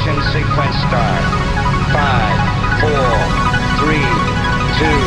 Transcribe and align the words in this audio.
Ignition 0.00 0.22
sequence 0.32 0.76
start. 0.88 1.24
Five, 1.92 2.40
four, 2.80 3.12
three, 3.80 4.08
two, 4.80 5.00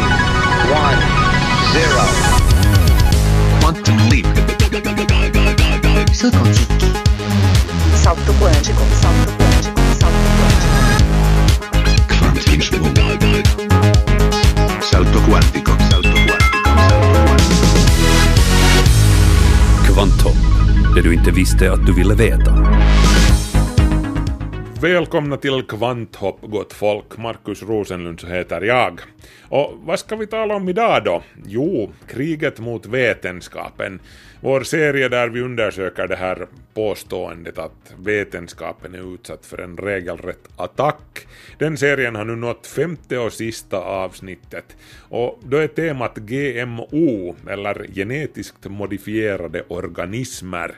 one, 0.69 0.99
zero. 1.73 2.05
Quantum 3.59 3.97
leap. 4.09 4.29
Salto 8.03 8.33
quântico, 8.33 8.83
salto 9.01 9.31
quântico, 9.39 9.81
salto 9.99 10.29
quântico. 10.37 10.77
Quantum 12.07 12.53
Salto 14.81 15.19
quantico. 15.27 15.71
Salto 15.89 16.17
quantico. 16.27 16.53
Salto 19.95 20.53
det 20.95 21.01
du 21.01 21.13
inte 21.13 21.31
visste 21.31 21.71
att 21.71 21.85
du 21.85 21.93
ville 21.93 22.15
veta. 22.15 22.51
Välkomna 24.83 25.37
till 25.37 25.63
Kvanthopp, 25.63 26.41
gott 26.41 26.73
folk. 26.73 27.17
Markus 27.17 27.63
Rosenlund 27.63 28.19
så 28.19 28.27
heter 28.27 28.61
jag. 28.61 29.01
Och 29.49 29.73
vad 29.83 29.99
ska 29.99 30.15
vi 30.15 30.27
tala 30.27 30.55
om 30.55 30.69
idag 30.69 31.03
då? 31.03 31.23
Jo, 31.45 31.93
kriget 32.07 32.59
mot 32.59 32.85
vetenskapen. 32.85 33.99
Vår 34.41 34.63
serie 34.63 35.09
där 35.09 35.29
vi 35.29 35.41
undersöker 35.41 36.07
det 36.07 36.15
här 36.15 36.47
påståendet 36.73 37.57
att 37.57 37.93
vetenskapen 37.97 38.95
är 38.95 39.13
utsatt 39.13 39.45
för 39.45 39.61
en 39.61 39.77
regelrätt 39.77 40.49
attack. 40.55 41.27
Den 41.57 41.77
serien 41.77 42.15
har 42.15 42.25
nu 42.25 42.35
nått 42.35 42.67
femte 42.67 43.17
och 43.17 43.33
sista 43.33 43.77
avsnittet. 43.77 44.77
Och 45.09 45.39
då 45.43 45.57
är 45.57 45.67
temat 45.67 46.17
GMO, 46.17 47.35
eller 47.49 47.87
genetiskt 47.93 48.65
modifierade 48.65 49.63
organismer. 49.67 50.75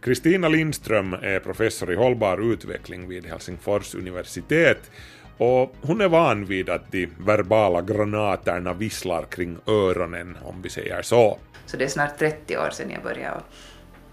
Kristina 0.00 0.48
Lindström 0.48 1.14
är 1.22 1.40
professor 1.40 1.92
i 1.92 1.96
hållbar 1.96 2.52
utveckling 2.52 3.08
vid 3.08 3.26
Helsingfors 3.26 3.94
universitet 3.94 4.90
och 5.38 5.74
hon 5.80 6.00
är 6.00 6.08
van 6.08 6.44
vid 6.44 6.70
att 6.70 6.92
de 6.92 7.06
verbala 7.18 7.82
granaterna 7.82 8.72
visslar 8.72 9.24
kring 9.24 9.58
öronen, 9.66 10.38
om 10.44 10.62
vi 10.62 10.70
säger 10.70 11.02
så. 11.02 11.38
Så 11.66 11.76
det 11.76 11.84
är 11.84 11.88
snart 11.88 12.18
30 12.18 12.58
år 12.58 12.70
sedan 12.70 12.90
jag 12.90 13.02
började 13.02 13.36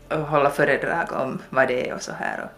och, 0.09 0.17
och 0.17 0.27
hålla 0.27 0.49
föredrag 0.49 1.11
om 1.11 1.41
vad 1.49 1.67
det 1.67 1.89
är 1.89 1.95
och 1.95 2.01
så 2.01 2.11
här. 2.11 2.43
Och, 2.43 2.49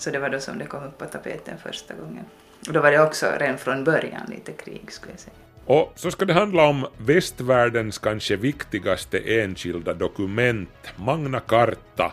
så 0.00 0.10
det 0.10 0.18
var 0.18 0.30
då 0.30 0.40
som 0.40 0.58
det 0.58 0.66
kom 0.66 0.84
upp 0.84 0.98
på 0.98 1.04
tapeten 1.04 1.58
första 1.62 1.94
gången. 1.94 2.24
Och 2.66 2.72
då 2.72 2.80
var 2.80 2.90
det 2.90 3.00
också 3.00 3.26
redan 3.38 3.58
från 3.58 3.84
början 3.84 4.26
lite 4.28 4.52
krig 4.52 4.92
skulle 4.92 5.12
jag 5.12 5.20
säga. 5.20 5.36
Och 5.66 5.92
så 5.96 6.10
ska 6.10 6.24
det 6.24 6.34
handla 6.34 6.66
om 6.66 6.86
västvärldens 6.98 7.98
kanske 7.98 8.36
viktigaste 8.36 9.18
enskilda 9.18 9.94
dokument, 9.94 10.68
Magna 10.96 11.40
Carta, 11.40 12.12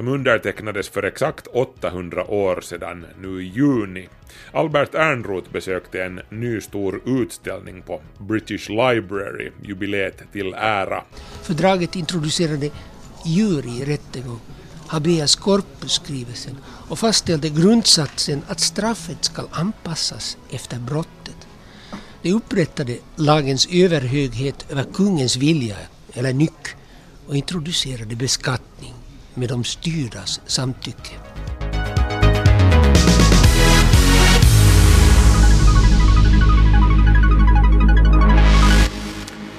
som 0.00 0.08
undertecknades 0.08 0.88
för 0.88 1.02
exakt 1.02 1.46
800 1.46 2.30
år 2.30 2.60
sedan 2.60 3.06
nu 3.22 3.42
i 3.42 3.48
juni. 3.48 4.08
Albert 4.52 4.94
Ernroth 4.94 5.50
besökte 5.52 6.04
en 6.04 6.20
ny 6.30 6.60
stor 6.60 7.00
utställning 7.06 7.82
på 7.82 8.00
British 8.18 8.68
Library, 8.68 9.50
jubileet 9.62 10.22
till 10.32 10.54
ära. 10.54 11.04
Fördraget 11.42 11.96
introducerade 11.96 12.70
djur 13.24 13.66
i 13.66 13.84
rätten 13.84 14.30
och 14.30 14.40
habeas 14.86 15.36
corpus-skrivelsen 15.36 16.56
och 16.88 16.98
fastställde 16.98 17.48
grundsatsen 17.48 18.42
att 18.48 18.60
straffet 18.60 19.24
ska 19.24 19.42
anpassas 19.50 20.38
efter 20.50 20.78
brottet. 20.78 21.46
Det 22.22 22.32
upprättade 22.32 22.96
lagens 23.16 23.68
överhöghet 23.72 24.66
över 24.70 24.84
kungens 24.94 25.36
vilja, 25.36 25.76
eller 26.12 26.32
nyck, 26.32 26.68
och 27.26 27.36
introducerade 27.36 28.16
beskattning 28.16 28.94
med 29.34 29.48
de 29.48 29.64
styrdas 29.64 30.40
samtycke. 30.46 31.16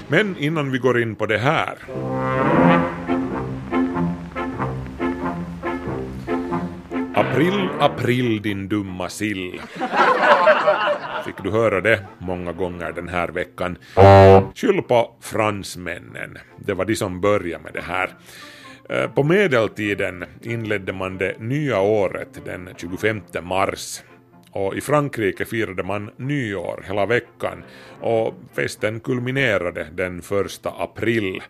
Men 0.08 0.38
innan 0.38 0.72
vi 0.72 0.78
går 0.78 1.02
in 1.02 1.16
på 1.16 1.26
det 1.26 1.38
här. 1.38 1.78
April, 7.16 7.70
april 7.80 8.42
din 8.42 8.68
dumma 8.68 9.10
sill. 9.10 9.62
Fick 11.26 11.44
du 11.44 11.52
höra 11.52 11.82
det 11.82 12.06
många 12.18 12.52
gånger 12.52 12.92
den 12.92 13.08
här 13.08 13.28
veckan. 13.28 13.78
Skyll 14.56 14.82
på 14.82 15.16
fransmännen. 15.22 16.38
Det 16.58 16.74
var 16.74 16.86
de 16.86 16.96
som 16.96 17.22
började 17.22 17.64
med 17.64 17.74
det 17.74 17.82
här. 17.82 18.10
Eh, 18.92 19.12
på 19.12 19.24
medeltiden 19.24 20.26
inledde 20.42 20.94
man 20.94 21.18
det 21.18 21.40
nya 21.40 21.82
året 21.82 22.46
den 22.46 22.70
25 22.78 23.22
mars 23.42 24.04
och 24.52 24.76
i 24.76 24.82
Frankrike 24.82 25.46
firade 25.46 25.84
man 25.84 26.12
nyår 26.18 26.84
hela 26.88 27.06
veckan 27.06 27.64
och 28.02 28.34
festen 28.56 29.00
kulminerade 29.00 29.88
den 29.94 30.20
1 30.20 30.26
april. 30.64 31.42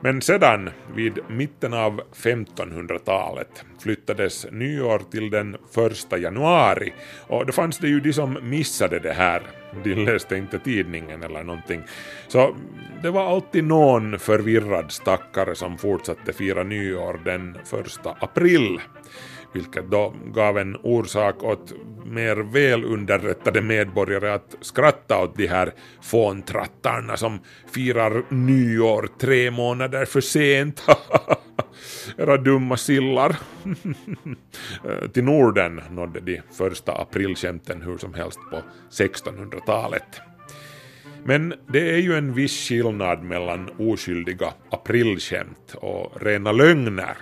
Men 0.00 0.22
sedan, 0.22 0.70
vid 0.94 1.18
mitten 1.28 1.74
av 1.74 2.00
1500-talet, 2.14 3.64
flyttades 3.82 4.46
nyår 4.50 4.98
till 5.10 5.30
den 5.30 5.56
1 6.12 6.20
januari 6.20 6.92
och 7.26 7.46
då 7.46 7.52
fanns 7.52 7.78
det 7.78 7.88
ju 7.88 8.00
de 8.00 8.12
som 8.12 8.38
missade 8.42 8.98
det 8.98 9.12
här. 9.12 9.42
De 9.84 9.94
läste 9.94 10.36
inte 10.36 10.58
tidningen 10.58 11.22
eller 11.22 11.44
någonting. 11.44 11.82
Så 12.28 12.56
det 13.02 13.10
var 13.10 13.34
alltid 13.34 13.64
någon 13.64 14.18
förvirrad 14.18 14.92
stackare 14.92 15.54
som 15.54 15.78
fortsatte 15.78 16.32
fira 16.32 16.62
nyår 16.62 17.20
den 17.24 17.56
1 17.56 18.06
april 18.20 18.80
vilket 19.56 19.90
då 19.90 20.14
gav 20.34 20.58
en 20.58 20.76
orsak 20.82 21.42
åt 21.42 21.72
mer 22.04 22.36
välunderrättade 22.36 23.62
medborgare 23.62 24.32
att 24.32 24.56
skratta 24.60 25.22
åt 25.22 25.36
de 25.36 25.46
här 25.46 25.72
fåntrattarna 26.02 27.16
som 27.16 27.40
firar 27.72 28.22
nyår 28.28 29.08
tre 29.20 29.50
månader 29.50 30.04
för 30.04 30.20
sent. 30.20 30.82
Era 32.18 32.36
dumma 32.36 32.76
sillar. 32.76 33.36
Till 35.12 35.24
Norden 35.24 35.80
nådde 35.90 36.20
de 36.20 36.40
första 36.52 36.92
aprilskämten 36.92 37.82
hur 37.82 37.98
som 37.98 38.14
helst 38.14 38.38
på 38.50 38.62
1600-talet. 38.90 40.20
Men 41.24 41.54
det 41.68 41.90
är 41.90 41.98
ju 41.98 42.14
en 42.14 42.34
viss 42.34 42.68
skillnad 42.68 43.22
mellan 43.22 43.70
oskyldiga 43.78 44.52
aprilskämt 44.70 45.74
och 45.74 46.22
rena 46.22 46.52
lögner. 46.52 47.16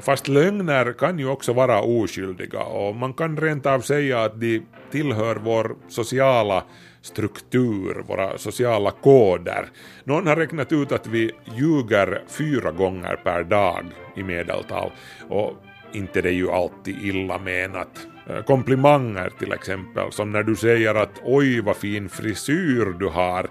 Fast 0.00 0.28
lögner 0.28 0.92
kan 0.92 1.18
ju 1.18 1.28
också 1.28 1.52
vara 1.52 1.80
oskyldiga 1.80 2.62
och 2.62 2.96
man 2.96 3.14
kan 3.14 3.36
rent 3.36 3.66
av 3.66 3.80
säga 3.80 4.22
att 4.22 4.40
de 4.40 4.62
tillhör 4.90 5.36
vår 5.36 5.76
sociala 5.88 6.64
struktur, 7.02 8.02
våra 8.08 8.38
sociala 8.38 8.90
koder. 8.90 9.68
Någon 10.04 10.26
har 10.26 10.36
räknat 10.36 10.72
ut 10.72 10.92
att 10.92 11.06
vi 11.06 11.30
ljuger 11.56 12.22
fyra 12.28 12.70
gånger 12.70 13.16
per 13.24 13.44
dag 13.44 13.84
i 14.16 14.22
medeltal 14.22 14.90
och 15.28 15.52
inte 15.92 16.22
det 16.22 16.28
är 16.28 16.32
ju 16.32 16.50
alltid 16.50 17.02
illa 17.02 17.38
menat. 17.38 18.06
Eh, 18.28 18.42
komplimanger 18.42 19.30
till 19.38 19.52
exempel, 19.52 20.12
som 20.12 20.32
när 20.32 20.42
du 20.42 20.56
säger 20.56 20.94
att 20.94 21.20
oj 21.24 21.60
vad 21.60 21.76
fin 21.76 22.08
frisyr 22.08 22.98
du 22.98 23.06
har, 23.06 23.46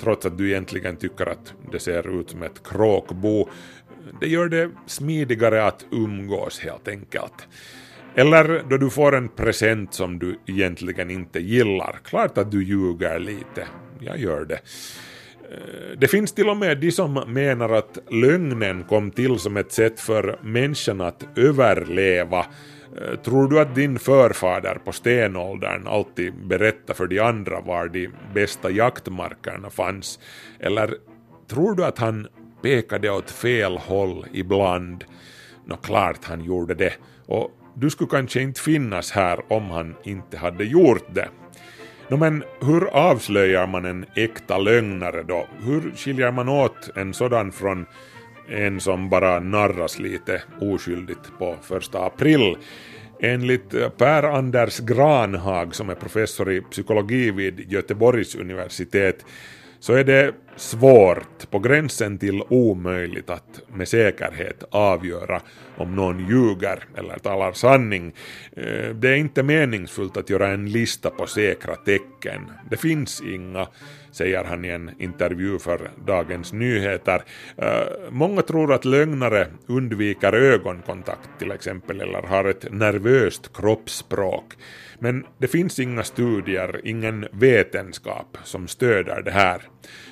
trots 0.00 0.26
att 0.26 0.38
du 0.38 0.50
egentligen 0.50 0.96
tycker 0.96 1.26
att 1.26 1.54
det 1.72 1.78
ser 1.78 2.20
ut 2.20 2.30
som 2.30 2.42
ett 2.42 2.68
kråkbo. 2.68 3.48
Det 4.20 4.28
gör 4.28 4.48
det 4.48 4.70
smidigare 4.86 5.66
att 5.66 5.86
umgås 5.90 6.60
helt 6.60 6.88
enkelt. 6.88 7.48
Eller 8.14 8.62
då 8.68 8.76
du 8.76 8.90
får 8.90 9.16
en 9.16 9.28
present 9.28 9.94
som 9.94 10.18
du 10.18 10.38
egentligen 10.46 11.10
inte 11.10 11.40
gillar. 11.40 11.98
Klart 12.04 12.38
att 12.38 12.50
du 12.50 12.64
ljuger 12.64 13.18
lite. 13.18 13.66
Jag 14.00 14.18
gör 14.18 14.44
det. 14.44 14.60
Eh, 15.50 15.98
det 15.98 16.08
finns 16.08 16.32
till 16.32 16.48
och 16.48 16.56
med 16.56 16.78
de 16.78 16.90
som 16.90 17.14
menar 17.26 17.70
att 17.70 17.98
lögnen 18.10 18.84
kom 18.84 19.10
till 19.10 19.38
som 19.38 19.56
ett 19.56 19.72
sätt 19.72 20.00
för 20.00 20.38
människan 20.42 21.00
att 21.00 21.26
överleva. 21.36 22.46
Eh, 23.00 23.20
tror 23.20 23.48
du 23.48 23.60
att 23.60 23.74
din 23.74 23.98
förfader 23.98 24.74
på 24.84 24.92
stenåldern 24.92 25.86
alltid 25.86 26.46
berättade 26.46 26.94
för 26.94 27.06
de 27.06 27.20
andra 27.20 27.60
var 27.60 27.88
de 27.88 28.08
bästa 28.34 28.70
jaktmarkerna 28.70 29.70
fanns? 29.70 30.18
Eller 30.60 30.94
tror 31.48 31.74
du 31.74 31.84
att 31.84 31.98
han 31.98 32.28
pekade 32.64 33.10
åt 33.10 33.30
fel 33.30 33.76
håll 33.76 34.26
ibland? 34.32 35.04
Nå, 35.66 35.76
klart 35.76 36.24
han 36.24 36.44
gjorde 36.44 36.74
det. 36.74 36.92
Och 37.26 37.50
du 37.74 37.90
skulle 37.90 38.10
kanske 38.10 38.40
inte 38.40 38.60
finnas 38.60 39.10
här 39.10 39.52
om 39.52 39.70
han 39.70 39.94
inte 40.04 40.36
hade 40.36 40.64
gjort 40.64 41.14
det. 41.14 41.28
Nå 42.08 42.16
men 42.16 42.44
hur 42.60 42.84
avslöjar 42.84 43.66
man 43.66 43.84
en 43.84 44.06
äkta 44.16 44.58
lögnare 44.58 45.22
då? 45.22 45.46
Hur 45.62 45.92
skiljer 45.96 46.32
man 46.32 46.48
åt 46.48 46.90
en 46.96 47.14
sådan 47.14 47.52
från 47.52 47.86
en 48.48 48.80
som 48.80 49.10
bara 49.10 49.40
narras 49.40 49.98
lite 49.98 50.42
oskyldigt 50.60 51.38
på 51.38 51.56
första 51.62 52.04
april? 52.04 52.56
Enligt 53.20 53.70
Per-Anders 53.98 54.80
Granhag 54.80 55.74
som 55.74 55.90
är 55.90 55.94
professor 55.94 56.52
i 56.52 56.60
psykologi 56.60 57.30
vid 57.30 57.72
Göteborgs 57.72 58.34
universitet 58.34 59.24
så 59.84 59.92
är 59.92 60.04
det 60.04 60.34
svårt, 60.56 61.50
på 61.50 61.58
gränsen 61.58 62.18
till 62.18 62.42
omöjligt 62.48 63.30
att 63.30 63.60
med 63.74 63.88
säkerhet 63.88 64.64
avgöra 64.70 65.40
om 65.76 65.96
någon 65.96 66.28
ljuger 66.28 66.84
eller 66.96 67.18
talar 67.18 67.52
sanning. 67.52 68.14
Eh, 68.56 68.94
det 68.94 69.08
är 69.08 69.16
inte 69.16 69.42
meningsfullt 69.42 70.16
att 70.16 70.30
göra 70.30 70.48
en 70.48 70.72
lista 70.72 71.10
på 71.10 71.26
säkra 71.26 71.76
tecken. 71.76 72.50
Det 72.70 72.76
finns 72.76 73.22
inga, 73.22 73.66
säger 74.12 74.44
han 74.44 74.64
i 74.64 74.68
en 74.68 74.90
intervju 74.98 75.58
för 75.58 75.90
Dagens 76.06 76.52
Nyheter. 76.52 77.22
Eh, 77.56 78.10
många 78.10 78.42
tror 78.42 78.72
att 78.72 78.84
lögnare 78.84 79.46
undviker 79.66 80.32
ögonkontakt 80.32 81.30
till 81.38 81.52
exempel 81.52 82.00
eller 82.00 82.22
har 82.22 82.44
ett 82.44 82.72
nervöst 82.72 83.50
kroppsspråk. 83.56 84.54
Men 84.98 85.26
det 85.38 85.48
finns 85.48 85.78
inga 85.78 86.02
studier, 86.02 86.80
ingen 86.84 87.26
vetenskap 87.32 88.38
som 88.44 88.68
stöder 88.68 89.22
det 89.22 89.30
här. 89.30 89.62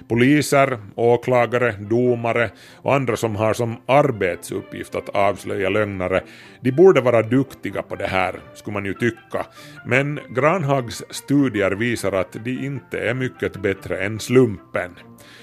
Poliser, 0.09 0.79
åklagare, 0.95 1.73
domare 1.73 2.51
och 2.77 2.95
andra 2.95 3.17
som 3.17 3.37
har 3.37 3.55
som 3.55 3.77
arbetsuppgift 3.87 4.95
att 4.95 5.09
avslöja 5.09 5.69
lögnare, 5.69 6.23
de 6.61 6.73
borde 6.73 7.01
vara 7.01 7.23
duktiga 7.23 7.83
på 7.83 7.97
det 7.97 8.07
här, 8.07 8.41
skulle 8.55 8.75
man 8.75 8.85
ju 8.85 8.95
tycka. 8.95 9.47
Men 9.87 10.21
Granhags 10.31 11.05
studier 11.11 11.71
visar 11.71 12.13
att 12.13 12.33
de 12.45 12.51
inte 12.51 12.99
är 12.99 13.15
mycket 13.15 13.57
bättre 13.57 14.05
än 14.05 14.21
slumpen. 14.21 14.91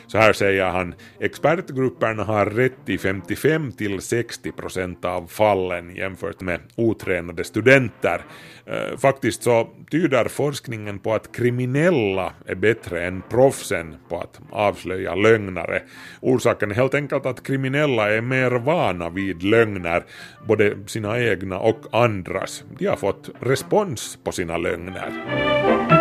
Så 0.07 0.17
här 0.17 0.33
säger 0.33 0.65
han, 0.65 0.95
expertgrupperna 1.19 2.23
har 2.23 2.45
rätt 2.45 2.89
i 2.89 2.97
55 2.97 3.71
till 3.71 4.01
60 4.01 4.51
procent 4.51 5.05
av 5.05 5.27
fallen 5.27 5.95
jämfört 5.95 6.41
med 6.41 6.59
otränade 6.75 7.43
studenter. 7.43 8.25
Eh, 8.65 8.97
faktiskt 8.97 9.43
så 9.43 9.69
tyder 9.91 10.25
forskningen 10.25 10.99
på 10.99 11.13
att 11.13 11.35
kriminella 11.35 12.33
är 12.45 12.55
bättre 12.55 13.07
än 13.07 13.21
proffsen 13.29 13.95
på 14.09 14.18
att 14.19 14.39
avslöja 14.51 15.15
lögnare. 15.15 15.81
Orsaken 16.21 16.71
är 16.71 16.75
helt 16.75 16.93
enkelt 16.93 17.25
att 17.25 17.43
kriminella 17.43 18.11
är 18.11 18.21
mer 18.21 18.51
vana 18.51 19.09
vid 19.09 19.43
lögner, 19.43 20.03
både 20.47 20.77
sina 20.85 21.19
egna 21.19 21.59
och 21.59 21.81
andras. 21.91 22.63
De 22.77 22.85
har 22.85 22.95
fått 22.95 23.29
respons 23.39 24.17
på 24.23 24.31
sina 24.31 24.57
lögner. 24.57 25.98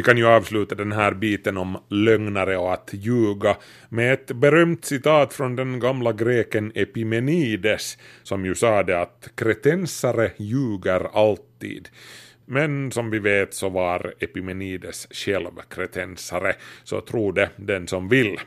Vi 0.00 0.04
kan 0.04 0.18
ju 0.18 0.26
avsluta 0.26 0.74
den 0.74 0.92
här 0.92 1.14
biten 1.14 1.56
om 1.56 1.78
lögnare 1.88 2.56
och 2.56 2.72
att 2.72 2.90
ljuga 2.92 3.56
med 3.88 4.12
ett 4.12 4.32
berömt 4.32 4.84
citat 4.84 5.34
från 5.34 5.56
den 5.56 5.80
gamla 5.80 6.12
greken 6.12 6.72
Epimenides 6.74 7.98
som 8.22 8.44
ju 8.44 8.54
sade 8.54 9.00
att 9.00 9.28
kretensare 9.34 10.30
ljuger 10.36 11.28
alltid. 11.28 11.88
Men 12.46 12.92
som 12.92 13.10
vi 13.10 13.18
vet 13.18 13.54
så 13.54 13.68
var 13.68 14.14
Epimenides 14.18 15.08
själv 15.10 15.60
kretensare, 15.70 16.54
så 16.84 17.00
tro 17.00 17.32
det 17.32 17.50
den 17.56 17.86
som 17.86 18.08
vill. 18.08 18.40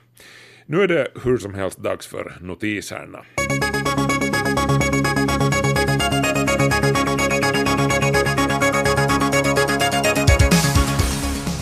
Nu 0.65 0.81
är 0.81 0.87
det 0.87 1.07
hur 1.23 1.37
som 1.37 1.53
helst 1.53 1.77
dags 1.77 2.07
för 2.07 2.33
notiserna. 2.41 3.25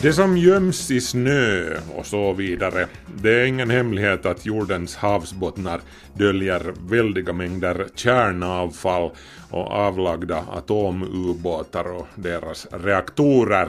Det 0.02 0.14
som 0.14 0.38
göms 0.38 0.92
i 0.92 1.02
snö 1.02 1.78
och 1.96 2.06
så 2.06 2.34
vidare. 2.34 2.88
Det 3.22 3.42
är 3.42 3.46
ingen 3.46 3.70
hemlighet 3.70 4.26
att 4.26 4.46
jordens 4.46 4.96
havsbottnar 4.96 5.82
döljer 6.14 6.74
väldiga 6.90 7.34
mängder 7.34 7.88
kärnavfall 7.96 9.12
och 9.50 9.72
avlagda 9.72 10.44
atomubåtar 10.52 11.92
och 11.92 12.08
deras 12.16 12.68
reaktorer. 12.72 13.68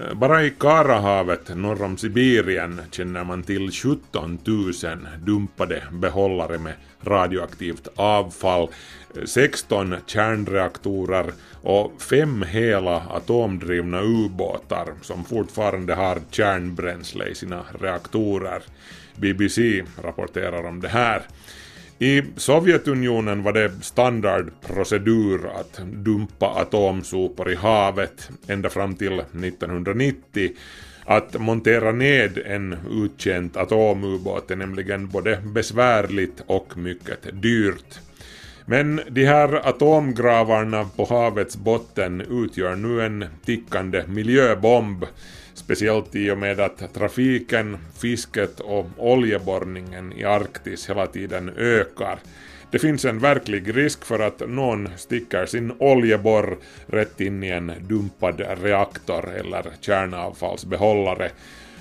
Eh, 0.00 0.14
bara 0.14 0.44
i 0.44 0.50
Karahavet 0.50 1.56
norr 1.56 1.82
om 1.82 1.96
Sibirien 1.96 2.80
känner 2.90 3.24
man 3.24 3.42
till 3.42 3.70
17 3.70 4.38
000 4.44 4.72
dumpade 5.18 5.82
behållare 5.92 6.58
med 6.58 6.74
radioaktivt 7.04 7.88
avfall, 7.96 8.68
eh, 9.16 9.24
16 9.24 9.96
kärnreaktorer 10.06 11.32
och 11.62 12.02
fem 12.02 12.42
hela 12.42 12.96
atomdrivna 12.96 14.02
ubåtar 14.02 14.92
som 15.02 15.24
fortfarande 15.24 15.94
har 15.94 16.18
kärnbränsle 16.30 17.26
i 17.28 17.34
sina 17.34 17.64
reaktorer. 17.80 18.62
BBC 19.16 19.84
rapporterar 20.02 20.64
om 20.64 20.80
det 20.80 20.88
här. 20.88 21.22
I 21.98 22.22
Sovjetunionen 22.36 23.42
var 23.42 23.52
det 23.52 23.72
standardprocedur 23.80 25.50
att 25.60 25.80
dumpa 25.92 26.46
atomsopor 26.46 27.50
i 27.50 27.54
havet 27.54 28.30
ända 28.46 28.70
fram 28.70 28.94
till 28.94 29.12
1990. 29.12 30.50
Att 31.04 31.40
montera 31.40 31.92
ned 31.92 32.38
en 32.46 32.76
utkänt 32.90 33.56
atomubåt 33.56 34.50
är 34.50 34.56
nämligen 34.56 35.08
både 35.08 35.36
besvärligt 35.44 36.42
och 36.46 36.76
mycket 36.76 37.42
dyrt. 37.42 38.00
Men 38.66 39.00
de 39.10 39.24
här 39.26 39.68
atomgravarna 39.68 40.88
på 40.96 41.04
havets 41.04 41.56
botten 41.56 42.20
utgör 42.20 42.76
nu 42.76 43.02
en 43.02 43.24
tickande 43.44 44.04
miljöbomb, 44.06 45.06
speciellt 45.54 46.14
i 46.14 46.30
och 46.30 46.38
med 46.38 46.60
att 46.60 46.94
trafiken, 46.94 47.78
fisket 47.98 48.60
och 48.60 48.86
oljeborrningen 48.98 50.12
i 50.12 50.24
Arktis 50.24 50.90
hela 50.90 51.06
tiden 51.06 51.50
ökar. 51.56 52.18
Det 52.74 52.80
finns 52.80 53.04
en 53.04 53.18
verklig 53.18 53.76
risk 53.76 54.04
för 54.04 54.18
att 54.18 54.42
någon 54.48 54.88
sticker 54.96 55.46
sin 55.46 55.72
oljeborr 55.78 56.56
rätt 56.86 57.20
in 57.20 57.42
i 57.42 57.48
en 57.48 57.72
dumpad 57.80 58.42
reaktor 58.62 59.30
eller 59.34 59.64
kärnavfallsbehållare 59.80 61.30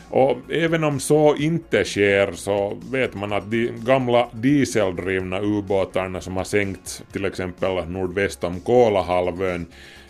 och 0.09 0.37
även 0.49 0.83
om 0.83 0.99
så 0.99 1.35
inte 1.35 1.83
sker 1.83 2.31
så 2.31 2.77
vet 2.91 3.13
man 3.13 3.33
att 3.33 3.51
de 3.51 3.71
gamla 3.85 4.29
dieseldrivna 4.33 5.41
ubåtarna 5.41 6.21
som 6.21 6.37
har 6.37 6.43
sänkts 6.43 7.03
till 7.11 7.25
exempel 7.25 7.89
nordväst 7.89 8.43
om 8.43 8.59
Kolahalvön 8.59 9.65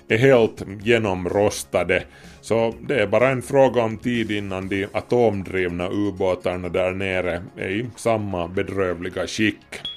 är 0.07 0.17
helt 0.17 0.65
genomrostade. 0.81 2.03
Så 2.41 2.73
det 2.81 3.01
är 3.01 3.07
bara 3.07 3.29
en 3.29 3.41
fråga 3.41 3.83
om 3.83 3.97
tid 3.97 4.31
innan 4.31 4.67
de 4.67 4.87
atomdrivna 4.91 5.89
ubåtarna 5.89 6.69
där 6.69 6.91
nere 6.91 7.43
är 7.57 7.69
i 7.69 7.85
samma 7.95 8.47
bedrövliga 8.47 9.27
skick. 9.27 9.92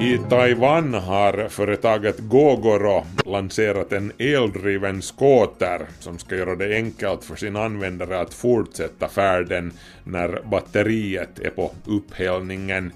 I 0.00 0.18
Taiwan 0.18 0.94
har 0.94 1.48
företaget 1.48 2.18
Gogoro 2.18 3.06
lanserat 3.24 3.92
en 3.92 4.12
eldriven 4.18 5.02
skoter 5.02 5.86
som 6.00 6.18
ska 6.18 6.36
göra 6.36 6.56
det 6.56 6.76
enkelt 6.76 7.24
för 7.24 7.36
sin 7.36 7.56
användare 7.56 8.20
att 8.20 8.34
fortsätta 8.34 9.08
färden 9.08 9.72
när 10.04 10.40
batteriet 10.50 11.38
är 11.38 11.50
på 11.50 11.72
upphällningen. 11.84 12.92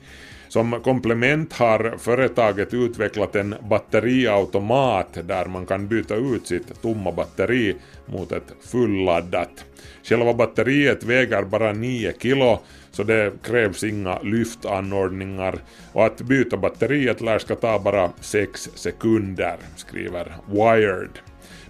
Som 0.50 0.80
komplement 0.80 1.52
har 1.52 1.94
företaget 1.98 2.74
utvecklat 2.74 3.36
en 3.36 3.54
batteriautomat 3.68 5.18
där 5.24 5.44
man 5.44 5.66
kan 5.66 5.88
byta 5.88 6.14
ut 6.14 6.46
sitt 6.46 6.82
tomma 6.82 7.12
batteri 7.12 7.76
mot 8.06 8.32
ett 8.32 8.54
fulladdat. 8.60 9.64
Själva 10.02 10.34
batteriet 10.34 11.04
väger 11.04 11.42
bara 11.42 11.72
9 11.72 12.12
kilo 12.18 12.58
så 12.90 13.02
det 13.02 13.32
krävs 13.42 13.84
inga 13.84 14.18
lyftanordningar 14.22 15.58
och 15.92 16.06
att 16.06 16.20
byta 16.20 16.56
batteriet 16.56 17.20
lär 17.20 17.38
ska 17.38 17.54
ta 17.54 17.78
bara 17.78 18.10
6 18.20 18.70
sekunder, 18.74 19.56
skriver 19.76 20.32
Wired. 20.46 21.18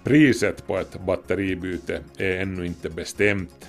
Priset 0.03 0.67
på 0.67 0.77
ett 0.77 1.05
batteribyte 1.05 1.99
är 2.17 2.41
ännu 2.41 2.65
inte 2.65 2.89
bestämt. 2.89 3.67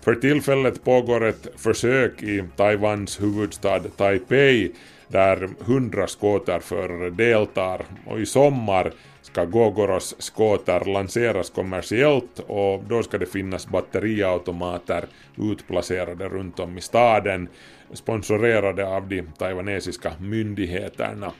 För 0.00 0.14
tillfället 0.14 0.84
pågår 0.84 1.24
ett 1.24 1.46
försök 1.56 2.22
i 2.22 2.44
Taiwans 2.56 3.20
huvudstad 3.20 3.80
Taipei 3.80 4.72
där 5.08 5.48
100 5.66 6.06
skoterförare 6.06 7.10
deltar 7.10 7.84
och 8.06 8.20
i 8.20 8.26
sommar 8.26 8.92
ska 9.22 9.44
Gogoros 9.44 10.14
skoter 10.18 10.84
lanseras 10.84 11.50
kommersiellt 11.50 12.40
och 12.46 12.84
då 12.88 13.02
ska 13.02 13.18
det 13.18 13.26
finnas 13.26 13.66
batteriautomater 13.66 15.04
utplacerade 15.36 16.28
runt 16.28 16.60
om 16.60 16.78
i 16.78 16.80
staden 16.80 17.48
sponsorerade 17.92 18.88
av 18.88 19.08
de 19.08 19.22
taiwanesiska 19.22 20.12
myndigheterna. 20.20 21.32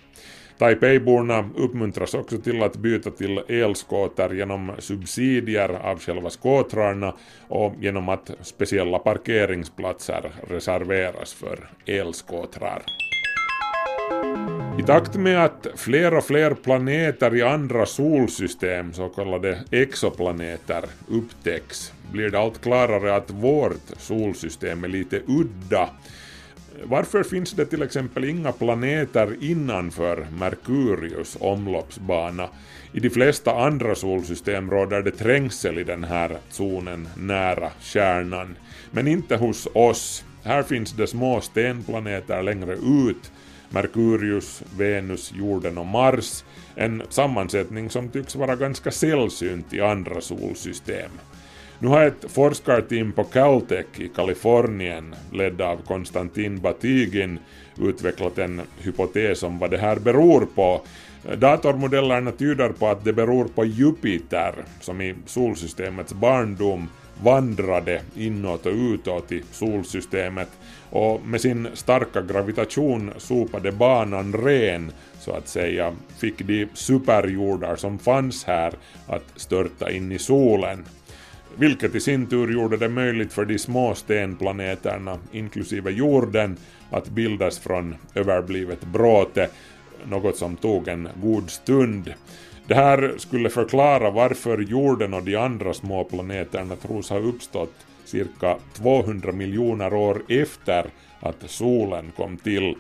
Taipeiborna 0.59 1.51
uppmuntras 1.57 2.15
också 2.15 2.39
till 2.39 2.63
att 2.63 2.77
byta 2.77 3.11
till 3.11 3.41
elskåtar 3.49 4.31
genom 4.31 4.73
subsidier 4.79 5.69
av 5.69 5.99
själva 6.01 6.31
skotrarna 6.31 7.15
och 7.49 7.75
genom 7.81 8.09
att 8.09 8.31
speciella 8.43 8.99
parkeringsplatser 8.99 10.31
reserveras 10.49 11.35
för 11.35 11.71
elskotrar. 11.87 12.83
I 14.79 14.83
takt 14.83 15.15
med 15.17 15.45
att 15.45 15.67
fler 15.77 16.17
och 16.17 16.25
fler 16.25 16.55
planeter 16.55 17.37
i 17.37 17.43
andra 17.43 17.87
solsystem, 17.87 18.93
så 18.93 19.09
kallade 19.09 19.59
exoplaneter, 19.71 20.85
upptäcks 21.09 21.93
blir 22.13 22.31
det 22.31 22.39
allt 22.39 22.63
klarare 22.63 23.17
att 23.17 23.31
vårt 23.31 23.89
solsystem 23.99 24.85
är 24.85 24.89
lite 24.89 25.21
udda. 25.27 25.89
Varför 26.85 27.23
finns 27.23 27.53
det 27.53 27.67
till 27.67 27.83
exempel 27.83 28.25
inga 28.25 28.53
planeter 28.53 29.37
innanför 29.41 30.27
Merkurius 30.39 31.37
omloppsbana? 31.41 32.49
I 32.93 33.01
de 33.01 33.11
flesta 33.11 33.57
andra 33.57 33.95
solsystem 33.95 34.71
råder 34.71 35.03
det 35.03 35.11
trängsel 35.11 35.79
i 35.79 35.85
den 35.85 36.05
här 36.05 36.39
zonen 36.51 37.09
nära 37.17 37.71
stjärnan. 37.81 38.57
Men 38.91 39.09
inte 39.09 39.37
hos 39.37 39.69
oss. 39.75 40.25
Här 40.43 40.63
finns 40.63 40.93
det 40.93 41.07
små 41.07 41.41
stenplaneter 41.41 42.43
längre 42.43 42.75
ut. 42.75 43.33
Merkurius, 43.71 44.63
Venus, 44.77 45.33
jorden 45.37 45.79
och 45.79 45.87
Mars. 45.87 46.45
En 46.75 47.03
sammansättning 47.09 47.91
som 47.91 48.09
tycks 48.09 48.37
vara 48.37 48.57
ganska 48.57 48.91
sällsynt 48.91 49.75
i 49.75 49.81
andra 49.81 50.21
solsystem. 50.21 51.11
Nu 51.81 51.89
har 51.89 52.03
ett 52.03 52.25
forskarteam 52.29 53.13
på 53.13 53.25
Caltech 53.25 53.87
i 53.97 54.09
Kalifornien, 54.09 55.15
ledd 55.33 55.61
av 55.61 55.77
Konstantin 55.77 56.61
Batygin, 56.61 57.39
utvecklat 57.77 58.39
en 58.39 58.61
hypotes 58.79 59.43
om 59.43 59.59
vad 59.59 59.71
det 59.71 59.79
här 59.79 59.97
beror 59.97 60.47
på. 60.55 60.81
Datormodellerna 61.37 62.33
tyder 62.33 62.69
på 62.69 62.89
att 62.89 63.05
det 63.05 63.13
beror 63.13 63.45
på 63.45 63.65
Jupiter, 63.65 64.55
som 64.81 65.01
i 65.01 65.15
solsystemets 65.27 66.13
barndom 66.13 66.89
vandrade 67.23 68.03
inåt 68.17 68.67
och 68.67 68.73
utåt 68.73 69.33
i 69.33 69.43
solsystemet. 69.53 70.49
Och 70.91 71.27
med 71.27 71.41
sin 71.41 71.69
starka 71.75 72.23
gravitation 72.23 73.13
sopade 73.17 73.73
banan 73.73 74.33
ren 74.33 74.93
så 75.21 75.33
att 75.33 75.49
säga. 75.49 75.93
Fick 76.19 76.39
de 76.39 76.69
superjordar 76.75 77.77
som 77.77 77.99
fanns 77.99 78.45
här 78.45 78.73
att 79.07 79.25
störta 79.37 79.91
in 79.91 80.13
i 80.13 80.19
solen 80.19 80.85
vilket 81.59 81.95
i 81.95 82.01
sin 82.01 82.27
tur 82.27 82.53
gjorde 82.53 82.77
det 82.77 82.89
möjligt 82.89 83.33
för 83.33 83.45
de 83.45 83.59
små 83.59 83.95
stenplaneterna, 83.95 85.19
inklusive 85.33 85.91
jorden, 85.91 86.57
att 86.91 87.09
bildas 87.09 87.59
från 87.59 87.95
överblivet 88.15 88.85
bråte, 88.85 89.49
något 90.05 90.37
som 90.37 90.57
tog 90.57 90.89
en 90.89 91.09
god 91.23 91.51
stund. 91.51 92.15
Det 92.67 92.75
här 92.75 93.15
skulle 93.17 93.51
förklara 93.51 94.11
varför 94.11 94.59
jorden 94.59 95.15
och 95.15 95.23
de 95.23 95.37
andra 95.37 95.75
små 95.75 96.05
planeterna 96.05 96.77
tros 96.77 97.11
ha 97.11 97.19
uppstått 97.19 97.75
cirka 98.05 98.57
200 98.75 99.33
miljoner 99.33 99.95
år 99.95 100.23
efter 100.29 100.87
att 101.21 101.51
solen 101.51 102.13
kom 102.17 102.37
till. 102.37 102.75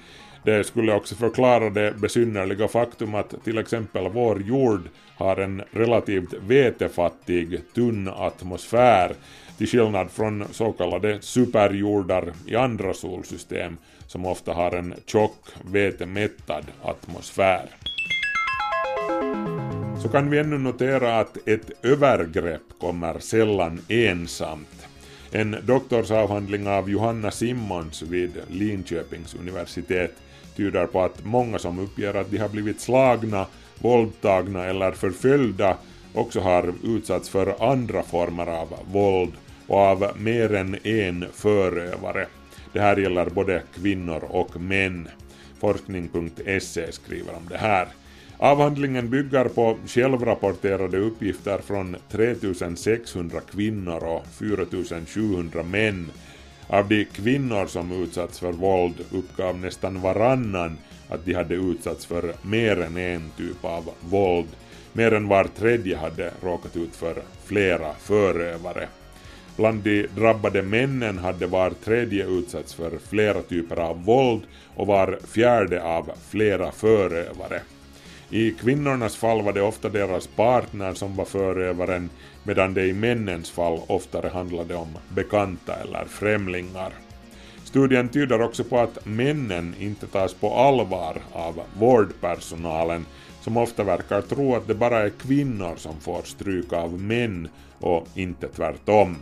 Det 0.48 0.64
skulle 0.64 0.94
också 0.94 1.14
förklara 1.14 1.70
det 1.70 1.94
besynnerliga 2.00 2.68
faktum 2.68 3.14
att 3.14 3.44
till 3.44 3.58
exempel 3.58 4.08
vår 4.08 4.42
jord 4.42 4.88
har 5.16 5.36
en 5.36 5.62
relativt 5.70 6.32
vetefattig, 6.32 7.60
tunn 7.74 8.08
atmosfär 8.08 9.12
till 9.58 9.68
skillnad 9.68 10.10
från 10.10 10.44
så 10.52 10.72
kallade 10.72 11.18
superjordar 11.20 12.32
i 12.46 12.56
andra 12.56 12.94
solsystem 12.94 13.76
som 14.06 14.26
ofta 14.26 14.52
har 14.52 14.72
en 14.72 14.94
tjock, 15.06 15.38
vetemättad 15.72 16.64
atmosfär. 16.82 17.68
Så 20.02 20.08
kan 20.08 20.30
vi 20.30 20.38
ännu 20.38 20.58
notera 20.58 21.18
att 21.18 21.48
ett 21.48 21.84
övergrepp 21.84 22.62
kommer 22.80 23.18
sällan 23.18 23.80
ensamt. 23.88 24.86
En 25.32 25.56
doktorsavhandling 25.66 26.68
av 26.68 26.90
Johanna 26.90 27.30
Simmons 27.30 28.02
vid 28.02 28.32
Linköpings 28.50 29.34
universitet 29.34 30.14
tyder 30.58 30.86
på 30.86 31.02
att 31.02 31.24
många 31.24 31.58
som 31.58 31.78
uppger 31.78 32.14
att 32.14 32.30
de 32.30 32.38
har 32.38 32.48
blivit 32.48 32.80
slagna, 32.80 33.46
våldtagna 33.78 34.64
eller 34.64 34.92
förföljda 34.92 35.76
också 36.14 36.40
har 36.40 36.74
utsatts 36.84 37.28
för 37.28 37.70
andra 37.72 38.02
former 38.02 38.46
av 38.46 38.68
våld 38.92 39.32
och 39.66 39.78
av 39.78 40.10
mer 40.16 40.54
än 40.54 40.76
en 40.82 41.24
förövare. 41.32 42.26
Det 42.72 42.80
här 42.80 42.96
gäller 42.96 43.30
både 43.30 43.62
kvinnor 43.74 44.24
och 44.28 44.60
män. 44.60 45.08
Forskning.se 45.60 46.92
skriver 46.92 47.34
om 47.36 47.48
det 47.48 47.58
här. 47.58 47.88
Avhandlingen 48.38 49.10
bygger 49.10 49.44
på 49.44 49.76
självrapporterade 49.86 50.98
uppgifter 50.98 51.58
från 51.58 51.96
3600 52.10 53.40
kvinnor 53.40 54.04
och 54.04 54.26
4700 54.26 55.62
män 55.62 56.10
av 56.68 56.88
de 56.88 57.04
kvinnor 57.04 57.66
som 57.66 58.02
utsatts 58.02 58.38
för 58.38 58.52
våld 58.52 58.94
uppgav 59.10 59.58
nästan 59.58 60.00
varannan 60.00 60.78
att 61.08 61.24
de 61.24 61.34
hade 61.34 61.54
utsatts 61.54 62.06
för 62.06 62.34
mer 62.42 62.80
än 62.80 62.96
en 62.96 63.30
typ 63.36 63.64
av 63.64 63.90
våld. 64.00 64.48
Mer 64.92 65.12
än 65.14 65.28
var 65.28 65.44
tredje 65.44 65.96
hade 65.96 66.32
råkat 66.42 66.76
ut 66.76 66.96
för 66.96 67.22
flera 67.44 67.92
förövare. 67.94 68.88
Bland 69.56 69.82
de 69.82 70.06
drabbade 70.06 70.62
männen 70.62 71.18
hade 71.18 71.46
var 71.46 71.70
tredje 71.70 72.26
utsatts 72.26 72.74
för 72.74 72.98
flera 73.08 73.42
typer 73.42 73.76
av 73.76 74.04
våld 74.04 74.42
och 74.76 74.86
var 74.86 75.18
fjärde 75.26 75.82
av 75.82 76.10
flera 76.28 76.72
förövare. 76.72 77.60
I 78.30 78.50
kvinnornas 78.50 79.16
fall 79.16 79.42
var 79.42 79.52
det 79.52 79.62
ofta 79.62 79.88
deras 79.88 80.26
partner 80.26 80.94
som 80.94 81.16
var 81.16 81.24
förövaren 81.24 82.10
medan 82.48 82.74
det 82.74 82.86
i 82.86 82.92
männens 82.92 83.50
fall 83.50 83.80
oftare 83.86 84.28
handlade 84.28 84.74
om 84.74 84.98
bekanta 85.08 85.74
eller 85.74 86.04
främlingar. 86.04 86.92
Studien 87.64 88.08
tyder 88.08 88.42
också 88.42 88.64
på 88.64 88.78
att 88.78 89.06
männen 89.06 89.74
inte 89.78 90.06
tas 90.06 90.34
på 90.34 90.54
allvar 90.54 91.16
av 91.32 91.60
vårdpersonalen 91.78 93.06
som 93.40 93.56
ofta 93.56 93.84
verkar 93.84 94.20
tro 94.20 94.56
att 94.56 94.66
det 94.66 94.74
bara 94.74 94.98
är 94.98 95.10
kvinnor 95.10 95.76
som 95.76 96.00
får 96.00 96.22
stryk 96.22 96.72
av 96.72 97.00
män 97.00 97.48
och 97.80 98.06
inte 98.14 98.48
tvärtom. 98.48 99.16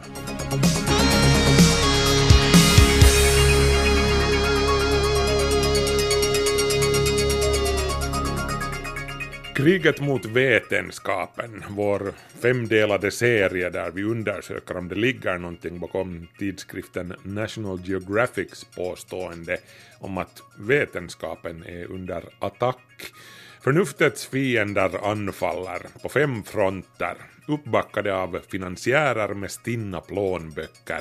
Kriget 9.57 10.01
mot 10.01 10.27
vetenskapen, 10.27 11.65
vår 11.69 12.13
femdelade 12.43 13.11
serie 13.11 13.71
där 13.71 13.91
vi 13.91 14.03
undersöker 14.03 14.77
om 14.77 14.89
det 14.89 14.95
ligger 14.95 15.39
någonting 15.39 15.81
bakom 15.81 16.29
tidskriften 16.39 17.15
National 17.23 17.81
Geographics 17.85 18.65
påstående 18.65 19.59
om 19.99 20.19
att 20.19 20.43
vetenskapen 20.59 21.65
är 21.67 21.85
under 21.85 22.25
attack. 22.39 23.13
Förnuftets 23.61 24.27
fiender 24.27 25.11
anfaller 25.11 25.81
på 26.03 26.09
fem 26.09 26.43
fronter, 26.43 27.17
uppbackade 27.49 28.17
av 28.17 28.41
finansiärer 28.49 29.35
med 29.35 29.51
stinna 29.51 30.01
plånböcker. 30.01 31.01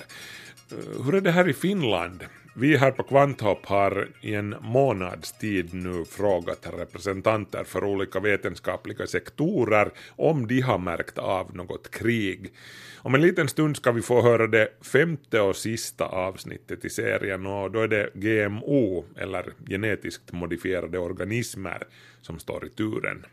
Eh, 0.72 1.06
hur 1.06 1.16
är 1.16 1.22
det 1.22 1.32
här 1.32 1.50
i 1.50 1.54
Finland? 1.54 2.24
Vi 2.58 2.78
här 2.78 2.92
på 2.92 3.04
Kvanthopp 3.04 3.66
har 3.66 4.08
i 4.22 4.34
en 4.34 4.56
månads 4.62 5.32
tid 5.32 5.74
nu 5.74 6.06
frågat 6.06 6.68
representanter 6.78 7.64
för 7.64 7.84
olika 7.84 8.20
vetenskapliga 8.20 9.08
sektorer 9.08 9.92
om 10.16 10.48
de 10.48 10.62
har 10.62 10.78
märkt 10.78 11.18
av 11.18 11.56
något 11.56 11.92
krig. 11.92 12.54
Om 12.98 13.16
en 13.16 13.22
liten 13.22 13.48
stund 13.48 13.78
ska 13.78 13.92
vi 13.92 14.02
få 14.02 14.22
höra 14.22 14.48
det 14.48 14.70
femte 14.82 15.42
och 15.42 15.56
sista 15.56 16.06
avsnittet 16.06 16.86
i 16.86 16.90
serien 16.90 17.46
och 17.46 17.72
då 17.72 17.82
är 17.82 17.88
det 17.88 18.10
GMO, 18.14 19.06
eller 19.18 19.54
genetiskt 19.68 20.32
modifierade 20.32 21.00
organismer, 21.00 21.84
som 22.22 22.40
står 22.40 22.66
i 22.66 22.70
turen. 22.70 23.26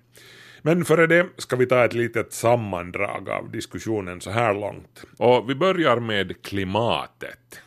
Men 0.63 0.85
före 0.85 1.07
det 1.07 1.27
ska 1.37 1.57
vi 1.57 1.67
ta 1.67 1.85
ett 1.85 1.95
litet 1.95 2.33
sammandrag 2.33 3.31
av 3.31 3.51
diskussionen 3.51 4.21
så 4.21 4.31
här 4.31 4.55
långt. 4.55 5.05
Och 5.17 5.51
vi 5.51 5.55
börjar 5.55 6.01
med 6.01 6.43
klimatet. 6.43 7.63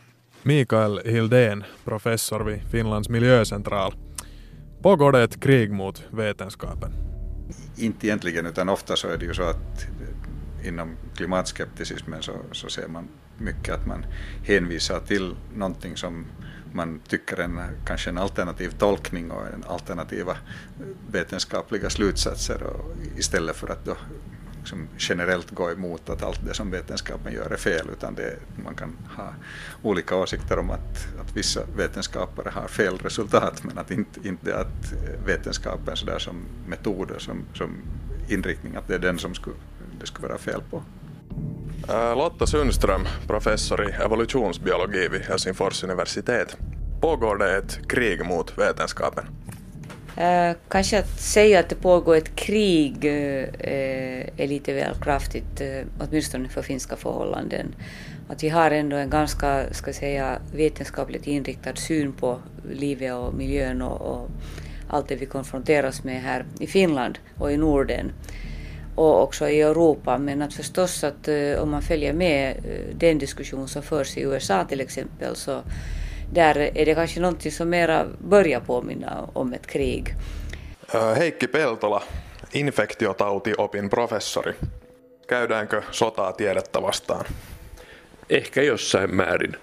Mikael 0.48 1.02
Hildén, 1.06 1.64
professor 1.84 2.40
vid 2.40 2.62
Finlands 2.72 3.10
miljöcentral. 3.10 3.94
Pågår 4.82 5.12
det 5.12 5.24
ett 5.24 5.40
krig 5.40 5.72
mot 5.72 6.04
vetenskapen? 6.12 6.92
Inte 7.78 8.08
egentligen, 8.08 8.46
utan 8.46 8.70
ofta 8.70 8.96
så 8.96 9.08
är 9.08 9.18
det 9.18 9.26
ju 9.26 9.34
så 9.34 9.44
att 9.44 9.88
inom 10.64 10.98
klimatskepticismen 11.16 12.22
så, 12.22 12.32
så 12.52 12.70
ser 12.70 12.88
man 12.88 13.08
mycket 13.38 13.76
att 13.76 13.86
man 13.88 14.06
hänvisar 14.44 15.00
till 15.00 15.36
någonting 15.56 15.98
som 15.98 16.26
man 16.74 17.00
tycker 17.08 17.38
är 17.38 17.70
kanske 17.86 18.10
en 18.10 18.18
alternativ 18.18 18.70
tolkning 18.70 19.32
och 19.32 19.48
en 19.48 19.64
alternativa 19.68 20.38
vetenskapliga 21.12 21.90
slutsatser 21.90 22.64
och 22.64 22.96
istället 23.18 23.56
för 23.56 23.72
att 23.72 23.86
då 23.86 23.98
liksom 24.66 24.88
generellt 24.98 25.52
gå 25.52 25.72
emot 25.72 26.10
att 26.10 26.24
allt 26.24 26.40
det 26.46 26.54
som 26.54 26.72
vetenskapen 26.72 27.34
gör 27.34 27.52
är 27.52 27.58
fel, 27.58 27.90
utan 27.94 28.16
det, 28.16 28.36
man 28.64 28.76
kan 28.76 28.98
ha 29.18 29.34
olika 29.84 30.16
åsikter 30.16 30.60
om 30.60 30.70
att, 30.70 31.08
att 31.22 31.38
vissa 31.38 31.62
vetenskapare 31.78 32.50
har 32.50 32.68
fel 32.68 32.98
resultat, 32.98 33.64
men 33.64 33.78
att 33.78 33.92
inte, 33.92 34.28
inte 34.28 34.58
att 34.58 34.94
vetenskapen 35.26 35.96
så 35.96 36.06
där 36.06 36.20
som 36.20 36.36
metod 36.68 37.12
och 37.12 37.22
som, 37.22 37.46
som 37.54 37.70
inriktning, 38.30 38.76
att 38.76 38.88
det 38.88 38.96
är 38.96 39.00
den 39.00 39.20
som 39.20 39.34
skulle, 39.36 39.56
det 40.00 40.06
skulle 40.06 40.28
vara 40.28 40.38
fel 40.38 40.62
på. 40.70 40.84
Äh, 41.90 42.18
Lotta 42.18 42.48
Sundström, 42.48 43.02
professor 43.28 43.90
i 43.90 43.92
evolutionsbiologi 43.92 45.08
vid 45.08 45.22
Helsingfors 45.22 45.84
universitet. 45.84 46.58
Pågår 47.02 47.38
det 47.38 47.58
ett 47.58 47.88
krig 47.90 48.26
mot 48.26 48.58
vetenskapen? 48.58 49.26
Eh, 50.18 50.56
kanske 50.68 51.00
att 51.00 51.20
säga 51.20 51.60
att 51.60 51.70
det 51.70 51.76
pågår 51.76 52.16
ett 52.16 52.36
krig 52.36 53.06
eh, 53.06 53.44
eh 53.44 54.30
är 54.38 54.48
lite 54.48 54.74
väl 54.74 54.96
kraftigt, 55.02 55.62
eh, 55.62 55.82
åtminstone 56.00 56.50
för 56.50 56.62
finska 56.62 56.96
förhållanden. 56.96 57.76
Att 58.30 58.44
vi 58.44 58.50
har 58.50 58.72
ändå 58.72 58.96
en 58.96 59.10
ganska, 59.10 59.74
ska 59.74 59.94
säga, 59.94 60.40
vetenskapligt 60.54 61.28
inriktad 61.28 61.76
syn 61.76 62.14
på 62.14 62.40
livet 62.72 63.14
och 63.14 63.34
miljön 63.34 63.82
och, 63.82 64.02
och 64.02 64.30
allt 64.88 65.08
det 65.08 65.16
vi 65.16 65.26
konfronteras 65.26 66.04
med 66.04 66.22
här 66.22 66.46
i 66.60 66.68
Finland 66.68 67.20
och 67.38 67.52
i 67.52 67.58
Norden 67.58 68.12
och 68.96 69.24
också 69.24 69.50
i 69.50 69.62
Europa. 69.62 70.18
Men 70.18 70.42
att 70.42 70.54
förstås 70.54 71.04
att 71.04 71.28
eh, 71.28 71.62
om 71.62 71.72
man 71.72 71.82
följer 71.82 72.14
med 72.14 72.52
eh, 72.52 72.96
den 72.98 73.18
diskussion 73.18 73.68
som 73.68 73.84
förs 73.84 74.18
i 74.18 74.22
USA 74.22 74.64
till 74.64 74.82
exempel 74.82 75.36
så 75.36 75.62
där 76.34 76.72
är 76.76 76.86
det 76.86 76.96
kanske 76.96 77.20
någonting 77.20 77.52
som 77.52 77.70
mera 77.70 78.06
börjar 78.30 78.60
påminna 78.60 79.30
om 79.34 79.54
ett 79.54 79.68
krig. 79.68 80.16
Heikki 81.18 81.48
Peltola, 81.48 82.04
infektiotautiopin 82.54 83.90
professori. 83.90 84.54
Käydäänkö 85.28 85.82
sotaa 85.92 86.34
tiedettä 86.34 86.82
vastaan? 86.82 87.26
Ehkä 88.30 88.62
jossain 88.62 89.16
määrin. 89.16 89.56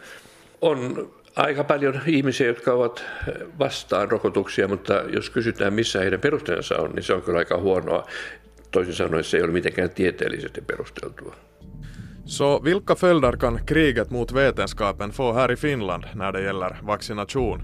On 0.61 1.11
aika 1.37 1.64
paljon 1.64 2.00
ihmisiä, 2.07 2.47
jotka 2.47 2.73
ovat 2.73 3.04
vastaan 3.59 4.11
rokotuksia, 4.11 4.69
mutta 4.69 4.95
jos 4.95 5.31
kysytään 5.31 5.75
missä 5.75 5.99
heidän 5.99 6.21
perusteensa 6.21 6.76
on, 6.76 6.90
niin 6.90 7.02
se 7.02 7.12
on 7.12 7.23
kyllä 7.23 7.38
aika 7.38 7.59
huonoa. 7.59 8.07
Toisin 8.71 8.95
sanoen 8.95 9.25
se 9.25 9.37
ei 9.37 9.42
ole 9.42 9.52
mitenkään 9.52 9.90
tieteellisesti 9.90 10.61
perusteltua. 10.61 11.37
Så 12.25 12.61
vilka 12.61 12.95
följder 12.95 13.33
kan 13.33 13.67
kriget 13.67 14.11
mot 14.11 14.33
vetenskapen 14.33 15.12
få 15.12 15.33
här 15.33 15.52
i 15.52 15.57
Finland 15.57 16.05
när 16.14 16.33
det 16.33 16.43
gäller 16.43 16.81
vaccination? 16.83 17.62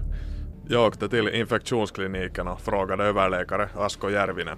Jag 0.67 0.87
åkte 0.87 1.09
till 1.09 1.29
infektionskliniken 1.29 2.47
och 2.47 2.61
frågade 2.61 3.03
överläkare 3.03 3.69
Asko 3.75 4.09
Järvinen. 4.09 4.57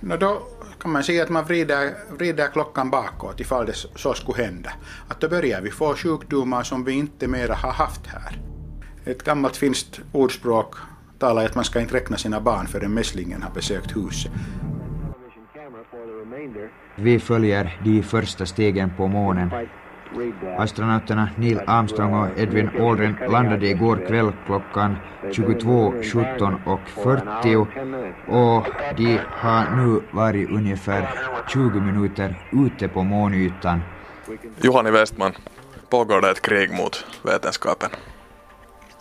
No 0.00 0.16
då 0.16 0.42
kan 0.80 0.90
man 0.90 1.04
säga 1.04 1.22
att 1.22 1.28
man 1.28 1.44
vrider, 1.44 1.94
vrider 2.18 2.48
klockan 2.48 2.90
bakåt 2.90 3.40
ifall 3.40 3.66
det 3.66 3.74
så 3.94 4.14
skulle 4.14 4.44
hända. 4.44 4.72
Att 5.08 5.20
då 5.20 5.28
börjar 5.28 5.60
vi 5.60 5.70
få 5.70 5.94
sjukdomar 5.94 6.62
som 6.62 6.84
vi 6.84 6.92
inte 6.92 7.28
mera 7.28 7.54
har 7.54 7.72
haft 7.72 8.06
här. 8.06 8.38
Ett 9.04 9.22
gammalt 9.22 9.56
finskt 9.56 10.00
ordspråk 10.12 10.74
talar 11.18 11.44
att 11.44 11.54
man 11.54 11.64
ska 11.64 11.80
inte 11.80 11.94
räkna 11.94 12.16
sina 12.16 12.40
barn 12.40 12.66
förrän 12.66 12.94
mässlingen 12.94 13.42
har 13.42 13.50
besökt 13.50 13.96
huset. 13.96 14.32
Vi 16.96 17.18
följer 17.18 17.80
de 17.84 18.02
första 18.02 18.46
stegen 18.46 18.90
på 18.96 19.08
månen. 19.08 19.50
Astronauterna 20.58 21.28
Neil 21.36 21.60
Armstrong 21.66 22.14
och 22.14 22.38
Edwin 22.38 22.70
Aldrin 22.80 23.16
landade 23.28 23.68
igår 23.68 24.06
kväll 24.08 24.32
klockan 24.46 24.96
22.17.40 25.22 27.56
och 27.56 27.68
och 28.28 28.66
de 28.96 29.20
har 29.30 29.76
nu 29.76 30.00
varit 30.10 30.50
ungefär 30.50 31.08
20 31.48 31.80
minuter 31.80 32.34
ute 32.52 32.88
på 32.88 33.02
månytan. 33.02 33.80
Juhani 34.60 34.90
Westman, 34.90 35.32
pågår 35.90 36.20
det 36.20 36.30
ett 36.30 36.42
krig 36.42 36.70
mot 36.70 37.06
vetenskapen? 37.22 37.90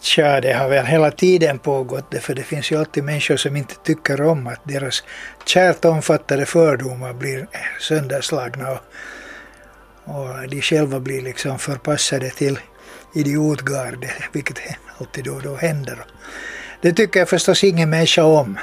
Tja, 0.06 0.42
det 0.42 0.54
har 0.54 0.70
väl 0.70 0.86
hela 0.86 1.12
tiden 1.12 1.60
pågått 1.60 2.12
det, 2.12 2.20
för 2.20 2.36
det 2.36 2.44
finns 2.44 2.72
ju 2.72 2.80
alltid 2.80 3.04
människor 3.04 3.38
som 3.38 3.56
inte 3.56 3.76
tycker 3.76 4.22
om 4.22 4.48
att 4.48 4.60
deras 4.64 5.04
kärt 5.46 5.86
omfattade 5.86 6.46
fördomar 6.46 7.14
blir 7.14 7.48
sönderslagna 7.80 8.72
och, 8.72 8.80
och 10.16 10.50
de 10.50 10.62
själva 10.62 11.00
blir 11.00 11.22
liksom 11.22 11.60
förpassade 11.60 12.30
till 12.30 12.60
idiotgarde, 13.16 14.10
vilket 14.32 14.60
alltid 14.98 15.24
då 15.24 15.34
och 15.34 15.42
då 15.42 15.56
händer. 15.56 16.06
Det 16.82 16.92
tycker 16.94 17.20
jag 17.20 17.30
förstås 17.30 17.64
ingen 17.64 17.90
människa 17.90 18.24
om. 18.24 18.60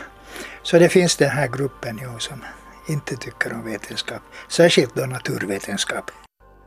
Så 0.63 0.79
det 0.79 0.89
finns 0.89 1.17
den 1.17 1.31
här 1.31 1.49
gruppen 1.49 2.01
jo, 2.03 2.19
som 2.19 2.45
inte 2.89 3.17
tycker 3.17 3.53
om 3.53 3.65
vetenskap, 3.65 4.23
särskilt 4.49 4.95
då 4.95 5.07
naturvetenskap. 5.07 6.11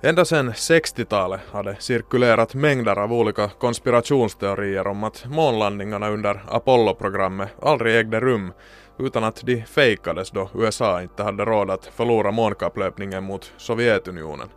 Ända 0.06 0.26
sedan 0.26 0.52
60-talet 0.52 1.42
har 1.52 1.64
det 1.64 1.76
cirkulerat 1.80 2.54
mängder 2.54 3.00
av 3.00 3.14
olika 3.14 3.50
konspirationsteorier 3.50 4.88
om 4.88 5.04
att 5.04 5.26
månlandningarna 5.26 6.10
under 6.10 6.44
Apollo-programmet 6.48 7.50
aldrig 7.62 7.96
ägde 7.96 8.20
rum 8.20 8.54
utan 9.00 9.24
att 9.24 9.42
de 9.46 9.64
fejkades 9.66 10.32
då 10.32 10.50
USA 10.56 11.02
inte 11.02 11.24
hade 11.24 11.46
råd 11.46 11.70
att 11.70 11.86
förlora 11.86 12.32
månkapplöpningen 12.32 13.24
mot 13.24 13.52
Sovjetunionen. 13.58 14.48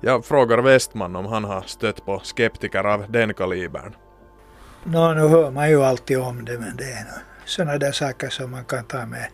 Jag 0.00 0.24
frågar 0.24 0.58
Westman 0.58 1.16
om 1.16 1.26
han 1.26 1.44
har 1.44 1.62
stött 1.62 2.06
på 2.06 2.20
skeptiker 2.24 2.84
av 2.84 3.12
den 3.12 3.34
kalibern. 3.34 3.96
Nå, 4.84 5.14
nu 5.14 5.28
hör 5.28 5.50
man 5.50 5.70
ju 5.70 5.84
alltid 5.84 6.18
om 6.18 6.44
det, 6.44 6.58
men 6.58 6.76
det 6.76 6.84
är 6.84 7.06
sådana 7.44 7.78
där 7.78 7.92
saker 7.92 8.28
som 8.28 8.50
man 8.50 8.64
kan 8.64 8.84
ta 8.84 9.06
med 9.06 9.28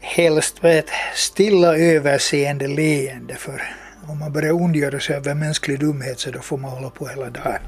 helst 0.00 0.62
med 0.62 0.78
ett 0.78 0.90
stilla 1.14 1.76
överseende 1.76 2.68
leende 2.68 3.34
för 3.34 3.62
om 4.08 4.18
man 4.18 4.32
börjar 4.32 4.52
ondgöra 4.52 5.00
sig 5.00 5.16
över 5.16 5.34
mänsklig 5.34 5.80
dumhet 5.80 6.18
så 6.18 6.30
då 6.30 6.38
får 6.38 6.58
man 6.58 6.70
hålla 6.70 6.90
på 6.90 7.06
hela 7.06 7.30
dagen. 7.30 7.60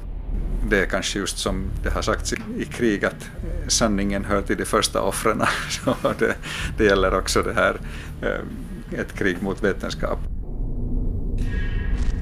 Det 0.69 0.81
är 0.81 0.85
kanske 0.85 1.19
just 1.19 1.37
som 1.37 1.69
det 1.83 1.89
har 1.89 2.01
sagts 2.01 2.33
i 2.33 2.65
krig 2.65 3.05
att 3.05 3.13
eh, 3.13 3.67
sanningen 3.67 4.25
hör 4.25 4.41
till 4.41 4.57
de 4.57 4.65
första 4.65 5.01
offren. 5.01 5.43
det, 6.19 6.35
det 6.77 6.83
gäller 6.83 7.17
också 7.17 7.41
det 7.41 7.53
här, 7.53 7.77
eh, 8.21 8.99
ett 8.99 9.13
krig 9.13 9.37
mot 9.41 9.63
vetenskap. 9.63 10.19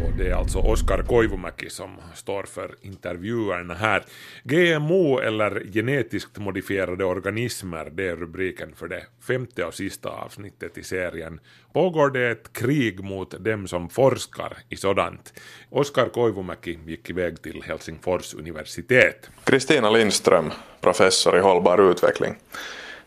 Och 0.04 0.12
Det 0.18 0.30
är 0.30 0.34
alltså 0.34 0.60
Oskar 0.60 1.04
Koivumäki 1.04 1.70
som 1.70 1.98
står 2.14 2.44
för 2.44 2.76
intervjuerna 2.82 3.74
här. 3.74 4.04
GMO 4.44 5.20
eller 5.20 5.64
genetiskt 5.74 6.38
modifierade 6.38 7.06
organismer, 7.06 7.90
det 7.94 8.08
är 8.08 8.16
rubriken 8.16 8.76
för 8.76 8.88
det 8.88 9.04
femte 9.28 9.66
och 9.66 9.74
sista 9.74 10.10
avsnittet 10.10 10.78
i 10.78 10.84
serien. 10.84 11.40
Pågår 11.74 12.10
det 12.10 12.32
ett 12.32 12.54
krig 12.54 13.04
mot 13.04 13.46
dem 13.46 13.68
som 13.68 13.90
forskar 13.90 14.58
i 14.70 14.76
sådant? 14.76 15.34
Oskar 15.70 16.10
Koivumäki 16.10 16.80
gick 16.86 17.10
iväg 17.10 17.42
till 17.42 17.64
Helsingfors 17.64 18.34
universitet. 18.34 19.30
Kristina 19.44 19.90
Lindström, 19.90 20.52
professor 20.82 21.38
i 21.38 21.40
hållbar 21.40 21.92
utveckling. 21.92 22.36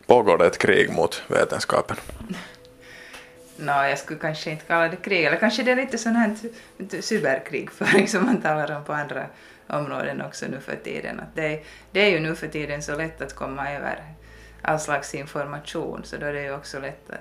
Pågår 0.07 0.37
det 0.37 0.45
ett 0.45 0.57
krig 0.57 0.93
mot 0.93 1.23
vetenskapen? 1.27 1.97
No, 3.61 3.71
jag 3.71 3.97
skulle 3.99 4.19
kanske 4.19 4.51
inte 4.51 4.65
kalla 4.65 4.87
det 4.87 4.95
krig, 4.95 5.25
eller 5.25 5.37
kanske 5.37 5.63
det 5.63 5.71
är 5.71 5.75
lite 5.75 5.97
sån 5.97 6.15
här 6.15 6.35
cyberkrigföring 7.01 8.07
som 8.13 8.25
man 8.25 8.41
talar 8.41 8.75
om 8.75 8.83
på 8.83 8.93
andra 8.93 9.25
områden 9.67 10.21
också 10.21 10.45
nu 10.47 10.59
för 10.59 10.75
tiden. 10.75 11.19
Att 11.19 11.35
det, 11.35 11.63
det 11.91 11.99
är 11.99 12.09
ju 12.09 12.19
nu 12.19 12.35
för 12.35 12.47
tiden 12.47 12.83
så 12.83 12.95
lätt 12.95 13.21
att 13.21 13.35
komma 13.35 13.71
över 13.71 14.03
all 14.61 14.79
slags 14.79 15.15
information, 15.15 16.01
så 16.03 16.17
då 16.17 16.25
är 16.25 16.33
det 16.33 16.41
ju 16.41 16.53
också 16.53 16.79
lätt 16.79 17.11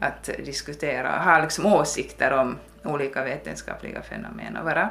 att 0.00 0.30
diskutera 0.44 1.16
och 1.16 1.24
ha 1.24 1.42
liksom 1.42 1.66
åsikter 1.66 2.32
om 2.32 2.58
olika 2.84 3.24
vetenskapliga 3.24 4.02
fenomen 4.02 4.56
och 4.56 4.64
vara 4.64 4.90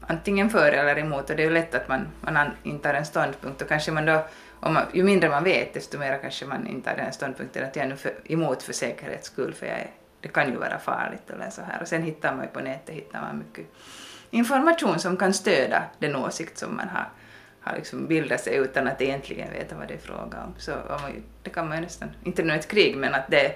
antingen 0.00 0.50
för 0.50 0.72
eller 0.72 0.98
emot. 0.98 1.30
Och 1.30 1.36
det 1.36 1.42
är 1.42 1.46
ju 1.46 1.54
lätt 1.54 1.74
att 1.74 1.88
man, 1.88 2.08
man 2.20 2.50
intar 2.62 2.94
en 2.94 3.06
ståndpunkt 3.06 3.62
och 3.62 3.68
kanske 3.68 3.92
man 3.92 4.06
då, 4.06 4.24
om 4.60 4.74
man, 4.74 4.82
ju 4.92 5.04
mindre 5.04 5.30
man 5.30 5.44
vet, 5.44 5.74
desto 5.74 5.98
mer 5.98 6.18
kanske 6.22 6.46
man 6.46 6.66
intar 6.66 6.96
den 6.96 7.12
ståndpunkten 7.12 7.64
att 7.64 7.76
jag 7.76 7.84
är 7.84 7.88
nu 7.88 7.96
för, 7.96 8.12
emot 8.24 8.62
för 8.62 8.72
säkerhets 8.72 9.26
skull, 9.26 9.54
för 9.54 9.66
jag 9.66 9.78
är 9.78 9.90
det 10.20 10.28
kan 10.28 10.50
ju 10.50 10.56
vara 10.56 10.78
farligt 10.78 11.30
eller 11.30 11.50
så 11.50 11.62
här. 11.62 11.80
Och 11.80 11.88
sen 11.88 12.02
hittar 12.02 12.34
man 12.34 12.44
ju 12.44 12.50
på 12.50 12.60
nätet 12.60 12.94
hittar 12.94 13.20
man 13.20 13.38
mycket 13.38 13.66
information 14.30 14.98
som 14.98 15.16
kan 15.16 15.34
stödja 15.34 15.82
den 15.98 16.16
åsikt 16.16 16.58
som 16.58 16.76
man 16.76 16.88
har, 16.88 17.08
har 17.60 17.76
liksom 17.76 18.06
bildat 18.06 18.40
sig 18.40 18.56
utan 18.56 18.88
att 18.88 19.00
egentligen 19.00 19.52
veta 19.52 19.76
vad 19.76 19.88
det 19.88 19.94
är 19.94 19.98
fråga 19.98 20.44
om. 20.44 20.54
Så 20.58 20.72
det 21.42 21.50
kan 21.50 21.68
man 21.68 21.76
ju 21.76 21.82
nästan, 21.82 22.10
inte 22.24 22.42
nu 22.42 22.54
ett 22.54 22.68
krig, 22.68 22.96
men 22.96 23.14
att 23.14 23.30
det, 23.30 23.54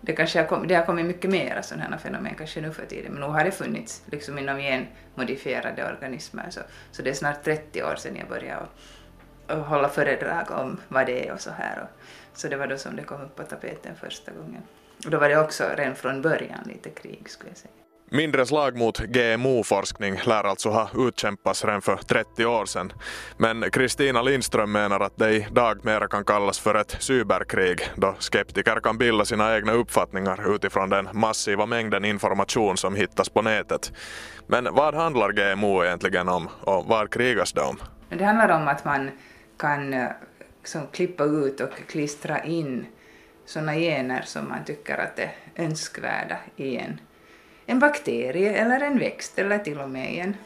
det 0.00 0.12
kanske 0.12 0.38
har 0.38 0.46
kommit, 0.46 0.68
det 0.68 0.74
har 0.74 0.84
kommit 0.84 1.06
mycket 1.06 1.30
mera 1.30 1.62
sådana 1.62 1.84
här 1.84 1.98
fenomen 1.98 2.34
kanske 2.38 2.60
nu 2.60 2.72
för 2.72 2.86
tiden, 2.86 3.12
men 3.12 3.20
nu 3.20 3.26
har 3.26 3.44
det 3.44 3.50
funnits 3.50 4.02
liksom 4.06 4.38
inom 4.38 4.58
genmodifierade 4.58 5.88
organismer, 5.88 6.46
så, 6.50 6.60
så 6.90 7.02
det 7.02 7.10
är 7.10 7.14
snart 7.14 7.44
30 7.44 7.82
år 7.82 7.94
sedan 7.96 8.16
jag 8.16 8.28
började 8.28 8.60
och, 8.60 9.56
och 9.56 9.64
hålla 9.64 9.88
föredrag 9.88 10.50
om 10.50 10.80
vad 10.88 11.06
det 11.06 11.28
är 11.28 11.32
och 11.32 11.40
så 11.40 11.50
här. 11.50 11.82
Och, 11.82 11.88
så 12.38 12.48
det 12.48 12.56
var 12.56 12.66
då 12.66 12.76
som 12.76 12.96
det 12.96 13.02
kom 13.02 13.20
upp 13.20 13.36
på 13.36 13.42
tapeten 13.42 13.96
första 13.96 14.32
gången. 14.32 14.62
Och 15.04 15.10
då 15.10 15.18
var 15.18 15.28
det 15.28 15.38
också 15.38 15.64
redan 15.76 15.94
från 15.94 16.22
början 16.22 16.60
lite 16.66 16.90
krig 16.90 17.30
skulle 17.30 17.50
jag 17.50 17.58
säga. 17.58 17.70
Mindre 18.10 18.46
slag 18.46 18.76
mot 18.76 18.98
GMO-forskning 18.98 20.20
lär 20.26 20.44
alltså 20.44 20.68
ha 20.68 20.90
utkämpats 21.08 21.64
redan 21.64 21.82
för 21.82 21.96
30 21.96 22.46
år 22.46 22.66
sedan. 22.66 22.92
Men 23.36 23.70
Kristina 23.70 24.22
Lindström 24.22 24.72
menar 24.72 25.00
att 25.00 25.16
det 25.16 25.32
idag 25.32 25.84
mera 25.84 26.08
kan 26.08 26.24
kallas 26.24 26.58
för 26.58 26.74
ett 26.74 26.96
cyberkrig 26.98 27.80
då 27.96 28.14
skeptiker 28.18 28.80
kan 28.80 28.98
bilda 28.98 29.24
sina 29.24 29.56
egna 29.56 29.72
uppfattningar 29.72 30.54
utifrån 30.54 30.90
den 30.90 31.08
massiva 31.12 31.66
mängden 31.66 32.04
information 32.04 32.76
som 32.76 32.94
hittas 32.94 33.28
på 33.28 33.42
nätet. 33.42 33.92
Men 34.46 34.74
vad 34.74 34.94
handlar 34.94 35.32
GMO 35.32 35.84
egentligen 35.84 36.28
om 36.28 36.48
och 36.60 36.84
vad 36.86 37.10
krigas 37.10 37.52
det 37.52 37.62
om? 37.62 37.78
Det 38.08 38.24
handlar 38.24 38.48
om 38.48 38.68
att 38.68 38.84
man 38.84 39.10
kan 39.56 39.94
liksom, 40.60 40.86
klippa 40.92 41.24
ut 41.24 41.60
och 41.60 41.70
klistra 41.88 42.44
in 42.44 42.86
sådana 43.46 43.74
gener 43.74 44.22
som 44.22 44.48
man 44.48 44.64
tycker 44.64 44.98
att 44.98 45.18
är 45.18 45.32
önskvärda 45.56 46.38
i 46.56 46.76
en, 46.76 47.00
en 47.66 47.78
bakterie 47.78 48.52
eller 48.52 48.80
en 48.80 48.98
växt 48.98 49.38
eller 49.38 49.58
till 49.58 49.80
och 49.80 49.90
med 49.90 50.14
i 50.14 50.18
en, 50.18 50.36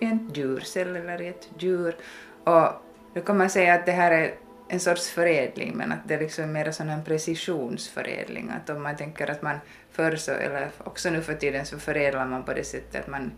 en 0.00 0.30
djurcell 0.34 0.96
eller 0.96 1.22
i 1.22 1.28
ett 1.28 1.48
djur. 1.58 1.96
Och 2.44 2.68
då 3.14 3.20
kan 3.20 3.38
man 3.38 3.50
säga 3.50 3.74
att 3.74 3.86
det 3.86 3.92
här 3.92 4.10
är 4.10 4.34
en 4.68 4.80
sorts 4.80 5.10
förädling 5.10 5.72
men 5.76 5.92
att 5.92 6.08
det 6.08 6.14
är 6.14 6.18
liksom 6.20 6.52
mer 6.52 6.70
sån 6.70 6.88
en 6.88 7.04
precisionsförädling. 7.04 8.50
Att 8.50 8.70
om 8.70 8.82
man 8.82 8.96
tänker 8.96 9.30
att 9.30 9.42
man 9.42 9.58
förr 9.90 10.16
så, 10.16 10.32
eller 10.32 10.70
också 10.78 11.10
nu 11.10 11.22
för 11.22 11.34
tiden 11.34 11.66
så 11.66 11.78
förädlar 11.78 12.26
man 12.26 12.44
på 12.44 12.52
det 12.52 12.64
sättet 12.64 13.00
att 13.00 13.06
man 13.06 13.32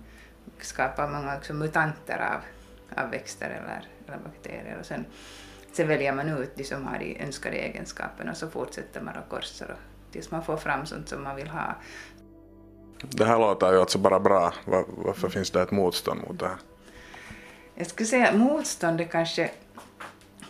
skapar 0.61 1.09
många 1.09 1.37
också 1.37 1.55
mutanter 1.55 2.19
av, 2.19 2.41
av 3.05 3.11
växter 3.11 3.51
eller, 3.51 3.83
eller 4.07 4.25
bakterier 4.25 4.77
och 4.81 4.87
sen, 4.87 5.05
sen 5.73 5.89
väljer 5.89 6.13
man 6.13 6.29
ut 6.29 6.57
de 6.57 6.65
som 6.65 6.87
har 6.87 6.99
de 6.99 7.21
önskade 7.21 7.57
egenskaperna 7.57 8.31
och 8.31 8.37
så 8.37 8.51
fortsätter 8.51 9.01
man 9.01 9.17
och 9.17 9.29
korsar 9.29 9.67
och, 9.71 10.13
tills 10.13 10.31
man 10.31 10.45
får 10.45 10.57
fram 10.57 10.87
sånt 10.87 11.09
som 11.09 11.23
man 11.23 11.37
vill 11.37 11.49
ha. 11.49 11.75
Det 13.03 13.25
här 13.25 13.39
låter 13.39 13.73
ju 13.73 13.81
alltså 13.81 13.99
bara 13.99 14.21
bra. 14.21 14.55
Var, 14.65 14.85
varför 14.89 15.29
finns 15.29 15.51
det 15.51 15.63
ett 15.63 15.71
motstånd 15.71 16.21
mot 16.29 16.39
det 16.39 16.49
här? 16.49 16.57
Jag 17.75 17.87
skulle 17.87 18.07
säga 18.07 18.29
att 18.29 18.37
motståndet 18.37 19.11
kanske 19.11 19.51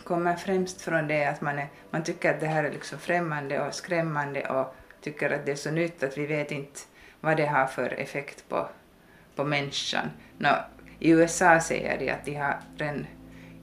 kommer 0.03 0.35
främst 0.35 0.81
från 0.81 1.07
det 1.07 1.25
att 1.25 1.41
man, 1.41 1.59
är, 1.59 1.67
man 1.91 2.03
tycker 2.03 2.33
att 2.33 2.39
det 2.39 2.47
här 2.47 2.63
är 2.63 2.71
liksom 2.71 2.99
främmande 2.99 3.67
och 3.67 3.73
skrämmande 3.73 4.49
och 4.49 4.75
tycker 5.01 5.29
att 5.29 5.45
det 5.45 5.51
är 5.51 5.55
så 5.55 5.71
nytt 5.71 6.03
att 6.03 6.17
vi 6.17 6.25
vet 6.25 6.51
inte 6.51 6.79
vad 7.21 7.37
det 7.37 7.45
har 7.45 7.65
för 7.65 7.99
effekt 7.99 8.49
på, 8.49 8.67
på 9.35 9.43
människan. 9.43 10.09
Nå, 10.37 10.55
I 10.99 11.09
USA 11.09 11.59
säger 11.59 11.99
de 11.99 12.09
att 12.11 12.25
de 12.25 12.35
har 12.35 12.59
redan 12.77 13.05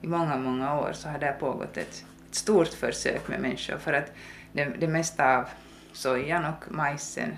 i 0.06 0.08
många, 0.08 0.36
många 0.36 0.80
år 0.80 0.92
så 0.92 1.08
har 1.08 1.18
det 1.18 1.36
pågått 1.40 1.76
ett, 1.76 2.04
ett 2.28 2.34
stort 2.34 2.68
försök 2.68 3.28
med 3.28 3.40
människor 3.40 3.78
för 3.78 3.92
att 3.92 4.12
det, 4.52 4.64
det 4.64 4.88
mesta 4.88 5.38
av 5.38 5.44
sojan 5.92 6.44
och 6.44 6.72
majsen 6.72 7.36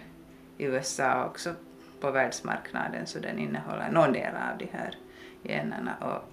i 0.59 0.65
USA 0.65 1.23
och 1.23 1.31
också 1.31 1.55
på 2.01 2.11
världsmarknaden 2.11 3.07
så 3.07 3.19
den 3.19 3.39
innehåller 3.39 3.91
någon 3.91 4.13
del 4.13 4.35
av 4.35 4.59
de 4.59 4.69
här 4.73 4.95
generna 5.43 5.97
och 5.97 6.25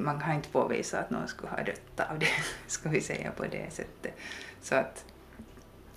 man 0.00 0.20
kan 0.20 0.32
inte 0.32 0.48
påvisa 0.48 0.98
att 0.98 1.10
någon 1.10 1.28
skulle 1.28 1.50
ha 1.50 1.62
dött 1.62 2.00
av 2.10 2.18
det, 2.18 2.26
ska 2.66 2.88
vi 2.88 3.00
säga 3.00 3.30
på 3.30 3.44
det 3.44 3.72
sättet. 3.72 4.14
Så 4.60 4.74
att 4.74 5.04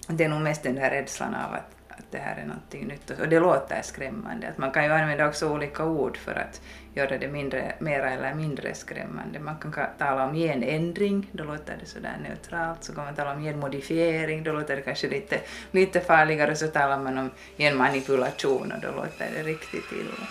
det 0.07 0.23
är 0.23 0.29
nog 0.29 0.41
mest 0.41 0.63
den 0.63 0.75
där 0.75 0.89
rädslan 0.89 1.35
av 1.35 1.53
att, 1.53 1.76
att 1.97 2.11
det 2.11 2.17
här 2.17 2.35
är 2.35 2.45
någonting 2.45 2.87
nytt 2.87 3.09
och 3.09 3.27
det 3.27 3.39
låter 3.39 3.81
skrämmande. 3.81 4.47
Att 4.47 4.57
man 4.57 4.71
kan 4.71 4.83
ju 4.83 4.91
använda 4.91 5.27
också 5.27 5.49
olika 5.49 5.85
ord 5.85 6.17
för 6.17 6.35
att 6.35 6.61
göra 6.93 7.17
det 7.17 7.27
mindre, 7.27 7.75
mera 7.79 8.11
eller 8.11 8.33
mindre 8.33 8.73
skrämmande. 8.73 9.39
Man 9.39 9.57
kan 9.57 9.73
tala 9.97 10.25
om 10.25 10.33
genändring, 10.35 11.29
då 11.31 11.43
låter 11.43 11.77
det 11.79 11.85
sådär 11.85 12.17
neutralt. 12.23 12.83
Så 12.83 12.93
kan 12.93 13.05
man 13.05 13.15
tala 13.15 13.33
om 13.33 13.41
genmodifiering, 13.43 14.43
då 14.43 14.51
låter 14.51 14.75
det 14.75 14.81
kanske 14.81 15.09
lite, 15.09 15.39
lite 15.71 15.99
farligare. 15.99 16.55
Så 16.55 16.67
talar 16.67 16.99
man 16.99 17.17
om 17.17 17.29
genmanipulation 17.57 18.71
och 18.71 18.81
då 18.81 18.87
låter 18.87 19.29
det 19.35 19.43
riktigt 19.43 19.91
illa. 19.91 20.27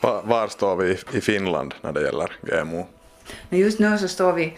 Var 0.00 0.48
står 0.48 0.76
vi 0.76 0.98
i 1.12 1.20
Finland 1.20 1.74
när 1.80 1.92
det 1.92 2.02
gäller 2.02 2.32
GMO? 2.42 2.86
Just 3.50 3.78
nu 3.78 3.98
så 3.98 4.08
står 4.08 4.32
vi, 4.32 4.56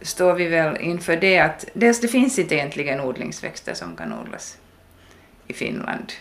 står 0.00 0.34
vi 0.34 0.48
väl 0.48 0.76
inför 0.80 1.16
det 1.16 1.38
att 1.38 1.64
dels 1.74 2.00
det 2.00 2.08
finns 2.08 2.38
inte 2.38 2.54
egentligen 2.54 3.00
odlingsväxter 3.00 3.74
som 3.74 3.96
kan 3.96 4.12
odlas 4.12 4.58
i 5.46 5.52
Finland. 5.52 6.12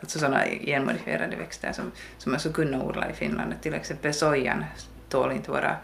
Alltså 0.00 0.18
sådana 0.18 0.44
genmodifierade 0.60 1.36
växter 1.36 1.72
som, 1.72 1.92
som 2.18 2.32
man 2.32 2.40
skulle 2.40 2.54
kunna 2.54 2.84
odla 2.84 3.10
i 3.10 3.12
Finland. 3.12 3.54
Till 3.62 3.74
exempel 3.74 4.14
sojan 4.14 4.64
tål 5.08 5.32
inte 5.32 5.50
våra 5.50 5.76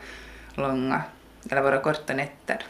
långa 0.54 1.02
eller 1.50 1.62
våra 1.62 1.80
korta 1.80 2.14
nätter 2.14 2.64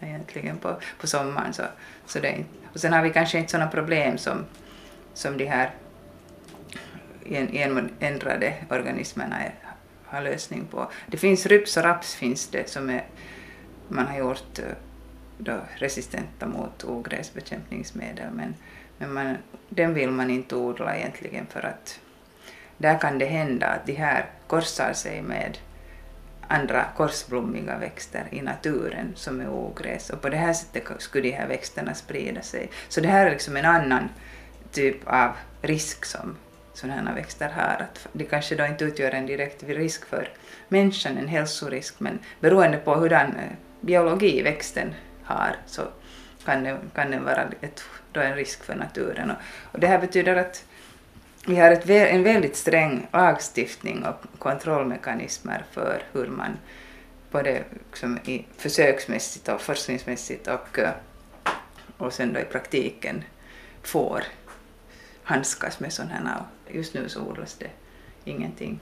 egentligen 0.00 0.58
på, 0.58 0.76
på 1.00 1.06
sommaren. 1.06 1.52
Så, 1.52 1.62
så 2.06 2.18
det 2.18 2.30
inte. 2.30 2.50
Och 2.72 2.80
sen 2.80 2.92
har 2.92 3.02
vi 3.02 3.10
kanske 3.10 3.38
inte 3.38 3.50
sådana 3.50 3.70
problem 3.70 4.18
som, 4.18 4.44
som 5.14 5.38
de 5.38 5.46
här 5.46 5.70
ändrade 8.00 8.54
organismerna 8.70 9.36
har 10.04 10.22
lösning 10.22 10.66
på. 10.70 10.90
Det 11.06 11.16
finns 11.16 11.46
ryps 11.46 11.76
och 11.76 11.82
raps 11.82 12.14
finns 12.14 12.48
det 12.48 12.70
som 12.70 12.90
är, 12.90 13.04
man 13.90 14.06
har 14.06 14.18
gjort 14.18 14.58
eh, 14.58 14.64
då 15.38 15.60
resistenta 15.76 16.46
mot 16.46 16.84
ogräsbekämpningsmedel 16.84 18.30
men, 18.32 18.54
men 18.98 19.12
man, 19.12 19.36
den 19.68 19.94
vill 19.94 20.10
man 20.10 20.30
inte 20.30 20.56
odla 20.56 20.96
egentligen 20.96 21.46
för 21.46 21.66
att 21.66 22.00
där 22.78 22.98
kan 22.98 23.18
det 23.18 23.26
hända 23.26 23.66
att 23.66 23.86
de 23.86 23.92
här 23.92 24.26
korsar 24.46 24.92
sig 24.92 25.22
med 25.22 25.58
andra 26.48 26.84
korsblommiga 26.96 27.78
växter 27.78 28.28
i 28.30 28.42
naturen 28.42 29.12
som 29.16 29.40
är 29.40 29.48
ogräs 29.48 30.10
och 30.10 30.22
på 30.22 30.28
det 30.28 30.36
här 30.36 30.52
sättet 30.52 30.84
skulle 30.98 31.28
de 31.28 31.30
här 31.30 31.48
växterna 31.48 31.94
sprida 31.94 32.42
sig. 32.42 32.70
Så 32.88 33.00
det 33.00 33.08
här 33.08 33.26
är 33.26 33.30
liksom 33.30 33.56
en 33.56 33.64
annan 33.64 34.08
typ 34.72 35.08
av 35.08 35.30
risk 35.62 36.04
som 36.04 36.36
sådana 36.74 37.10
här 37.10 37.14
växter 37.14 37.48
har. 37.48 37.76
Att 37.80 38.08
det 38.12 38.24
kanske 38.24 38.54
då 38.54 38.66
inte 38.66 38.84
utgör 38.84 39.10
en 39.10 39.26
direkt 39.26 39.62
risk 39.62 40.06
för 40.06 40.28
människan, 40.68 41.18
en 41.18 41.28
hälsorisk, 41.28 42.00
men 42.00 42.18
beroende 42.40 42.76
på 42.78 42.94
hurdan 42.94 43.26
eh, 43.26 43.56
biologi 43.80 44.42
växten 44.42 44.94
har 45.22 45.56
så 45.66 45.82
kan 46.44 46.64
den, 46.64 46.90
kan 46.94 47.10
den 47.10 47.24
vara 47.24 47.48
ett, 47.60 47.82
då 48.12 48.20
en 48.20 48.36
risk 48.36 48.64
för 48.64 48.74
naturen. 48.74 49.30
Och, 49.30 49.36
och 49.72 49.80
det 49.80 49.86
här 49.86 49.98
betyder 49.98 50.36
att 50.36 50.64
vi 51.46 51.56
har 51.56 51.70
ett, 51.70 51.90
en 51.90 52.22
väldigt 52.22 52.56
sträng 52.56 53.06
lagstiftning 53.12 54.04
och 54.04 54.38
kontrollmekanismer 54.38 55.64
för 55.70 56.02
hur 56.12 56.26
man 56.26 56.58
både 57.30 57.64
liksom 57.90 58.18
i 58.24 58.46
försöksmässigt 58.56 59.48
och 59.48 59.60
forskningsmässigt 59.60 60.46
och, 60.46 60.78
eh, 60.78 60.90
och 61.96 62.12
sen 62.12 62.32
då 62.32 62.40
i 62.40 62.44
praktiken 62.44 63.24
får 63.82 64.24
handskas 65.22 65.80
med 65.80 65.92
sådana 65.92 66.14
här 66.14 66.42
just 66.74 66.94
nu 66.94 67.08
så 67.08 67.22
odlas 67.22 67.54
det 67.54 67.70
ingenting. 68.24 68.80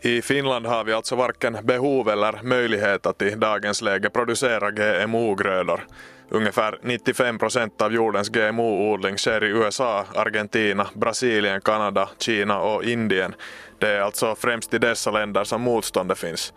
I 0.00 0.22
Finland 0.22 0.66
har 0.66 0.84
vi 0.84 0.92
alltså 0.92 1.16
varken 1.16 1.58
behov 1.62 2.08
eller 2.08 2.40
möjlighet 2.42 3.06
att 3.06 3.22
i 3.22 3.30
dagens 3.30 3.82
läge 3.82 4.10
producera 4.10 4.70
GMO-grödor. 4.70 5.86
Ungefär 6.28 6.78
95 6.82 7.38
procent 7.38 7.82
av 7.82 7.92
jordens 7.92 8.30
GMO-odling 8.30 9.16
sker 9.16 9.44
i 9.44 9.48
USA, 9.48 10.04
Argentina, 10.14 10.86
Brasilien, 10.94 11.60
Kanada, 11.60 12.08
Kina 12.18 12.60
och 12.60 12.84
Indien. 12.84 13.34
Det 13.78 13.88
är 13.88 14.00
alltså 14.00 14.34
främst 14.34 14.74
i 14.74 14.78
dessa 14.78 15.10
länder 15.10 15.44
som 15.44 15.60
motståndet 15.60 16.18
finns. 16.18 16.52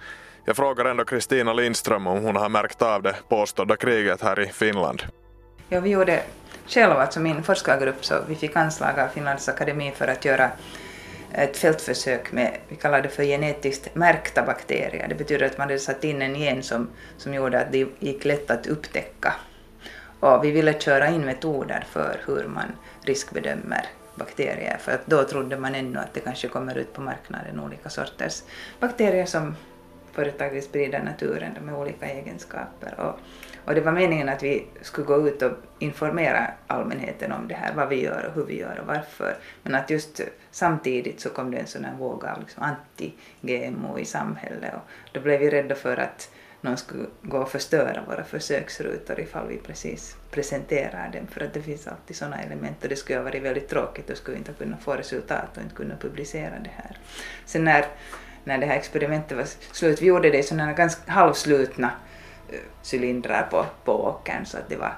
Jag 0.45 0.55
frågar 0.55 0.85
ändå 0.85 1.05
Kristina 1.05 1.53
Lindström 1.53 2.07
om 2.07 2.23
hon 2.23 2.35
har 2.35 2.49
märkt 2.49 2.81
av 2.81 3.01
det 3.01 3.15
påstådda 3.29 3.75
kriget 3.75 4.21
här 4.21 4.39
i 4.39 4.45
Finland. 4.45 5.03
Ja, 5.69 5.79
vi 5.79 5.89
gjorde 5.89 6.23
själva, 6.67 6.95
alltså 6.95 7.19
min 7.19 7.43
forskargrupp, 7.43 8.05
så 8.05 8.15
vi 8.27 8.35
fick 8.35 8.55
anslag 8.55 8.99
av 8.99 9.07
Finlands 9.07 9.49
akademi 9.49 9.91
för 9.95 10.07
att 10.07 10.25
göra 10.25 10.51
ett 11.33 11.57
fältförsök 11.57 12.31
med, 12.31 12.57
vi 12.67 12.75
kallar 12.75 13.01
det 13.01 13.09
för 13.09 13.23
genetiskt 13.23 13.95
märkta 13.95 14.43
bakterier. 14.43 15.07
Det 15.07 15.15
betyder 15.15 15.45
att 15.45 15.57
man 15.57 15.67
hade 15.67 15.79
satt 15.79 16.03
in 16.03 16.21
en 16.21 16.35
gen 16.35 16.63
som, 16.63 16.89
som 17.17 17.33
gjorde 17.33 17.59
att 17.59 17.71
det 17.71 17.87
gick 17.99 18.25
lätt 18.25 18.51
att 18.51 18.67
upptäcka. 18.67 19.33
Och 20.19 20.43
vi 20.43 20.51
ville 20.51 20.79
köra 20.79 21.07
in 21.07 21.25
metoder 21.25 21.85
för 21.91 22.21
hur 22.27 22.47
man 22.47 22.71
riskbedömer 23.01 23.85
bakterier, 24.15 24.77
för 24.77 24.91
att 24.91 25.05
då 25.05 25.23
trodde 25.23 25.57
man 25.57 25.75
ännu 25.75 25.99
att 25.99 26.13
det 26.13 26.19
kanske 26.19 26.47
kommer 26.47 26.77
ut 26.77 26.93
på 26.93 27.01
marknaden 27.01 27.59
olika 27.59 27.89
sorters 27.89 28.43
bakterier 28.79 29.25
som 29.25 29.55
företaget 30.11 30.63
sprider 30.63 31.03
naturen 31.03 31.51
med 31.61 31.75
olika 31.75 32.05
egenskaper. 32.05 32.99
Och 32.99 33.19
och 33.69 33.75
det 33.75 33.81
var 33.81 33.91
meningen 33.91 34.29
att 34.29 34.43
vi 34.43 34.65
skulle 34.81 35.07
gå 35.07 35.27
ut 35.27 35.41
och 35.41 35.51
informera 35.79 36.51
allmänheten 36.67 37.31
om 37.31 37.47
det 37.47 37.53
här, 37.53 37.73
vad 37.73 37.89
vi 37.89 38.03
gör 38.03 38.25
och 38.25 38.33
hur 38.33 38.45
vi 38.45 38.59
gör 38.59 38.79
och 38.79 38.87
varför. 38.87 39.37
Men 39.63 39.75
att 39.75 39.89
just 39.89 40.21
samtidigt 40.51 41.19
så 41.19 41.29
kom 41.29 41.51
det 41.51 41.57
en 41.57 41.67
sån 41.67 41.85
här 41.85 41.95
våg 41.95 42.25
av 42.25 42.39
liksom 42.39 42.63
anti-GMO 42.63 43.99
i 43.99 44.05
samhället 44.05 44.73
och 44.73 44.89
då 45.11 45.19
blev 45.19 45.39
vi 45.39 45.49
rädda 45.49 45.75
för 45.75 45.97
att 45.97 46.31
någon 46.61 46.77
skulle 46.77 47.05
gå 47.21 47.37
och 47.37 47.51
förstöra 47.51 48.03
våra 48.07 48.23
försöksrutor 48.23 49.19
ifall 49.19 49.47
vi 49.47 49.57
precis 49.57 50.15
presenterar 50.31 51.11
dem, 51.13 51.27
för 51.27 51.43
att 51.43 51.53
det 51.53 51.61
finns 51.61 51.87
alltid 51.87 52.15
sådana 52.15 52.41
element 52.41 52.83
och 52.83 52.89
det 52.89 52.95
skulle 52.95 53.19
ha 53.19 53.23
varit 53.23 53.43
väldigt 53.43 53.69
tråkigt, 53.69 54.07
då 54.07 54.15
skulle 54.15 54.35
vi 54.35 54.39
inte 54.39 54.53
kunna 54.53 54.77
få 54.77 54.93
resultat 54.93 55.57
och 55.57 55.63
inte 55.63 55.75
kunna 55.75 55.95
publicera 55.97 56.59
det 56.63 56.71
här. 56.75 56.97
Sen 57.45 57.63
när, 57.63 57.85
när 58.43 58.57
det 58.57 58.65
här 58.65 58.75
experimentet 58.75 59.37
var 59.37 59.45
slut, 59.71 60.01
vi 60.01 60.05
gjorde 60.05 60.29
det 60.29 60.37
i 60.37 60.43
sådana 60.43 60.73
ganska 60.73 61.11
halvslutna 61.11 61.91
cylindrar 62.93 63.47
på, 63.51 63.65
på 63.85 64.05
åkern 64.05 64.45
så 64.45 64.57
att 64.57 64.69
det 64.69 64.75
var 64.75 64.93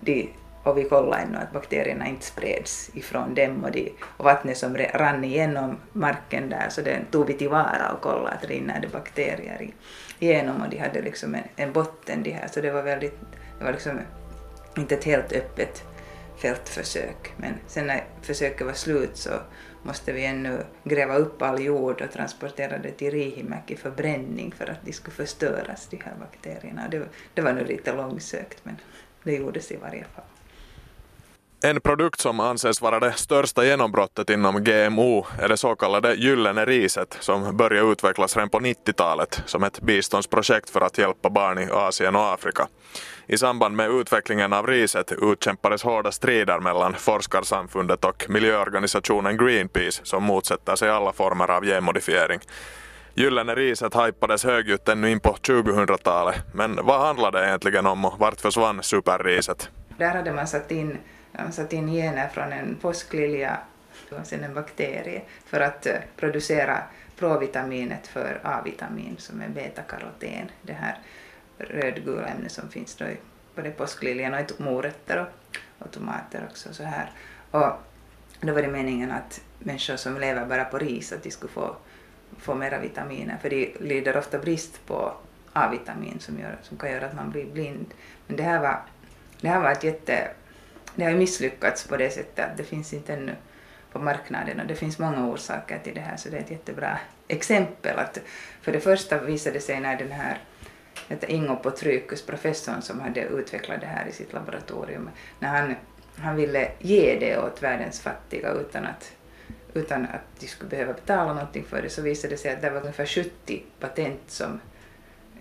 de, 0.00 0.30
och 0.62 0.78
vi 0.78 0.84
kollade 0.84 1.22
ännu 1.22 1.38
att 1.38 1.52
bakterierna 1.52 2.06
inte 2.06 2.26
spreds 2.26 2.90
ifrån 2.94 3.34
dem 3.34 3.64
och, 3.64 3.70
de, 3.72 3.92
och 4.16 4.24
vattnet 4.24 4.58
som 4.58 4.76
rann 4.76 5.24
igenom 5.24 5.76
marken 5.92 6.48
där 6.48 6.68
så 6.68 6.80
den 6.80 7.04
tog 7.10 7.26
vi 7.26 7.34
tillvara 7.34 7.92
och 7.94 8.00
kollade 8.00 8.30
att 8.30 8.44
rinner 8.44 8.80
det 8.80 8.88
bakterier 8.88 9.70
igenom 10.18 10.62
och 10.62 10.68
de 10.68 10.78
hade 10.78 11.02
liksom 11.02 11.34
en, 11.34 11.42
en 11.56 11.72
botten 11.72 12.22
de 12.22 12.30
här. 12.30 12.48
Så 12.48 12.60
det 12.60 12.70
var 12.70 12.82
väldigt, 12.82 13.20
det 13.58 13.64
var 13.64 13.72
liksom 13.72 14.00
inte 14.76 14.94
ett 14.94 15.04
helt 15.04 15.32
öppet 15.32 15.84
fältförsök. 16.36 17.32
Men 17.36 17.54
sen 17.66 17.86
när 17.86 18.04
försöket 18.22 18.66
var 18.66 18.72
slut 18.72 19.16
så 19.16 19.30
måste 19.82 20.12
vi 20.12 20.24
ännu 20.24 20.64
gräva 20.84 21.16
upp 21.16 21.42
all 21.42 21.60
jord 21.60 22.00
och 22.00 22.12
transportera 22.12 22.78
det 22.78 22.90
till 22.90 23.10
Riihimäki 23.10 23.76
för 23.76 23.90
bränning 23.90 24.54
för 24.58 24.70
att 24.70 24.84
de 24.84 24.92
skulle 24.92 25.16
förstöras, 25.16 25.88
de 25.90 25.96
här 26.04 26.14
bakterierna. 26.20 26.88
Det, 26.88 27.08
det 27.34 27.42
var 27.42 27.52
nog 27.52 27.66
lite 27.66 27.92
långsökt 27.92 28.64
men 28.64 28.76
det 29.22 29.32
gjordes 29.32 29.72
i 29.72 29.76
varje 29.76 30.04
fall. 30.04 30.24
En 31.64 31.80
produkt 31.80 32.20
som 32.20 32.40
anses 32.40 32.80
vara 32.80 33.00
det 33.00 33.12
största 33.12 33.64
genombrottet 33.64 34.30
inom 34.30 34.64
GMO 34.64 35.26
är 35.38 35.48
det 35.48 35.56
så 35.56 35.76
kallade 35.76 36.14
gyllene 36.14 36.64
riset 36.64 37.16
som 37.20 37.56
började 37.56 37.92
utvecklas 37.92 38.36
redan 38.36 38.50
på 38.50 38.60
90-talet 38.60 39.42
som 39.46 39.62
ett 39.62 39.80
biståndsprojekt 39.80 40.70
för 40.70 40.80
att 40.80 40.98
hjälpa 40.98 41.30
barn 41.30 41.58
i 41.58 41.68
Asien 41.70 42.16
och 42.16 42.32
Afrika. 42.32 42.68
I 43.32 43.38
samband 43.38 43.76
med 43.76 43.90
utvecklingen 43.90 44.52
av 44.52 44.66
riset 44.66 45.12
utkämpades 45.12 45.82
hårda 45.82 46.12
strider 46.12 46.60
mellan 46.60 46.94
forskarsamfundet 46.94 48.04
och 48.04 48.26
miljöorganisationen 48.28 49.36
Greenpeace 49.36 50.00
som 50.04 50.24
motsätter 50.24 50.76
sig 50.76 50.90
alla 50.90 51.12
former 51.12 51.50
av 51.50 51.64
genmodifiering. 51.64 52.40
Gyllene 53.14 53.54
riset 53.54 53.94
hajpades 53.94 54.44
högljutt 54.44 54.88
ännu 54.88 55.10
in 55.10 55.20
på 55.20 55.32
2000-talet, 55.32 56.36
men 56.54 56.78
vad 56.82 57.00
handlade 57.00 57.38
det 57.38 57.46
egentligen 57.46 57.86
om 57.86 58.04
och 58.04 58.18
vart 58.18 58.40
försvann 58.40 58.82
superriset? 58.82 59.70
Där 59.98 60.14
hade 60.14 60.32
man 60.32 60.46
satt 60.46 60.70
in, 60.70 60.98
man 61.32 61.52
satt 61.52 61.72
in 61.72 61.88
gener 61.88 62.28
från 62.28 62.52
en 62.52 62.76
påsklilja 62.82 63.58
och 64.10 64.26
sen 64.26 64.44
en 64.44 64.54
bakterie 64.54 65.22
för 65.46 65.60
att 65.60 65.86
eh, 65.86 65.94
producera 66.16 66.78
provitaminet 67.18 68.06
för 68.06 68.40
A-vitamin 68.42 69.16
som 69.18 69.40
är 69.40 69.48
betakaroten, 69.48 70.50
det 70.62 70.72
här 70.72 70.98
rödgula 71.58 72.26
ämnen 72.26 72.50
som 72.50 72.68
finns 72.68 72.94
då 72.94 73.04
i 73.04 73.16
både 73.54 73.70
påskliljan 73.70 74.34
och 74.34 74.40
i 74.40 74.62
morötter 74.62 75.18
och, 75.20 75.58
och 75.78 75.90
tomater 75.90 76.46
också 76.50 76.74
så 76.74 76.82
här. 76.82 77.10
Och 77.50 77.72
då 78.40 78.52
var 78.52 78.62
det 78.62 78.68
meningen 78.68 79.10
att 79.10 79.40
människor 79.58 79.96
som 79.96 80.20
lever 80.20 80.46
bara 80.46 80.64
på 80.64 80.78
ris 80.78 81.12
att 81.12 81.22
de 81.22 81.30
skulle 81.30 81.52
få, 81.52 81.76
få 82.38 82.54
mera 82.54 82.78
vitaminer 82.78 83.38
för 83.42 83.50
de 83.50 83.76
lider 83.80 84.16
ofta 84.16 84.38
brist 84.38 84.86
på 84.86 85.14
A-vitamin 85.52 86.20
som, 86.20 86.38
gör, 86.38 86.56
som 86.62 86.76
kan 86.76 86.90
göra 86.90 87.06
att 87.06 87.14
man 87.14 87.30
blir 87.30 87.46
blind. 87.46 87.94
Men 88.26 88.36
det 88.36 88.42
här 88.42 88.60
var, 88.60 88.80
det 89.40 89.48
här 89.48 89.60
var 89.60 89.72
ett 89.72 89.84
jätte... 89.84 90.30
Det 90.94 91.04
har 91.04 91.12
misslyckats 91.12 91.86
på 91.86 91.96
det 91.96 92.10
sättet 92.10 92.50
att 92.50 92.56
det 92.56 92.64
finns 92.64 92.92
inte 92.92 93.12
ännu 93.12 93.34
på 93.92 93.98
marknaden 93.98 94.60
och 94.60 94.66
det 94.66 94.74
finns 94.74 94.98
många 94.98 95.26
orsaker 95.26 95.78
till 95.78 95.94
det 95.94 96.00
här 96.00 96.16
så 96.16 96.28
det 96.28 96.36
är 96.36 96.40
ett 96.40 96.50
jättebra 96.50 96.98
exempel. 97.28 97.98
Att 97.98 98.18
för 98.62 98.72
det 98.72 98.80
första 98.80 99.18
visade 99.18 99.56
det 99.56 99.60
sig 99.60 99.80
när 99.80 99.96
den 99.96 100.10
här 100.10 100.38
heter 101.08 101.30
Ingo 101.30 101.56
Potrykus, 101.56 102.22
professorn 102.22 102.82
som 102.82 103.00
hade 103.00 103.20
utvecklat 103.20 103.80
det 103.80 103.86
här 103.86 104.06
i 104.06 104.12
sitt 104.12 104.32
laboratorium, 104.32 105.10
när 105.38 105.48
han, 105.48 105.74
han 106.16 106.36
ville 106.36 106.70
ge 106.78 107.18
det 107.20 107.38
åt 107.38 107.62
världens 107.62 108.00
fattiga 108.00 108.52
utan 108.52 108.86
att, 108.86 109.12
utan 109.74 110.04
att 110.04 110.40
de 110.40 110.46
skulle 110.46 110.70
behöva 110.70 110.92
betala 110.92 111.34
någonting 111.34 111.64
för 111.64 111.82
det, 111.82 111.90
så 111.90 112.02
visade 112.02 112.34
det 112.34 112.38
sig 112.38 112.52
att 112.52 112.62
det 112.62 112.70
var 112.70 112.80
ungefär 112.80 113.06
70 113.06 113.62
patent 113.80 114.20
som 114.26 114.60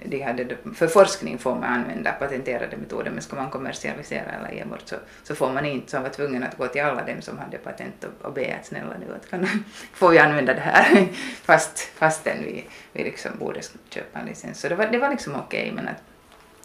de 0.06 0.22
hade, 0.22 0.58
för 0.76 0.88
forskning 0.88 1.38
får 1.38 1.56
man 1.56 1.64
använda 1.64 2.12
patenterade 2.12 2.78
metoder, 2.78 3.12
men 3.12 3.22
ska 3.22 3.36
man 3.36 3.50
kommersialisera 3.50 4.32
eller 4.32 4.52
ge 4.52 4.66
bort 4.66 4.82
så, 4.86 4.96
så 5.24 5.36
får 5.36 5.52
man 5.52 5.66
inte, 5.66 5.92
så 5.92 5.98
han 5.98 6.04
var 6.04 6.10
tvungen 6.10 6.44
att 6.44 6.58
gå 6.58 6.68
till 6.68 6.82
alla 6.82 7.06
dem 7.06 7.22
som 7.22 7.38
hade 7.38 7.58
patent 7.58 8.04
och, 8.04 8.26
och 8.26 8.34
be 8.34 8.56
att 8.60 8.66
snälla 8.66 8.98
nu, 9.00 9.16
att 9.16 9.30
kan, 9.30 9.48
får 9.94 10.10
vi 10.10 10.20
använda 10.20 10.54
det 10.54 10.62
här, 10.62 11.08
fast, 11.44 11.80
fastän 11.80 12.44
vi, 12.44 12.66
vi 12.94 13.04
liksom 13.04 13.32
borde 13.40 13.62
köpa 13.90 14.20
en 14.20 14.26
licens. 14.26 14.60
Så 14.60 14.70
det 14.70 14.76
var, 14.76 14.88
det 14.88 14.98
var 14.98 15.10
liksom 15.10 15.36
okej, 15.36 15.62
okay, 15.62 15.72
men 15.72 15.88
att, 15.88 16.04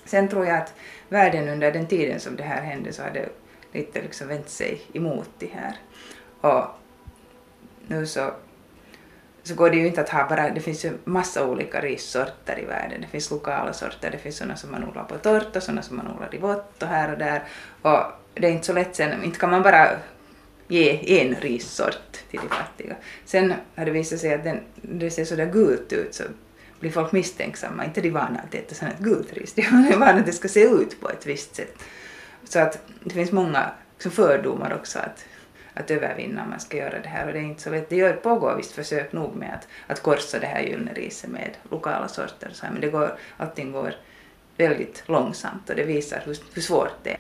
sen 0.05 0.29
tror 0.29 0.47
jag 0.47 0.57
att 0.57 0.75
världen 1.09 1.49
under 1.49 1.73
den 1.73 1.87
tiden 1.87 2.21
som 2.21 2.37
det 2.37 2.43
här 2.43 2.63
hände 2.63 2.93
så 2.93 3.03
hade 3.03 3.29
lite 3.73 4.03
liksom 4.03 4.29
vänt 4.29 4.49
sig 4.49 4.81
emot 4.93 5.31
det 5.39 5.51
här. 5.55 5.77
Och 6.41 6.65
nu 7.87 8.07
så 8.07 8.31
så 9.47 9.55
går 9.55 9.71
det 9.71 9.77
ju 9.77 9.87
inte 9.87 10.01
att 10.01 10.09
ha 10.09 10.29
bara, 10.29 10.51
det 10.51 10.61
finns 10.61 10.85
ju 10.85 10.93
massa 11.05 11.47
olika 11.47 11.81
rissorter 11.81 12.59
i 12.59 12.65
världen. 12.65 13.01
Det 13.01 13.07
finns 13.07 13.31
lokala 13.31 13.73
sorter, 13.73 14.11
det 14.11 14.19
finns 14.19 14.37
sådana 14.37 14.57
som 14.57 14.71
man 14.71 14.85
odlar 14.85 15.05
på 15.05 15.19
torrt 15.19 15.57
och 15.57 15.63
sådana 15.63 15.83
som 15.83 15.97
man 15.97 16.09
odlar 16.09 16.35
i 16.35 16.39
vått 16.39 16.83
och 16.83 16.89
här 16.89 17.13
och 17.13 17.19
där. 17.19 17.45
Och 17.83 18.01
det 18.35 18.47
är 18.47 18.51
inte 18.51 18.67
så 18.67 18.73
lätt 18.73 18.97
sen, 18.97 19.25
inte 19.25 19.39
kan 19.39 19.51
man 19.51 19.63
bara 19.63 19.89
ge 20.69 21.21
en 21.21 21.35
rissort 21.35 22.13
till 22.31 22.41
de 22.43 22.49
fattiga. 22.49 22.97
Sen 23.25 23.55
har 23.77 23.85
det 23.85 23.91
visat 23.91 24.21
sig 24.21 24.35
att 24.35 24.45
den, 24.45 24.61
det 24.77 25.11
ser 25.11 25.25
sådär 25.25 25.47
gult 25.47 25.93
ut 25.93 26.15
så 26.15 26.23
blir 26.81 26.91
folk 26.91 27.13
misstänksamma, 27.13 27.85
inte 27.85 28.01
de 28.01 28.11
vana 28.11 28.41
att 28.41 28.55
äta 28.55 28.75
sådant 28.75 28.99
gult 28.99 29.33
ris, 29.33 29.53
de 29.57 29.63
är 29.63 29.97
vana 29.97 30.21
att 30.21 30.27
det 30.27 30.33
ska 30.33 30.49
se 30.49 30.65
ut 30.65 31.01
på 31.01 31.11
ett 31.11 31.27
visst 31.27 31.57
sätt. 31.57 31.75
Så 32.45 32.59
att 32.59 32.79
det 33.05 33.15
finns 33.15 33.33
många 33.33 33.71
liksom 33.95 34.13
fördomar 34.13 34.75
också 34.75 34.99
att 34.99 35.25
att 35.77 35.91
övervinna 35.91 36.43
om 36.43 36.51
man 36.51 36.61
ska 36.61 36.77
göra 36.77 37.01
det 37.01 37.09
här 37.09 37.27
och 37.27 37.33
det 37.33 37.39
är 37.39 37.43
inte 37.43 37.63
så 37.63 37.71
lätt. 37.71 37.89
Det 37.89 37.97
gör, 37.97 38.13
pågår 38.13 38.55
visst 38.57 38.73
försök 38.73 39.13
nog 39.13 39.37
med 39.37 39.55
att, 39.55 39.69
att 39.87 40.03
korsa 40.03 40.39
det 40.39 40.47
här 40.47 40.63
gyllene 40.63 40.93
riset 40.93 41.31
med 41.31 41.51
lokala 41.71 42.09
sorter 42.09 42.51
så 42.53 42.67
här, 42.67 42.73
men 42.73 42.81
det 42.81 42.89
går, 42.89 43.19
allting 43.37 43.73
går 43.73 43.95
väldigt 44.57 45.03
långsamt 45.07 45.71
och 45.71 45.77
det 45.77 45.85
visar 45.85 46.23
hur, 46.25 46.37
hur 46.55 46.63
svårt 46.63 46.95
det 47.03 47.11
är. 47.11 47.19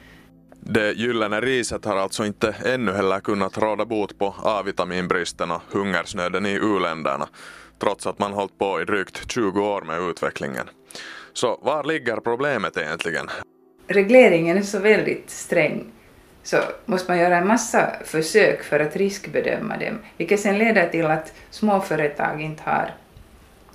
Det 0.61 0.93
gyllene 0.93 1.41
riset 1.41 1.85
har 1.85 1.97
alltså 1.97 2.25
inte 2.25 2.55
ännu 2.65 2.93
heller 2.93 3.21
kunnat 3.21 3.59
råda 3.59 3.85
bot 3.85 4.19
på 4.19 4.35
A-vitaminbristen 4.43 5.51
och 5.51 5.63
hungersnöden 5.71 6.47
i 6.47 6.53
u-länderna, 6.53 7.29
trots 7.79 8.07
att 8.07 8.19
man 8.19 8.33
hållit 8.33 8.59
på 8.59 8.81
i 8.81 8.85
drygt 8.85 9.33
20 9.33 9.61
år 9.61 9.83
med 9.83 10.01
utvecklingen. 10.11 10.67
Så 11.33 11.61
var 11.63 11.85
ligger 11.85 12.17
problemet 12.17 12.77
egentligen? 12.77 13.27
Regleringen 13.89 14.59
är 14.59 14.63
så 14.63 14.79
väldigt 14.79 15.31
sträng 15.31 15.93
så 16.47 16.63
måste 16.85 17.11
man 17.11 17.19
göra 17.19 17.37
en 17.37 17.47
massa 17.47 17.93
försök 18.05 18.63
för 18.63 18.81
att 18.81 18.97
riskbedöma 18.97 19.77
dem, 19.77 19.99
vilket 20.17 20.41
sen 20.41 20.59
leder 20.59 20.89
till 20.89 21.07
att 21.07 21.33
småföretag 21.51 22.43
inte 22.43 22.63
har 22.67 22.91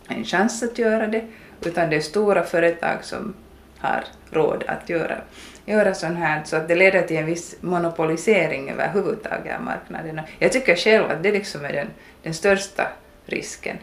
en 0.07 0.23
chans 0.23 0.63
att 0.63 0.77
göra 0.77 1.07
det, 1.07 1.27
utan 1.65 1.89
det 1.89 1.95
är 1.95 2.01
stora 2.01 2.43
företag 2.43 2.97
som 3.01 3.33
har 3.77 4.03
råd 4.29 4.63
att 4.67 4.89
göra, 4.89 5.17
göra 5.65 5.93
sånt 5.93 6.19
här, 6.19 6.43
så 6.45 6.55
att 6.55 6.67
det 6.67 6.75
leder 6.75 7.01
till 7.01 7.17
en 7.17 7.25
viss 7.25 7.55
monopolisering 7.61 8.69
överhuvudtaget 8.69 9.55
av 9.55 9.63
marknaden. 9.63 10.21
Jag 10.39 10.51
tycker 10.51 10.75
själv 10.75 11.11
att 11.11 11.23
det 11.23 11.31
liksom 11.31 11.65
är 11.65 11.73
den, 11.73 11.87
den 12.23 12.33
största 12.33 12.87
risken. 13.25 13.77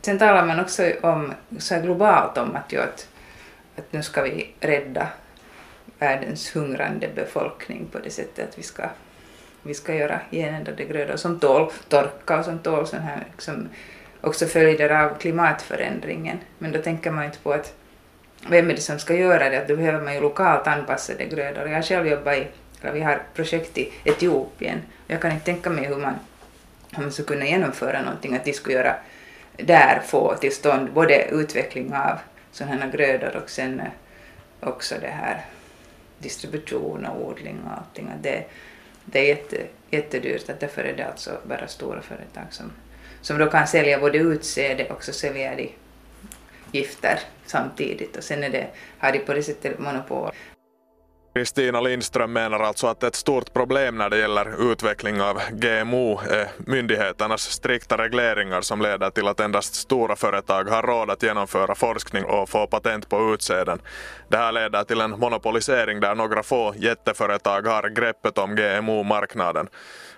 Sen 0.00 0.18
talar 0.18 0.46
man 0.46 0.60
också 0.60 0.92
om, 1.00 1.34
så 1.58 1.80
globalt 1.80 2.38
om 2.38 2.56
att, 2.56 2.72
ju 2.72 2.80
att, 2.80 3.08
att 3.76 3.92
nu 3.92 4.02
ska 4.02 4.22
vi 4.22 4.54
rädda 4.60 5.08
världens 6.00 6.56
hungrande 6.56 7.08
befolkning 7.14 7.86
på 7.92 7.98
det 7.98 8.10
sättet 8.10 8.48
att 8.48 8.58
vi 8.58 8.62
ska, 8.62 8.82
vi 9.62 9.74
ska 9.74 9.94
göra 9.94 10.20
genändade 10.30 10.84
grödor 10.84 11.16
som 11.16 11.40
tål 11.40 11.70
torka 11.88 12.38
och 12.38 12.44
som 12.44 12.58
tål 12.58 12.86
sån 12.86 13.00
här 13.00 13.24
liksom, 13.32 13.68
också 14.20 14.46
följder 14.46 14.90
av 14.90 15.18
klimatförändringen. 15.18 16.38
Men 16.58 16.72
då 16.72 16.82
tänker 16.82 17.10
man 17.10 17.24
inte 17.24 17.38
på 17.38 17.52
att 17.52 17.74
vem 18.48 18.70
är 18.70 18.74
det 18.74 18.80
som 18.80 18.98
ska 18.98 19.14
göra 19.14 19.50
det, 19.50 19.58
att 19.58 19.68
då 19.68 19.76
behöver 19.76 20.04
man 20.04 20.14
ju 20.14 20.20
lokalt 20.20 20.66
anpassade 20.66 21.24
grödor. 21.24 21.68
Jag 21.68 21.74
har 21.74 21.82
själv 21.82 22.06
jobbat 22.06 22.36
i, 22.36 22.46
eller 22.80 22.92
vi 22.92 23.00
har 23.00 23.22
projekt 23.34 23.78
i 23.78 23.92
Etiopien, 24.04 24.78
jag 25.06 25.20
kan 25.20 25.32
inte 25.32 25.44
tänka 25.44 25.70
mig 25.70 25.84
hur 25.84 25.96
man, 25.96 26.14
hur 26.92 27.02
man 27.02 27.12
skulle 27.12 27.28
kunna 27.28 27.46
genomföra 27.46 28.02
någonting, 28.02 28.36
att 28.36 28.44
de 28.44 28.52
skulle 28.52 28.76
göra 28.76 28.94
där 29.56 30.02
få 30.06 30.34
till 30.34 30.54
stånd 30.54 30.92
både 30.92 31.24
utveckling 31.24 31.94
av 31.94 32.18
sådana 32.52 32.76
här 32.76 32.92
grödor 32.92 33.36
och 33.42 33.50
sen 33.50 33.80
eh, 33.80 33.86
också 34.60 34.94
det 35.00 35.10
här 35.10 35.44
distribution 36.22 37.06
och 37.06 37.26
odling 37.26 37.60
och 37.66 37.78
allting. 37.78 38.10
Det, 38.22 38.44
det 39.04 39.18
är 39.18 39.24
jätte, 39.24 39.56
jättedyrt, 39.90 40.50
att 40.50 40.60
därför 40.60 40.84
är 40.84 40.96
det 40.96 41.06
alltså 41.06 41.30
bara 41.44 41.68
stora 41.68 42.02
företag 42.02 42.46
som, 42.50 42.72
som 43.20 43.38
då 43.38 43.46
kan 43.46 43.66
sälja 43.66 44.00
både 44.00 44.18
utsäde 44.18 44.84
och 44.84 45.04
så 45.04 45.12
säljer 45.12 45.56
de 45.56 45.72
gifter 46.72 47.20
samtidigt 47.46 48.16
och 48.16 48.24
sen 48.24 48.44
är 48.44 48.50
det, 48.50 48.66
har 48.98 49.12
de 49.12 49.18
på 49.18 49.34
det 49.34 49.42
sättet 49.42 49.78
monopol. 49.78 50.30
Kristina 51.34 51.80
Lindström 51.80 52.32
menar 52.32 52.60
alltså 52.60 52.86
att 52.86 53.02
ett 53.02 53.14
stort 53.14 53.52
problem 53.52 53.98
när 53.98 54.10
det 54.10 54.18
gäller 54.18 54.72
utveckling 54.72 55.22
av 55.22 55.40
GMO 55.50 56.20
är 56.30 56.48
myndigheternas 56.58 57.42
strikta 57.42 57.98
regleringar 57.98 58.60
som 58.60 58.82
leder 58.82 59.10
till 59.10 59.28
att 59.28 59.40
endast 59.40 59.74
stora 59.74 60.16
företag 60.16 60.64
har 60.64 60.82
råd 60.82 61.10
att 61.10 61.22
genomföra 61.22 61.74
forskning 61.74 62.24
och 62.24 62.48
få 62.48 62.66
patent 62.66 63.08
på 63.08 63.34
utsäden. 63.34 63.80
Det 64.28 64.36
här 64.36 64.52
leder 64.52 64.84
till 64.84 65.00
en 65.00 65.10
monopolisering 65.10 66.00
där 66.00 66.14
några 66.14 66.42
få 66.42 66.74
jätteföretag 66.76 67.66
har 67.66 67.88
greppet 67.88 68.38
om 68.38 68.56
GMO-marknaden. 68.56 69.68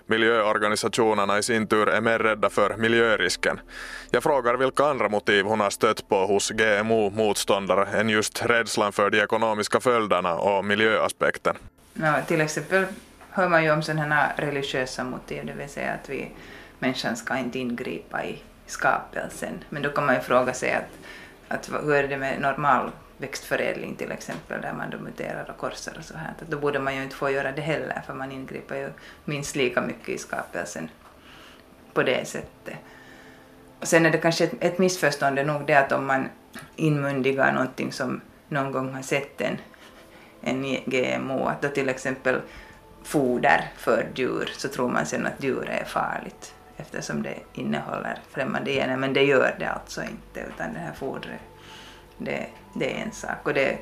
Miljöorganisationerna 0.07 1.39
i 1.39 1.43
sin 1.43 1.67
tur 1.67 1.89
är 1.89 2.01
mer 2.01 2.19
rädda 2.19 2.51
för 2.51 2.77
miljörisken. 2.77 3.61
Jag 4.11 4.23
frågar 4.23 4.55
vilka 4.55 4.85
andra 4.85 5.09
motiv 5.09 5.45
hon 5.45 5.61
har 5.61 5.71
stött 5.71 6.09
på 6.09 6.27
hos 6.27 6.51
GMO-motståndare 6.51 7.87
än 8.01 8.09
just 8.09 8.45
rädslan 8.47 8.93
för 8.93 9.11
de 9.11 9.21
ekonomiska 9.21 9.81
följderna 9.81 10.35
och 10.35 10.65
miljöaspekten. 10.65 11.57
Ja, 11.95 12.15
till 12.27 12.41
exempel 12.41 12.87
hör 13.31 13.49
man 13.49 13.65
ju 13.65 13.73
om 13.73 13.83
sådana 13.83 14.33
religiösa 14.37 15.05
motiv, 15.05 15.47
det 15.47 15.53
vill 15.53 15.69
säga 15.69 15.93
att 15.93 16.09
vi, 16.09 16.31
människan 16.79 17.17
ska 17.17 17.39
inte 17.39 17.59
ingripa 17.59 18.25
i 18.25 18.43
skapelsen. 18.67 19.65
Men 19.69 19.83
då 19.83 19.89
kan 19.89 20.07
man 20.07 20.15
ju 20.15 20.21
fråga 20.21 20.55
sig 20.55 20.73
att, 20.73 20.91
att 21.49 21.71
hur 21.85 21.95
är 21.95 22.09
det 22.09 22.17
med 22.17 22.41
normal 22.41 22.91
växtförädling 23.23 23.97
till 23.97 24.13
exempel 24.13 24.61
där 24.61 24.73
man 24.73 24.91
då 24.91 24.99
muterar 24.99 25.51
och 25.51 25.57
korsar 25.57 25.99
och 25.99 26.05
så 26.05 26.17
här. 26.17 26.35
Då 26.49 26.59
borde 26.59 26.79
man 26.79 26.97
ju 26.97 27.03
inte 27.03 27.17
få 27.17 27.31
göra 27.31 27.53
det 27.53 27.63
heller 27.63 28.03
för 28.07 28.15
man 28.15 28.33
ingriper 28.33 28.77
ju 28.77 28.89
minst 29.25 29.57
lika 29.57 29.81
mycket 29.81 30.09
i 30.09 30.19
skapelsen 30.19 30.89
på 31.93 32.03
det 32.03 32.29
sättet. 32.29 32.77
Och 33.81 33.89
sen 33.89 34.07
är 34.07 34.11
det 34.11 34.19
kanske 34.19 34.45
ett, 34.45 34.53
ett 34.61 34.79
missförstånd 34.79 35.47
nog 35.47 35.67
det 35.67 35.75
att 35.75 35.93
om 35.93 36.07
man 36.07 36.29
inmundigar 36.77 37.53
någonting 37.53 37.93
som 37.93 38.21
någon 38.49 38.73
gång 38.73 38.95
har 38.95 39.03
sett 39.03 39.41
en, 39.41 39.59
en 40.41 40.63
GMO, 40.85 41.47
att 41.47 41.63
då 41.63 41.69
till 41.69 41.89
exempel 41.89 42.41
foder 43.03 43.71
för 43.77 44.07
djur 44.15 44.51
så 44.53 44.69
tror 44.69 44.89
man 44.89 45.07
sen 45.07 45.27
att 45.27 45.45
djur 45.45 45.69
är 45.69 45.85
farligt 45.85 46.55
eftersom 46.77 47.23
det 47.23 47.35
innehåller 47.53 48.19
främmande 48.31 48.73
gener, 48.73 48.97
men 48.97 49.13
det 49.13 49.25
gör 49.25 49.57
det 49.59 49.67
alltså 49.67 50.03
inte 50.03 50.41
utan 50.55 50.73
det 50.73 50.79
här 50.79 50.93
fodret, 50.93 51.41
det, 52.19 52.47
det 52.75 52.97
är 52.97 53.05
en 53.05 53.13
sak 53.13 53.47
och 53.47 53.55
det, 53.55 53.79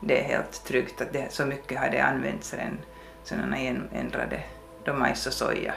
det 0.00 0.20
är 0.20 0.24
helt 0.24 0.64
tryggt 0.64 1.00
att 1.00 1.12
det, 1.12 1.32
så 1.32 1.46
mycket 1.46 1.80
har 1.80 1.90
det 1.90 2.00
använts 2.00 2.54
redan 2.54 2.78
sådana 3.24 3.58
ändrade 3.92 4.42
då 4.84 4.92
majs 4.92 5.26
och 5.26 5.32
soja 5.32 5.74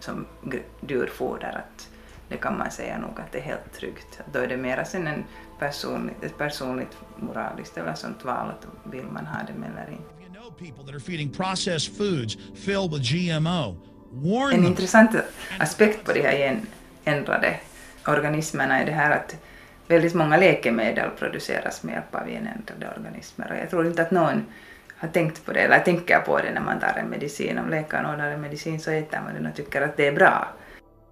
som 0.00 0.26
djurfoder 0.88 1.64
att 1.64 1.88
det 2.28 2.36
kan 2.36 2.58
man 2.58 2.70
säga 2.70 2.98
nog 2.98 3.20
att 3.20 3.32
det 3.32 3.38
är 3.38 3.42
helt 3.42 3.72
tryggt. 3.72 4.20
Då 4.32 4.38
är 4.38 4.46
det 4.46 4.56
mera 4.56 4.84
sen 4.84 5.06
en 5.06 5.24
personligt, 5.58 6.24
ett 6.24 6.38
personligt 6.38 6.96
moraliskt 7.16 7.78
eller 7.78 7.94
sånt 7.94 8.24
val 8.24 8.50
att 8.50 8.92
vill 8.92 9.04
man 9.04 9.26
ha 9.26 9.38
det 9.46 9.52
eller 9.52 9.90
inte. 9.90 10.04
En 14.54 14.64
intressant 14.64 15.10
aspekt 15.58 16.04
på 16.04 16.12
de 16.12 16.20
här 16.20 16.60
ändrade 17.04 17.60
organismerna 18.06 18.80
är 18.80 18.86
det 18.86 18.92
här 18.92 19.10
att 19.10 19.36
väldigt 19.88 20.14
många 20.14 20.36
läkemedel 20.36 21.10
produceras 21.18 21.82
med 21.82 21.92
hjälp 21.92 22.14
av 22.14 22.28
genändrade 22.28 22.94
organismer 22.96 23.52
och 23.52 23.58
jag 23.58 23.70
tror 23.70 23.86
inte 23.86 24.02
att 24.02 24.10
någon 24.10 24.46
har 24.96 25.08
tänkt 25.08 25.46
på 25.46 25.52
det 25.52 25.60
eller 25.60 25.78
tänker 25.78 26.20
på 26.20 26.38
det 26.38 26.52
när 26.52 26.60
man 26.60 26.80
tar 26.80 26.98
en 26.98 27.08
medicin. 27.08 27.58
Om 27.58 27.70
läkaren 27.70 28.06
ordnar 28.06 28.30
en 28.30 28.40
medicin 28.40 28.80
så 28.80 28.90
äter 28.90 29.20
man 29.24 29.34
den 29.34 29.46
och 29.46 29.56
tycker 29.56 29.82
att 29.82 29.96
det 29.96 30.06
är 30.06 30.12
bra. 30.12 30.48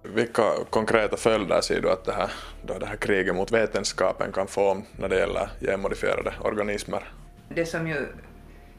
Vilka 0.03 0.43
konkreta 0.69 1.17
följder 1.17 1.61
ser 1.61 1.81
du 1.81 1.91
att 1.91 2.05
det 2.05 2.13
här, 2.13 2.31
då 2.65 2.79
det 2.79 2.85
här 2.85 2.95
kriget 2.95 3.35
mot 3.35 3.51
vetenskapen 3.51 4.31
kan 4.31 4.47
få 4.47 4.81
när 4.99 5.09
det 5.09 5.19
gäller 5.19 5.49
genmodifierade 5.61 6.33
organismer? 6.41 7.03
Det 7.49 7.65
som 7.65 7.87
ju 7.87 8.07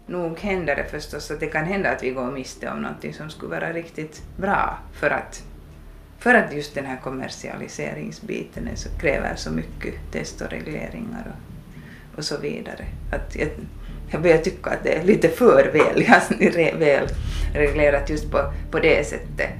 nog 0.06 0.38
händer 0.38 0.76
är 0.76 0.84
förstås 0.84 1.30
att 1.30 1.40
det 1.40 1.46
kan 1.46 1.64
hända 1.64 1.90
att 1.90 2.02
vi 2.02 2.10
går 2.10 2.30
miste 2.30 2.70
om 2.70 2.82
någonting 2.82 3.14
som 3.14 3.30
skulle 3.30 3.50
vara 3.50 3.72
riktigt 3.72 4.22
bra 4.36 4.78
för 5.00 5.10
att, 5.10 5.42
för 6.18 6.34
att 6.34 6.54
just 6.54 6.74
den 6.74 6.86
här 6.86 7.00
kommersialiseringsbiten 7.00 8.68
är 8.68 8.76
så, 8.76 8.88
kräver 8.88 9.36
så 9.36 9.50
mycket 9.50 9.94
test 10.12 10.40
och 10.40 10.50
regleringar 10.50 11.32
och, 11.32 12.18
och 12.18 12.24
så 12.24 12.38
vidare. 12.38 12.84
Att 13.12 13.36
jag, 13.36 13.48
jag 14.10 14.22
börjar 14.22 14.38
tycka 14.38 14.70
att 14.70 14.84
det 14.84 14.92
är 14.92 15.04
lite 15.04 15.28
för 15.28 15.72
väl, 15.72 16.04
väl 16.78 17.08
reglerat 17.54 18.10
just 18.10 18.30
på, 18.30 18.52
på 18.70 18.78
det 18.78 19.06
sättet. 19.06 19.50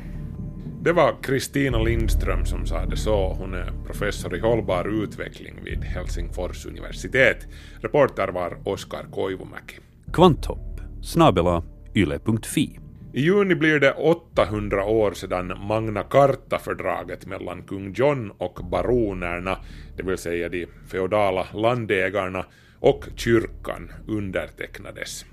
Det 0.82 0.92
var 0.92 1.22
Kristina 1.22 1.78
Lindström 1.78 2.46
som 2.46 2.66
sa 2.66 2.86
det 2.86 2.96
så. 2.96 3.32
Hon 3.38 3.54
är 3.54 3.72
professor 3.86 4.36
i 4.36 4.40
hållbar 4.40 5.02
utveckling 5.02 5.54
vid 5.64 5.84
Helsingfors 5.84 6.66
universitet. 6.66 7.46
Reporter 7.80 8.28
var 8.28 8.58
Oskar 8.64 9.06
Koivumäki. 9.12 9.76
Kvanthopp 10.12 10.80
snabela 11.02 11.62
yle.fi. 11.94 12.87
I 13.18 13.20
juni 13.20 13.54
blir 13.54 13.80
det 13.80 13.92
800 13.92 14.84
år 14.84 15.12
sedan 15.12 15.52
Magna 15.60 16.02
Carta-fördraget 16.02 17.26
mellan 17.26 17.62
kung 17.62 17.92
John 17.92 18.30
och 18.38 18.60
baronerna, 18.70 19.58
det 19.96 20.02
vill 20.02 20.18
säga 20.18 20.48
de 20.48 20.66
feodala 20.88 21.46
landägarna, 21.54 22.46
och 22.80 23.04
kyrkan 23.16 23.92
undertecknades. 24.06 25.24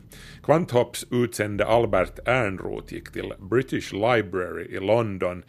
Kvanthopps 0.44 1.06
utsände 1.12 1.66
Albert 1.66 2.20
Ernroth 2.26 2.94
gick 2.94 3.12
till 3.12 3.34
British 3.40 3.94
Library 3.94 4.66
i 4.66 4.80
London. 4.80 5.44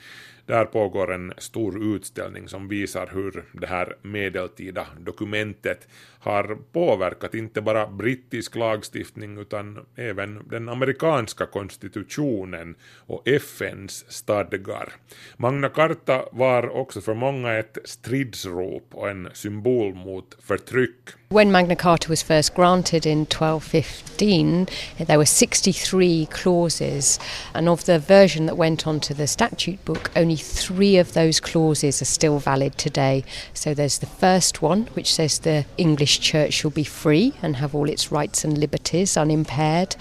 Där 0.46 0.64
pågår 0.64 1.14
en 1.14 1.33
stor 1.38 1.96
utställning 1.96 2.49
som 2.49 2.68
visar 2.68 3.11
hur 3.12 3.44
det 3.53 3.66
här 3.66 3.96
medeltida 4.03 4.87
dokumentet 4.99 5.88
har 6.27 6.59
påverkat 6.73 7.35
inte 7.35 7.61
bara 7.61 7.87
brittisk 7.87 8.57
lagstiftning 8.57 9.39
utan 9.39 9.87
även 9.97 10.49
den 10.49 10.69
amerikanska 10.69 11.47
konstitutionen 11.47 12.75
och 13.07 13.29
FNs 13.29 14.05
stadgar. 14.09 14.93
Magna 15.37 15.69
Carta 15.69 16.25
var 16.33 16.69
också 16.69 17.01
för 17.01 17.15
många 17.15 17.53
ett 17.53 17.79
stridsrop 17.85 18.89
och 18.95 19.11
en 19.11 19.29
symbol 19.35 19.95
mot 19.95 20.37
förtryck. 20.43 21.11
When 21.29 21.51
Magna 21.51 21.75
Carta 21.75 22.09
was 22.09 22.23
first 22.23 22.55
granted 22.55 23.05
in 23.05 23.23
1215, 23.23 24.69
there 25.07 25.19
were 25.19 25.27
63 25.27 26.27
clauses, 26.27 27.19
and 27.53 27.69
of 27.69 27.85
the 27.85 27.99
version 27.99 28.47
that 28.47 28.57
went 28.57 28.87
onto 28.87 29.12
the 29.12 29.27
statute 29.27 29.85
book, 29.85 30.11
only 30.15 30.37
three 30.37 31.01
of 31.01 31.15
those 31.15 31.41
clauses 31.41 32.01
are 32.01 32.05
still 32.05 32.39
valid 32.39 32.79
today. 32.79 33.25
So 33.55 33.75
there's 33.75 33.99
the 33.99 34.07
first 34.07 34.62
one, 34.62 34.87
which 34.95 35.12
says 35.12 35.41
the 35.41 35.65
English 35.77 36.15
church 36.18 36.55
shall 36.55 36.70
be 36.70 36.85
free 36.85 37.35
and 37.42 37.57
have 37.57 37.74
all 37.74 37.88
its 37.88 38.12
rights 38.12 38.44
and 38.44 38.59
liberties 38.59 39.16
unimpaired. 39.16 39.96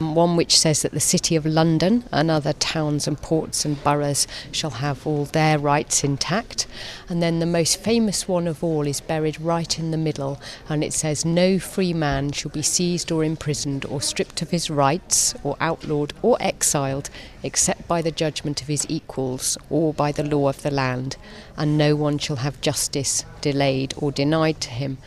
Um, 0.00 0.14
one 0.14 0.36
which 0.36 0.58
says 0.58 0.82
that 0.82 0.92
the 0.92 1.00
city 1.00 1.36
of 1.36 1.46
London 1.46 2.04
and 2.12 2.30
other 2.30 2.52
towns 2.52 3.06
and 3.06 3.20
ports 3.20 3.64
and 3.64 3.82
boroughs 3.82 4.26
shall 4.52 4.70
have 4.70 5.06
all 5.06 5.24
their 5.24 5.58
rights 5.58 6.04
intact. 6.04 6.66
And 7.08 7.22
then 7.22 7.38
the 7.38 7.46
most 7.46 7.80
famous 7.80 8.28
one 8.28 8.46
of 8.46 8.62
all 8.62 8.86
is 8.86 9.00
buried 9.00 9.40
right 9.40 9.78
in 9.78 9.90
the 9.90 9.96
middle, 9.96 10.40
and 10.68 10.84
it 10.84 10.92
says, 10.92 11.24
No 11.24 11.58
free 11.58 11.92
man 11.92 12.32
shall 12.32 12.50
be 12.50 12.62
seized 12.62 13.10
or 13.10 13.24
imprisoned 13.24 13.84
or 13.84 14.00
stripped 14.00 14.42
of 14.42 14.50
his 14.50 14.70
rights 14.70 15.34
or 15.42 15.56
outlawed 15.60 16.12
or 16.22 16.36
exiled 16.40 17.10
except 17.42 17.86
by 17.86 18.02
the 18.02 18.10
judgment 18.10 18.60
of 18.62 18.68
his 18.68 18.86
equals 18.88 19.56
or 19.70 19.94
by 19.94 20.12
the 20.12 20.24
law 20.24 20.48
of 20.48 20.62
the 20.62 20.70
land, 20.70 21.16
and 21.56 21.78
no 21.78 21.94
one 21.94 22.18
shall 22.18 22.36
have 22.36 22.60
justice 22.60 23.24
delayed 23.40 23.94
or 23.96 24.10
denied 24.12 24.60
to 24.60 24.70
him. 24.70 24.98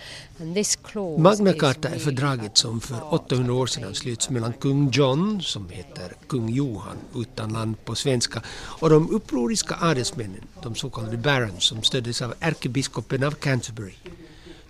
Magna 1.18 1.54
Carta 1.54 1.90
är 1.90 2.00
fördraget 2.00 2.58
som 2.58 2.82
för 2.82 3.14
800 3.14 3.54
år 3.54 3.68
sedan 3.68 3.96
slöts 3.96 4.30
mellan 4.30 4.54
kung 4.54 4.90
John, 4.92 5.42
som 5.42 5.70
heter 5.70 6.14
kung 6.28 6.50
Johan 6.50 6.98
utan 7.16 7.54
land 7.54 7.86
på 7.86 7.96
svenska, 7.96 8.42
och 8.54 8.90
de 8.90 9.10
upproriska 9.10 9.78
adelsmännen, 9.82 10.44
de 10.64 10.76
så 10.76 10.90
kallade 10.90 11.18
barons, 11.18 11.64
som 11.64 11.84
stöddes 11.84 12.22
av 12.22 12.34
ärkebiskopen 12.40 13.24
av 13.24 13.32
Canterbury. 13.32 13.94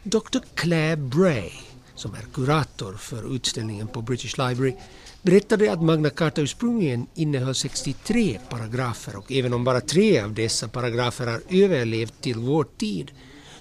Dr. 0.04 0.40
Claire 0.56 0.96
Bray, 0.96 1.52
som 1.96 2.14
är 2.14 2.26
kurator 2.34 2.94
för 2.94 3.36
utställningen 3.36 3.88
på 3.88 4.02
British 4.02 4.38
Library, 4.38 4.76
berättade 5.22 5.74
att 5.74 5.84
Magna 5.84 6.10
Carta 6.10 6.42
ursprungligen 6.42 7.08
innehöll 7.16 7.56
63 7.56 8.40
paragrafer 8.50 9.16
och 9.16 9.32
även 9.32 9.54
om 9.54 9.64
bara 9.64 9.82
tre 9.82 10.20
av 10.20 10.34
dessa 10.34 10.68
paragrafer 10.68 11.28
har 11.28 11.42
överlevt 11.50 12.22
till 12.22 12.40
vår 12.40 12.68
tid 12.78 13.12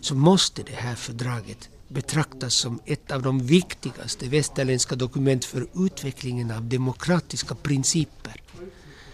så 0.00 0.14
måste 0.14 0.62
det 0.62 0.74
här 0.74 0.94
fördraget 0.94 1.68
betraktas 1.90 2.54
som 2.54 2.80
ett 2.86 3.10
av 3.10 3.22
de 3.22 3.46
viktigaste 3.46 4.28
västerländska 4.28 4.94
dokument 4.96 5.44
för 5.44 5.66
utvecklingen 5.86 6.50
av 6.50 6.62
demokratiska 6.62 7.54
principer. 7.54 8.42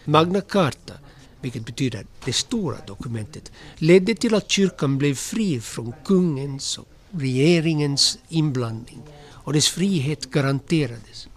Magna 0.04 0.40
Carta, 0.40 0.94
vilket 1.40 1.66
betyder 1.66 2.06
det 2.24 2.32
stora 2.32 2.76
dokumentet, 2.86 3.52
ledde 3.76 4.14
till 4.14 4.34
att 4.34 4.50
kyrkan 4.50 4.98
blev 4.98 5.14
fri 5.14 5.60
från 5.60 5.92
kungens 6.04 6.78
och 6.78 6.88
regeringens 7.10 8.18
inblandning 8.28 9.02
och 9.28 9.52
dess 9.52 9.68
frihet 9.68 10.30
garanterades. 10.30 11.28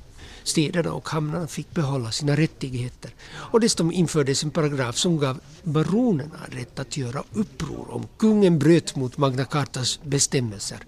Städerna 0.43 0.93
och 0.93 1.09
hamnarna 1.09 1.47
fick 1.47 1.73
behålla 1.73 2.11
sina 2.11 2.35
rättigheter 2.35 3.11
och 3.31 3.59
dessutom 3.59 3.91
infördes 3.91 4.43
en 4.43 4.51
paragraf 4.51 4.97
som 4.97 5.17
gav 5.17 5.39
baronerna 5.63 6.39
rätt 6.49 6.79
att 6.79 6.97
göra 6.97 7.23
uppror 7.33 7.93
om 7.93 8.07
kungen 8.17 8.59
bröt 8.59 8.95
mot 8.95 9.17
Magna 9.17 9.45
Cartas 9.45 9.99
bestämmelser. 10.03 10.79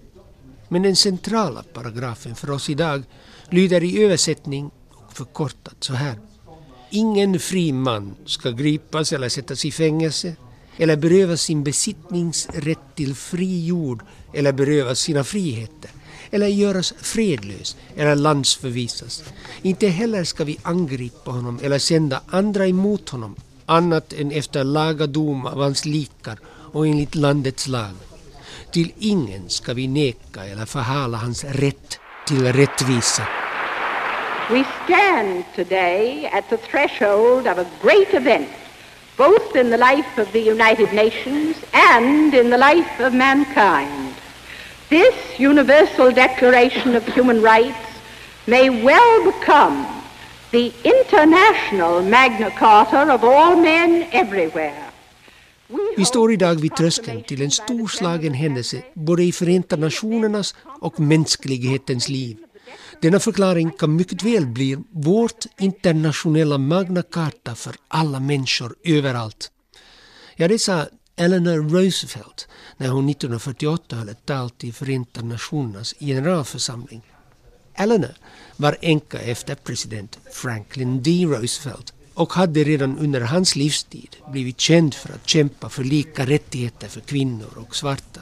Men 0.72 0.82
den 0.82 0.96
centrala 0.96 1.62
paragrafen 1.62 2.34
för 2.34 2.50
oss 2.50 2.70
idag 2.70 3.02
lyder 3.50 3.84
i 3.84 4.04
översättning 4.04 4.70
och 4.90 5.12
förkortat 5.12 5.76
så 5.80 5.92
här. 5.92 6.18
Ingen 6.90 7.38
fri 7.38 7.72
man 7.72 8.14
ska 8.26 8.50
gripas 8.50 9.12
eller 9.12 9.28
sättas 9.28 9.64
i 9.64 9.70
fängelse 9.70 10.36
eller 10.76 10.96
berövas 10.96 11.42
sin 11.42 11.64
besittningsrätt 11.64 12.94
till 12.94 13.14
fri 13.14 13.66
jord 13.66 14.02
eller 14.32 14.52
berövas 14.52 14.98
sina 14.98 15.24
friheter 15.24 15.90
eller 16.30 16.46
göras 16.46 16.94
fredlös 16.98 17.76
eller 17.96 18.16
landsförvisas. 18.16 19.24
Inte 19.62 19.88
heller 19.88 20.24
ska 20.24 20.44
vi 20.44 20.58
angripa 20.62 21.30
honom 21.30 21.58
eller 21.62 21.78
sända 21.78 22.20
andra 22.26 22.66
emot 22.66 23.08
honom 23.08 23.36
annat 23.66 24.12
än 24.12 24.32
efter 24.32 24.64
laga 24.64 25.06
dom 25.06 25.46
av 25.46 25.62
hans 25.62 25.84
likar 25.84 26.38
och 26.46 26.86
enligt 26.86 27.14
landets 27.14 27.68
lag. 27.68 27.94
Till 28.70 28.92
ingen 28.98 29.48
ska 29.48 29.74
vi 29.74 29.86
neka 29.86 30.44
eller 30.52 30.66
förhala 30.66 31.18
hans 31.18 31.44
rätt 31.44 31.98
till 32.28 32.52
rättvisa. 32.52 33.22
We 34.50 34.64
stand 34.84 35.44
today 35.56 36.26
at 36.32 36.48
the 36.50 36.56
threshold 36.56 37.46
of 37.46 37.58
a 37.58 37.66
great 37.82 38.14
event, 38.14 38.48
both 39.16 39.56
in 39.56 39.70
the 39.70 39.76
life 39.76 40.22
of 40.22 40.32
the 40.32 40.50
United 40.50 40.92
Nations 40.92 41.56
and 41.72 42.34
in 42.34 42.50
the 42.50 42.58
life 42.58 43.06
of 43.06 43.12
mankind. 43.12 44.14
This 44.88 45.14
Universal 45.38 46.12
Declaration 46.12 46.96
of 46.96 47.06
Human 47.14 47.40
Rights 47.40 47.86
may 48.46 48.68
well 48.68 49.24
become 49.24 49.86
the 50.50 50.72
international 50.84 52.02
Magna 52.02 52.50
Carta 52.50 53.10
of 53.10 53.24
all 53.24 53.56
men 53.56 54.08
everywhere. 54.12 54.81
Vi 55.96 56.04
står 56.04 56.32
idag 56.32 56.60
vid 56.60 56.76
tröskeln 56.76 57.22
till 57.22 57.42
en 57.42 57.50
storslagen 57.50 58.34
händelse 58.34 58.82
både 58.94 59.22
i 59.24 59.32
Förenta 59.32 59.76
Nationernas 59.76 60.54
och 60.80 61.00
mänsklighetens 61.00 62.08
liv. 62.08 62.36
Denna 63.00 63.20
förklaring 63.20 63.70
kan 63.70 63.96
mycket 63.96 64.22
väl 64.22 64.46
bli 64.46 64.78
vårt 64.90 65.44
internationella 65.58 66.58
Magna 66.58 67.02
Carta 67.02 67.54
för 67.54 67.74
alla 67.88 68.20
människor 68.20 68.74
överallt. 68.84 69.50
Ja, 70.36 70.48
det 70.48 70.58
sa 70.58 70.86
Eleanor 71.16 71.68
Roosevelt 71.68 72.48
när 72.76 72.88
hon 72.88 73.08
1948 73.08 73.96
höll 73.96 74.08
ett 74.08 74.26
tal 74.26 74.50
till 74.50 74.72
Förenta 74.72 75.22
Nationernas 75.22 75.94
generalförsamling. 76.00 77.02
Eleanor 77.74 78.14
var 78.56 78.76
änka 78.80 79.18
efter 79.18 79.54
president 79.54 80.18
Franklin 80.32 81.02
D. 81.02 81.24
Roosevelt 81.24 81.94
och 82.14 82.32
hade 82.32 82.64
redan 82.64 82.98
under 82.98 83.20
hans 83.20 83.56
livstid 83.56 84.16
blivit 84.32 84.60
känd 84.60 84.94
för 84.94 85.14
att 85.14 85.28
kämpa 85.28 85.68
för 85.68 85.84
lika 85.84 86.26
rättigheter 86.26 86.88
för 86.88 87.00
kvinnor 87.00 87.58
och 87.66 87.76
svarta. 87.76 88.20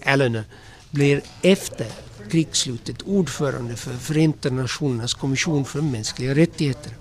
Eleanor 0.00 0.44
blev 0.90 1.20
efter 1.42 1.86
krigsslutet 2.30 3.02
ordförande 3.02 3.76
för 3.76 3.92
Förenta 3.94 4.50
Nationernas 4.50 5.14
kommission 5.14 5.64
för 5.64 5.80
mänskliga 5.80 6.34
rättigheter. 6.34 6.92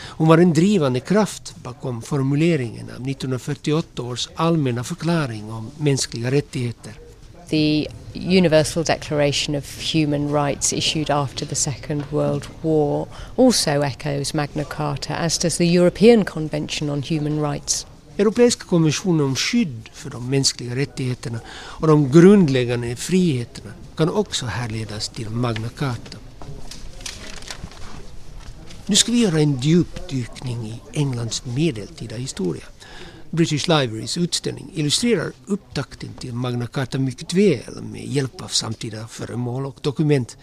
Hon 0.00 0.28
var 0.28 0.38
en 0.38 0.54
drivande 0.54 1.00
kraft 1.00 1.54
bakom 1.62 2.02
formuleringen 2.02 2.86
av 2.86 3.08
1948 3.08 4.02
års 4.02 4.28
allmänna 4.34 4.84
förklaring 4.84 5.52
om 5.52 5.70
mänskliga 5.78 6.30
rättigheter. 6.30 6.92
The 7.50 7.86
Universal 8.14 8.84
Declaration 8.84 9.54
of 9.56 9.94
Human 9.94 10.32
Rights 10.32 10.72
issued 10.72 11.10
after 11.10 11.46
the 11.46 11.54
Second 11.54 12.02
World 12.10 12.48
War 12.62 13.06
also 13.36 13.82
echoes 13.82 14.34
Magna 14.34 14.64
Carta, 14.64 15.14
as 15.14 15.38
does 15.38 15.56
the 15.56 15.66
European 15.66 16.24
Convention 16.24 16.90
on 16.90 17.02
Human 17.02 17.40
Rights. 17.40 17.86
Europeiska 18.16 18.64
konventionen 18.64 19.20
om 19.20 19.36
skydd 19.36 19.88
för 19.92 20.10
de 20.10 20.30
mänskliga 20.30 20.76
rättigheterna 20.76 21.40
och 21.50 21.86
de 21.86 22.12
grundläggande 22.12 22.96
friheterna 22.96 23.72
kan 23.96 24.08
också 24.08 24.46
härledas 24.46 25.08
till 25.08 25.30
Magna 25.30 25.68
Carta. 25.68 26.18
Nu 28.86 28.96
ska 28.96 29.12
vi 29.12 29.22
göra 29.22 29.40
en 29.40 29.60
djupdykning 29.60 30.66
i 30.66 30.98
Englands 30.98 31.44
medeltida 31.44 32.16
historia. 32.16 32.64
British 33.30 33.68
Libraries 33.68 34.18
utställning 34.18 34.70
illustrerar 34.74 35.32
upptakten 35.46 36.08
till 36.18 36.34
Magna 36.34 36.66
Carta 36.66 36.98
mycket 36.98 37.34
väl 37.34 37.82
med 37.82 38.06
hjälp 38.06 38.42
av 38.42 38.48
samtida 38.48 39.06
föremål 39.06 39.66
och 39.66 39.78
dokument. 39.82 40.36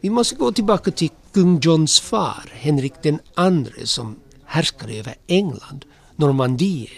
Vi 0.00 0.10
måste 0.10 0.34
gå 0.34 0.52
tillbaka 0.52 0.90
till 0.90 1.10
kung 1.32 1.60
Johns 1.60 2.00
far, 2.00 2.52
Henrik 2.52 2.92
den 3.02 3.18
andre, 3.34 3.86
som 3.86 4.16
härskade 4.44 4.94
över 4.94 5.14
England, 5.26 5.84
Normandie 6.16 6.88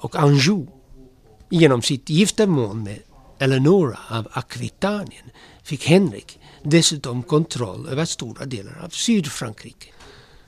och 0.00 0.16
Anjou. 0.16 0.66
Genom 1.50 1.82
sitt 1.82 2.10
giftermål 2.10 2.76
med 2.76 2.98
Eleonora 3.38 3.98
av 4.08 4.28
Aquitanien 4.32 5.30
fick 5.62 5.86
Henrik 5.86 6.38
dessutom 6.62 7.22
kontroll 7.22 7.88
över 7.88 8.04
stora 8.04 8.44
delar 8.44 8.80
av 8.84 8.88
Sydfrankrike. 8.88 9.88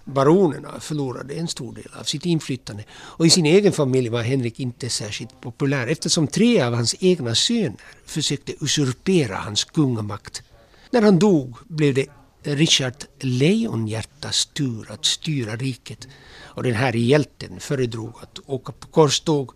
Baronerna 0.04 0.80
förlorade 0.80 1.34
en 1.34 1.48
stor 1.48 1.74
del 1.74 1.88
av 2.00 2.04
sitt 2.04 2.26
inflytande 2.26 2.84
och 2.92 3.26
i 3.26 3.30
sin 3.30 3.46
egen 3.46 3.72
familj 3.72 4.08
var 4.08 4.22
Henrik 4.22 4.60
inte 4.60 4.88
särskilt 4.88 5.40
populär 5.40 5.86
eftersom 5.86 6.26
tre 6.26 6.60
av 6.60 6.74
hans 6.74 6.94
egna 7.00 7.34
söner 7.34 7.80
försökte 8.04 8.64
usurpera 8.64 9.36
hans 9.36 9.64
kungamakt. 9.64 10.42
När 10.90 11.02
han 11.02 11.18
dog 11.18 11.56
blev 11.68 11.94
det 11.94 12.06
Richard 12.42 12.94
Lejonhjärtas 13.20 14.46
tur 14.46 14.90
att 14.90 15.04
styra 15.04 15.56
riket 15.56 16.08
och 16.40 16.62
den 16.62 16.74
här 16.74 16.92
hjälten 16.92 17.60
föredrog 17.60 18.12
att 18.22 18.38
åka 18.46 18.72
på 18.72 18.86
korståg, 18.86 19.50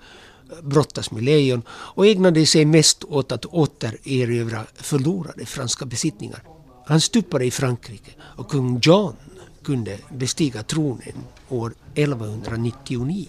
brottas 0.62 1.10
med 1.10 1.22
lejon 1.22 1.62
och 1.68 2.06
ägnade 2.06 2.46
sig 2.46 2.64
mest 2.64 3.04
åt 3.04 3.32
att 3.32 3.44
återerövra 3.46 4.66
förlorade 4.74 5.46
franska 5.46 5.84
besittningar. 5.84 6.42
Han 6.86 7.00
stupade 7.00 7.44
i 7.44 7.50
Frankrike 7.50 8.10
och 8.20 8.50
kung 8.50 8.80
John 8.82 9.16
kunde 9.64 9.98
bestiga 10.10 10.62
tronen 10.62 11.26
år 11.50 11.72
1199. 11.94 13.28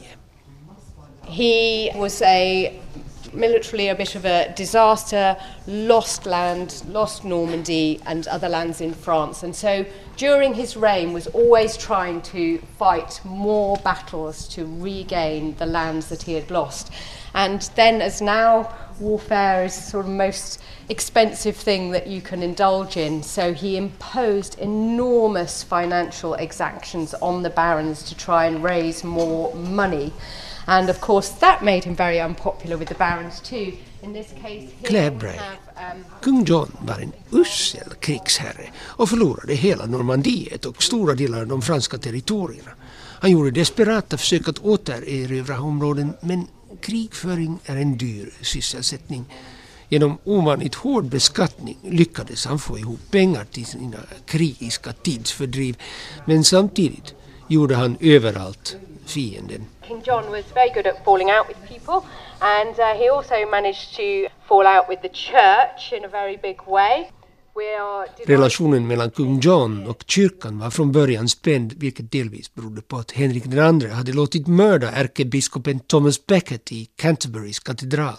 He 1.28 1.92
was 1.96 2.22
a 2.22 2.72
militarily 3.34 3.90
a 3.90 3.96
bit 3.96 4.16
of 4.16 4.26
a 4.26 4.54
disaster, 4.56 5.38
lost 5.68 6.26
land, 6.26 6.84
lost 6.90 7.24
Normandy 7.24 8.00
and 8.06 8.28
other 8.28 8.50
lands 8.50 8.82
in 8.82 8.94
France. 8.94 9.44
And 9.44 9.56
so 9.56 9.86
during 10.18 10.54
his 10.54 10.76
reign 10.78 11.14
was 11.14 11.28
always 11.28 11.78
trying 11.78 12.22
to 12.22 12.60
fight 12.80 13.22
more 13.24 13.78
battles 13.78 14.48
to 14.50 14.66
regain 14.82 15.56
the 15.58 15.66
lands 15.66 16.08
that 16.10 16.24
he 16.24 16.34
had 16.34 16.52
lost. 16.52 16.92
And 17.34 17.62
then 17.76 18.02
as 18.02 18.22
now 18.22 18.70
warfare 19.00 19.66
is 19.66 19.74
sort 19.74 20.06
of 20.06 20.12
most 20.12 20.62
expensive 20.90 21.56
thing 21.56 21.92
that 21.92 22.08
you 22.08 22.22
can 22.22 22.44
indulge 22.44 22.98
in. 22.98 23.24
So 23.24 23.54
he 23.54 23.78
imposed 23.78 24.60
enormous 24.60 25.64
financial 25.64 26.34
exactions 26.36 27.14
on 27.22 27.44
the 27.44 27.50
barons 27.50 28.04
to 28.04 28.16
try 28.16 28.46
and 28.46 28.64
raise 28.64 29.04
more 29.04 29.56
money. 29.56 30.12
And 30.68 30.90
of 30.90 31.00
course, 31.00 31.30
that 31.40 31.64
made 31.64 31.84
him 31.84 31.96
very 31.96 32.20
unpopular 32.20 32.78
with 32.78 32.88
the 32.88 32.96
barons 32.96 33.40
too. 33.40 33.74
In 34.04 34.14
this 34.14 34.34
case, 34.42 34.70
Claire 34.84 35.12
Bray. 35.12 35.40
Kung 36.22 36.46
John 36.46 36.72
var 36.82 37.00
en 37.00 37.12
usel 37.32 37.94
krigsherre 38.00 38.70
och 38.78 39.10
förlorade 39.10 39.54
hela 39.54 39.86
Normandiet 39.86 40.66
och 40.66 40.84
stora 40.84 41.16
delar 41.16 41.40
av 41.40 41.48
de 41.48 41.62
franska 41.62 41.98
territorierna. 41.98 42.72
Han 43.20 43.32
gjorde 43.32 43.52
desperata 43.52 44.18
försök 44.18 44.48
att 44.48 44.60
återerövra 44.60 45.60
områden 45.60 46.14
men 46.22 46.48
krigföring 46.82 47.60
är 47.66 47.76
en 47.76 47.98
dyr 47.98 48.34
sysselsättning. 48.42 49.26
Genom 49.90 50.18
ovanligt 50.24 50.76
hård 50.76 51.06
beskattning 51.06 51.78
lyckades 51.84 52.46
han 52.46 52.60
få 52.60 52.80
ihop 52.80 53.00
pengar 53.12 53.46
till 53.46 53.66
sina 53.66 53.98
krigiska 54.26 54.94
tidsfördriv. 54.94 55.78
Men 56.26 56.44
samtidigt 56.44 57.16
gjorde 57.48 57.76
han 57.76 57.98
överallt 58.02 58.78
fienden. 59.06 59.66
King 59.88 60.02
John 60.06 60.32
was 60.32 60.46
very 60.54 60.70
good 60.74 60.88
at 60.88 61.04
falling 61.06 61.30
out 61.30 61.48
with 61.48 61.60
people, 61.68 62.02
and 62.40 62.80
uh, 62.80 62.94
he 63.00 63.10
also 63.10 63.36
managed 63.52 63.96
to 63.96 64.30
fall 64.48 64.66
out 64.68 64.90
with 64.90 65.02
the 65.02 65.10
church 65.10 65.94
in 65.94 66.06
a 66.06 66.08
very 66.08 66.38
big 66.38 66.68
way. 66.68 67.10
Relationen 68.26 68.88
mellan 68.88 69.12
kung 69.12 69.40
John 69.40 69.88
och 69.88 70.04
kyrkan 70.08 70.60
var 70.60 70.70
från 70.70 70.92
början 70.92 71.30
spänd 71.30 71.74
vilket 71.74 72.12
delvis 72.12 72.54
berodde 72.54 72.82
på 72.82 72.98
att 72.98 73.12
Henrik 73.12 73.46
II 73.46 73.90
hade 73.90 74.14
låtit 74.14 74.48
mörda 74.48 74.92
ärkebiskopen 74.92 75.80
Thomas 75.80 76.26
Becket 76.26 76.72
i 76.72 76.86
Canterburys 76.96 77.60
katedral. 77.60 78.16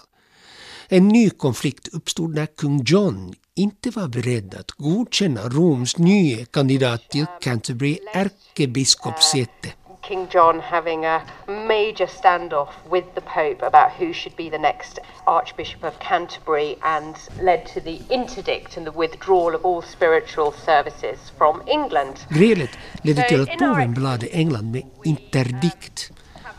En 0.87 1.07
ny 1.07 1.29
konflikt 1.29 1.87
uppstod 1.87 2.35
när 2.35 2.45
kung 2.45 2.83
John 2.85 3.33
inte 3.55 3.89
var 3.89 4.07
beredd 4.07 4.55
att 4.55 4.71
godkänna 4.71 5.49
Roms 5.49 5.97
nye 5.97 6.45
kandidat 6.45 7.09
till 7.09 7.25
Canterbury 7.41 7.99
ärkebiskopssäte. 8.13 9.73
King 10.07 10.27
John 10.29 10.59
having 10.59 11.05
a 11.05 11.21
major 11.47 12.07
standoff 12.07 12.69
with 12.89 13.05
the 13.15 13.21
Pope 13.21 13.61
about 13.61 13.91
who 13.99 14.13
should 14.13 14.35
be 14.37 14.49
the 14.49 14.57
next 14.57 14.99
Archbishop 15.25 15.83
of 15.83 15.99
Canterbury 15.99 16.77
and 16.81 17.15
led 17.41 17.65
to 17.73 17.81
the 17.81 17.99
interdict 18.09 18.77
and 18.77 18.87
the 18.87 18.91
withdrawal 18.91 19.55
of 19.55 19.65
all 19.65 19.81
spiritual 19.81 20.51
services 20.51 21.31
from 21.37 21.61
England. 21.67 22.15
Grälet 22.29 22.69
ledde 23.01 23.29
till 23.29 23.41
att 23.41 23.57
påven 23.57 23.93
belade 23.93 24.27
England 24.27 24.71
med 24.71 24.83
interdikt 25.03 26.11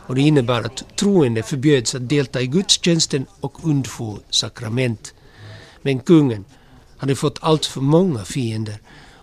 och 0.07 0.15
det 0.15 0.21
innebar 0.21 0.61
att 0.61 0.97
troende 0.97 1.43
förbjöds 1.43 1.95
att 1.95 2.09
delta 2.09 2.41
i 2.41 2.47
gudstjänsten 2.47 3.25
och 3.41 3.53
undfå 3.63 4.17
sakrament. 4.29 5.13
Men 5.81 5.99
kungen 5.99 6.45
hade 6.97 7.15
fått 7.15 7.39
allt 7.41 7.65
för 7.65 7.81
många 7.81 8.19
fiender 8.19 8.77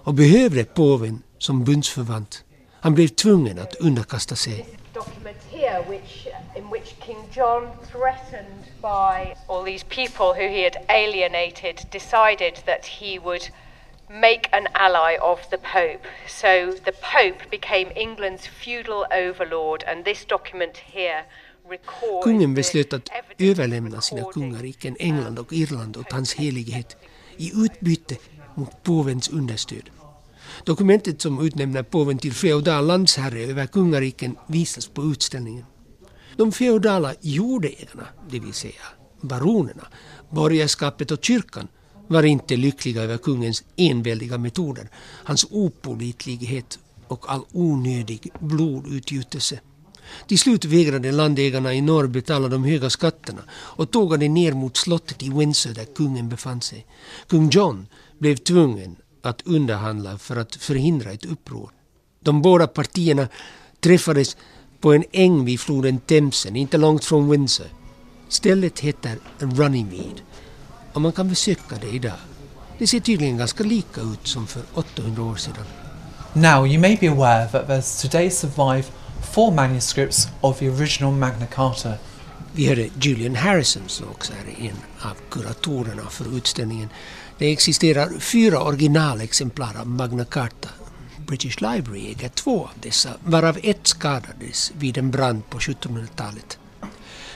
och 0.05 0.14
behövde 0.14 0.64
påven 0.64 1.22
som 1.39 1.64
bundsförvant. 1.64 2.43
Han 2.81 2.95
blev 2.95 3.09
tvungen 3.09 3.59
att 3.59 3.74
underkasta 3.74 4.37
sig. 4.37 4.66
document 4.95 5.37
here 5.51 5.83
which 5.89 6.27
in 6.57 6.70
which 6.70 6.89
King 7.01 7.18
John 7.37 7.68
threatened 7.93 8.64
by 8.81 9.35
all 9.49 9.64
these 9.64 9.85
people 9.85 10.33
who 10.35 10.49
he 10.49 10.62
had 10.62 10.77
alienated 10.89 11.77
decided 11.91 12.55
that 12.66 12.87
he 12.87 13.18
would 13.18 13.51
make 14.09 14.49
an 14.53 14.68
ally 14.74 15.16
of 15.20 15.39
the 15.51 15.59
Pope. 15.59 16.07
So 16.27 16.72
the 16.85 16.93
Pope 16.93 17.51
became 17.51 17.93
England's 17.97 18.47
feudal 18.47 19.07
overlord 19.12 19.85
and 19.87 20.05
this 20.05 20.24
document 20.24 20.77
here 20.77 21.24
Kungen 22.22 22.55
beslöt 22.55 22.93
att 22.93 23.09
överlämna 23.39 24.01
sina 24.01 24.22
kungariken 24.33 24.97
England 24.99 25.39
och 25.39 25.53
Irland 25.53 25.97
åt 25.97 26.12
hans 26.12 26.35
helighet 26.35 26.97
i 27.37 27.53
utbyte 27.55 28.16
mot 28.55 28.83
påvens 28.83 29.29
understöd. 29.29 29.91
Dokumentet 30.66 31.22
som 31.22 31.46
utnämner 31.46 31.82
påven 31.82 32.18
till 32.18 32.32
feodal 32.32 32.86
landsherre 32.86 33.40
över 33.40 33.66
kungariken 33.66 34.36
visas 34.46 34.88
på 34.88 35.02
utställningen. 35.02 35.64
De 36.36 36.52
feodala 36.52 37.14
jordägarna, 37.20 38.06
det 38.30 38.38
vill 38.38 38.52
säga 38.52 38.82
baronerna, 39.20 39.86
borgerskapet 40.30 41.10
och 41.10 41.24
kyrkan 41.24 41.68
var 42.08 42.22
inte 42.22 42.56
lyckliga 42.56 43.02
över 43.02 43.18
kungens 43.18 43.64
enväldiga 43.76 44.38
metoder, 44.38 44.88
hans 45.24 45.46
opålitlighet 45.50 46.78
och 47.08 47.32
all 47.32 47.44
onödig 47.52 48.30
blodutgjutelse. 48.40 49.60
Till 50.26 50.38
slut 50.38 50.64
vägrade 50.64 51.12
landägarna 51.12 51.74
i 51.74 51.80
norr 51.80 52.06
betala 52.06 52.48
de 52.48 52.64
höga 52.64 52.90
skatterna 52.90 53.42
och 53.52 53.90
tågade 53.90 54.28
ner 54.28 54.52
mot 54.52 54.76
slottet 54.76 55.22
i 55.22 55.30
Windsor 55.30 55.74
där 55.74 55.84
kungen 55.84 56.28
befann 56.28 56.60
sig. 56.60 56.86
Kung 57.28 57.50
John 57.50 57.86
blev 58.18 58.36
tvungen 58.36 58.96
att 59.27 59.43
underhandla 59.45 60.18
för 60.18 60.37
att 60.37 60.57
förhindra 60.57 61.11
ett 61.12 61.24
uppror. 61.24 61.70
De 62.20 62.43
båda 62.43 62.66
partierna 62.66 63.29
träffades 63.81 64.37
på 64.81 64.93
en 64.93 65.05
äng 65.12 65.45
vid 65.45 65.61
floden 65.61 65.99
Themsen, 65.99 66.57
inte 66.57 66.77
långt 66.77 67.05
från 67.05 67.31
Windsor. 67.31 67.66
Stället 68.29 68.81
heter 68.81 69.18
Runnymede 69.39 70.20
och 70.93 71.01
man 71.01 71.12
kan 71.12 71.29
besöka 71.29 71.77
det 71.81 71.89
idag. 71.89 72.18
Det 72.79 72.87
ser 72.87 73.01
tydligen 73.01 73.37
ganska 73.39 73.64
lika 73.64 74.01
ut 74.01 74.27
som 74.27 74.47
för 74.47 74.62
800 74.74 75.22
år 75.22 75.37
sedan. 75.37 75.64
Now, 76.33 76.66
you 76.66 76.81
may 76.81 76.97
be 77.01 77.09
aware 77.09 77.49
that 77.49 77.68
there's 77.68 78.03
today 78.03 78.31
survive 78.31 78.85
four 79.33 79.51
manuscripts 79.51 80.29
of 80.41 80.59
the 80.59 80.68
original 80.68 81.12
Magna 81.12 81.47
Carta. 81.47 81.93
Vi 82.53 82.66
hörde 82.68 82.89
Julian 83.01 83.35
Harrison 83.35 83.83
som 83.87 84.09
också 84.09 84.33
är 84.33 84.64
en 84.66 84.77
av 85.11 85.16
kuratorerna 85.31 86.03
för 86.11 86.37
utställningen. 86.37 86.89
Det 87.39 87.53
existerar 87.53 88.18
fyra 88.18 88.62
originalexemplar 88.62 89.76
av 89.80 89.87
Magna 89.87 90.24
Carta. 90.24 90.68
British 91.26 91.61
Library 91.61 92.07
äger 92.07 92.28
två 92.28 92.64
av 92.64 92.70
dessa, 92.82 93.11
varav 93.24 93.59
ett 93.62 93.87
skadades 93.87 94.72
vid 94.78 94.99
en 94.99 95.11
brand 95.11 95.51
på 95.51 95.59
1700-talet. 95.59 96.59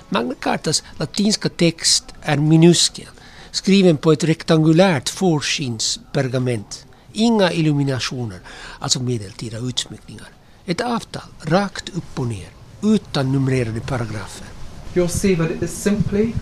Magna 0.08 0.34
Cartas 0.34 0.82
latinska 0.96 1.48
text 1.48 2.04
är 2.22 2.36
minuskel, 2.36 3.08
skriven 3.50 3.96
på 3.96 4.12
ett 4.12 4.24
rektangulärt 4.24 5.08
fårskinnspergament. 5.08 6.86
Inga 7.12 7.52
illuminationer, 7.52 8.40
alltså 8.78 9.00
medeltida 9.00 9.58
utsmyckningar. 9.58 10.28
Ett 10.66 10.80
avtal, 10.80 11.22
rakt 11.40 11.88
upp 11.88 12.18
och 12.18 12.26
ner, 12.26 12.48
utan 12.82 13.32
numrerade 13.32 13.80
paragrafer. 13.80 14.46
You'll 14.94 15.08
see 15.08 15.36
that 15.36 15.50
it 15.50 15.62
is 15.62 15.82
simply 15.82 16.32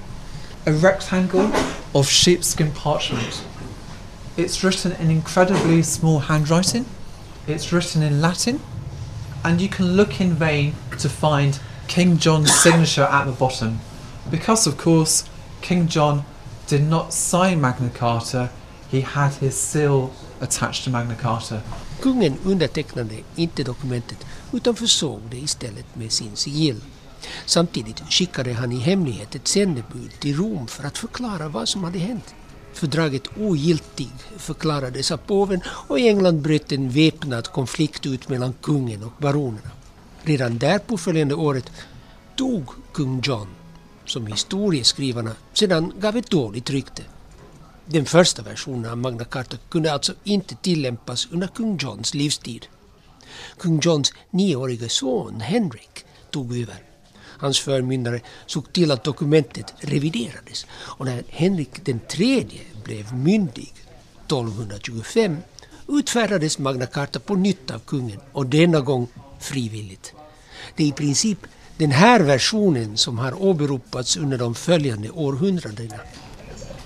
a 0.67 0.71
rectangle 0.71 1.51
of 1.93 2.09
sheepskin 2.09 2.71
parchment. 2.83 3.48
It's 4.39 4.63
written 4.63 4.93
in 4.93 5.11
incredibly 5.11 5.83
small 5.83 6.21
handwriting. 6.21 6.85
It's 7.49 7.73
written 7.73 8.05
in 8.05 8.21
Latin. 8.21 8.61
And 9.45 9.61
you 9.61 9.69
can 9.69 9.97
look 9.97 10.21
in 10.21 10.35
vain 10.35 10.75
to 11.01 11.09
find 11.09 11.59
King 11.89 12.19
John's 12.19 12.55
signature 12.63 13.03
at 13.03 13.25
the 13.25 13.33
bottom. 13.33 13.81
Because, 14.31 14.69
of 14.69 14.77
course, 14.77 15.25
King 15.61 15.89
John 15.89 16.23
did 16.69 16.83
not 16.83 17.13
sign 17.13 17.61
Magna 17.61 17.91
Carta, 17.91 18.51
he 18.89 19.01
had 19.01 19.35
his 19.35 19.57
seal 19.57 20.13
attached 20.41 20.85
to 20.85 20.91
Magna 20.91 21.17
Carta. 21.17 21.61
Kungen 22.01 22.39
undertecknade 22.45 23.15
inte 23.37 23.63
dokumentet 23.65 24.27
utan 24.53 24.75
försåg 24.75 25.21
det 25.31 25.37
istället 25.37 25.97
med 25.97 26.13
sin 26.13 26.37
sigill. 26.37 26.81
Samtidigt 27.47 28.03
skickade 28.11 28.53
han 28.53 28.73
i 28.73 28.79
hemlighet 28.79 29.35
ett 29.35 29.49
sändebud 29.49 30.11
till 30.21 30.37
Rom 30.37 30.67
för 30.67 30.85
att 30.85 30.99
förklara 30.99 31.49
vad 31.49 31.69
som 31.69 31.85
hade 31.85 31.99
hänt. 31.99 32.35
Fördraget 32.79 33.23
ogiltig 33.41 34.11
förklarades 34.37 35.11
av 35.11 35.17
påven 35.17 35.61
och 35.67 36.01
i 36.01 36.09
England 36.09 36.41
bröt 36.41 36.73
en 36.73 36.91
väpnad 36.91 37.47
konflikt 37.49 38.07
ut 38.07 38.29
mellan 38.29 38.53
kungen 38.53 39.03
och 39.03 39.13
baronerna. 39.19 39.71
Redan 40.23 40.59
därpå 40.59 40.97
följande 40.99 41.35
året 41.35 41.73
dog 42.37 42.69
kung 42.93 43.21
John, 43.25 43.49
som 44.05 44.27
historieskrivarna 44.27 45.33
sedan 45.53 45.93
gav 46.01 46.17
ett 46.17 46.31
dåligt 46.31 46.71
rykte. 46.71 47.03
Den 47.87 48.05
första 48.05 48.43
versionen 48.43 48.91
av 48.91 48.99
Magna 48.99 49.25
Carta 49.25 49.57
kunde 49.69 49.93
alltså 49.93 50.15
inte 50.25 50.55
tillämpas 50.55 51.29
under 51.31 51.47
kung 51.47 51.79
Johns 51.81 52.15
livstid. 52.15 52.67
Kung 53.57 53.81
Johns 53.83 54.13
nioårige 54.31 54.89
son 54.89 55.41
Henrik 55.41 56.05
tog 56.31 56.59
över. 56.59 56.88
Hans 57.39 57.61
förmyndare 57.61 58.21
såg 58.47 58.73
till 58.73 58.91
att 58.91 59.05
dokumentet 59.05 59.75
reviderades 59.81 60.67
och 60.71 61.07
när 61.07 61.25
Henrik 61.29 61.85
den 61.85 62.01
tredje 62.01 62.61
blev 62.85 63.15
myndig 63.15 63.75
1225 64.27 65.37
utfärdades 65.89 66.59
Magna 66.59 66.87
Carta 66.87 67.19
på 67.19 67.35
nytt 67.35 67.71
av 67.71 67.79
kungen 67.79 68.21
och 68.33 68.47
denna 68.47 68.81
gång 68.81 69.09
frivilligt. 69.41 70.15
Det 70.77 70.83
är 70.83 70.89
i 70.89 70.93
princip 70.93 71.39
den 71.77 71.91
här 71.91 72.21
versionen 72.21 72.97
som 72.97 73.19
har 73.19 73.43
åberopats 73.43 74.17
under 74.17 74.39
de 74.39 74.55
följande 74.55 75.11
århundradena. 75.11 75.95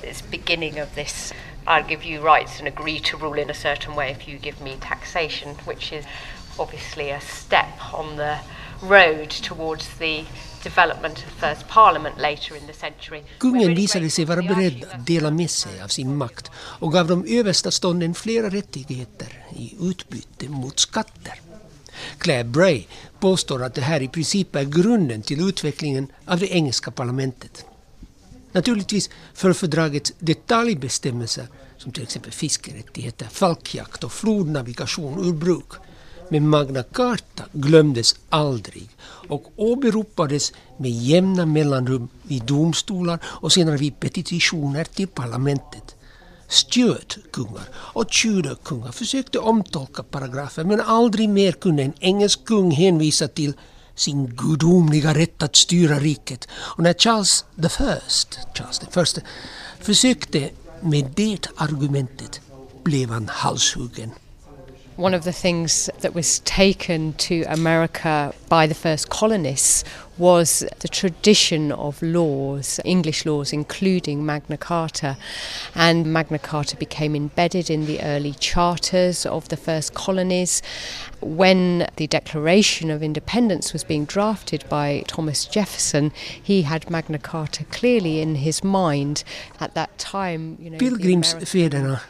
It's 0.03 0.25
beginning 0.31 0.83
of 0.83 0.89
this 0.95 1.33
I'll 1.67 1.89
give 1.89 2.05
you 2.05 2.23
rights 2.23 2.59
and 2.59 2.69
agree 2.69 3.01
to 3.01 3.17
rule 3.17 3.43
in 3.43 3.51
a 3.51 3.55
certain 3.55 3.95
way 3.95 4.11
if 4.11 4.29
you 4.29 4.39
give 4.39 4.65
me 4.65 4.77
taxation, 4.81 5.55
which 5.67 5.93
is 5.93 6.05
obviously 6.59 7.11
a 7.11 7.21
step 7.21 7.95
on 7.95 8.17
the 8.17 8.37
Kungen 13.39 13.75
visade 13.75 14.11
sig 14.11 14.25
vara 14.25 14.43
beredd 14.43 14.85
att 14.91 15.07
dela 15.07 15.31
med 15.31 15.51
sig 15.51 15.83
av 15.83 15.89
sin 15.89 16.17
makt 16.17 16.51
och 16.57 16.93
gav 16.93 17.07
de 17.07 17.25
översta 17.29 17.71
stånden 17.71 18.15
flera 18.15 18.49
rättigheter 18.51 19.45
i 19.57 19.77
utbyte 19.81 20.49
mot 20.49 20.79
skatter. 20.79 21.41
Claire 22.19 22.45
Bray 22.45 22.85
påstår 23.21 23.63
att 23.63 23.75
det 23.75 23.81
här 23.81 24.03
i 24.03 24.09
princip 24.09 24.57
är 24.57 24.65
grunden 24.65 25.23
till 25.23 25.49
utvecklingen 25.49 26.07
av 26.27 26.39
det 26.39 26.49
engelska 26.49 26.91
parlamentet. 26.91 27.65
Naturligtvis 28.53 29.11
för 29.35 29.53
fördragets 29.53 30.13
detaljbestämmelser 30.19 31.47
som 31.79 31.93
till 31.93 32.03
exempel 32.03 32.33
fiskerättigheter, 32.33 33.27
falkjakt 33.27 34.05
och 34.05 34.13
flodnavigation 34.13 35.29
ur 35.29 35.33
bruk. 35.33 35.73
Men 36.29 36.49
Magna 36.49 36.83
Carta 36.83 37.45
glömdes 37.53 38.17
aldrig 38.29 38.89
och 39.29 39.53
åberopades 39.57 40.53
med 40.77 40.91
jämna 40.91 41.47
mellanrum 41.47 42.09
vid 42.23 42.45
domstolar 42.45 43.19
och 43.25 43.53
senare 43.53 43.77
vid 43.77 44.01
petitioner 44.01 44.85
till 44.85 45.09
parlamentet. 45.09 45.97
Stuart-kungar 46.49 47.69
och 47.75 48.09
Tudor-kungar 48.09 48.93
försökte 48.93 49.39
omtolka 49.39 50.03
paragrafer 50.03 50.65
men 50.65 50.81
aldrig 50.81 51.29
mer 51.29 51.53
kunde 51.53 51.83
en 51.83 51.93
engelsk 52.01 52.45
kung 52.45 52.71
hänvisa 52.71 53.29
till 53.29 53.53
sin 53.95 54.27
gudomliga 54.27 55.15
rätt 55.15 55.43
att 55.43 55.57
styra 55.57 55.99
riket. 55.99 56.49
Och 56.53 56.83
när 56.83 56.95
Charles 56.95 57.45
the 57.63 57.69
First, 57.69 58.39
Charles 58.55 58.79
the 58.79 58.87
First 58.91 59.19
försökte 59.81 60.51
med 60.81 61.13
det 61.17 61.49
argumentet 61.57 62.41
blev 62.85 63.11
han 63.11 63.29
halshuggen. 63.29 64.11
One 65.03 65.15
of 65.15 65.25
the 65.25 65.33
things 65.33 65.91
that 65.99 66.15
was 66.15 66.39
taken 66.45 67.15
to 67.15 67.43
America 67.49 68.33
by 68.49 68.69
the 68.69 68.75
first 68.75 69.09
colonists 69.09 69.83
was 70.17 70.65
the 70.79 70.87
tradition 70.87 71.73
of 71.73 72.01
laws, 72.01 72.79
English 72.85 73.27
laws, 73.27 73.53
including 73.53 74.25
Magna 74.25 74.57
Carta. 74.57 75.17
And 75.75 76.13
Magna 76.13 76.39
Carta 76.39 76.77
became 76.77 77.17
embedded 77.17 77.69
in 77.69 77.87
the 77.87 78.01
early 78.01 78.35
charters 78.35 79.27
of 79.27 79.49
the 79.49 79.57
first 79.57 79.93
colonies. 79.93 80.63
When 81.21 81.89
the 81.97 82.07
Declaration 82.07 82.89
of 82.89 83.03
Independence 83.03 83.73
was 83.73 83.83
being 83.83 84.05
drafted 84.05 84.65
by 84.69 85.03
Thomas 85.09 85.47
Jefferson, 85.47 86.13
he 86.41 86.63
had 86.63 86.89
Magna 86.89 87.19
Carta 87.19 87.65
clearly 87.65 88.21
in 88.21 88.37
his 88.37 88.63
mind 88.63 89.25
at 89.59 89.75
that 89.75 89.99
time. 89.99 90.59
You 90.61 90.71
know, 90.71 90.79
the 90.79 90.91
Pilgrimsfäderna 90.91 92.03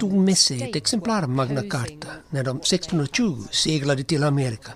tog 0.00 0.12
med 0.12 0.38
sig 0.38 0.62
ett 0.62 0.76
exemplar 0.76 1.22
av 1.22 1.28
Magna 1.28 1.62
Carta 1.62 2.08
när 2.30 2.44
de 2.44 2.56
1620 2.56 3.44
seglade 3.50 4.04
till 4.04 4.24
Amerika. 4.24 4.72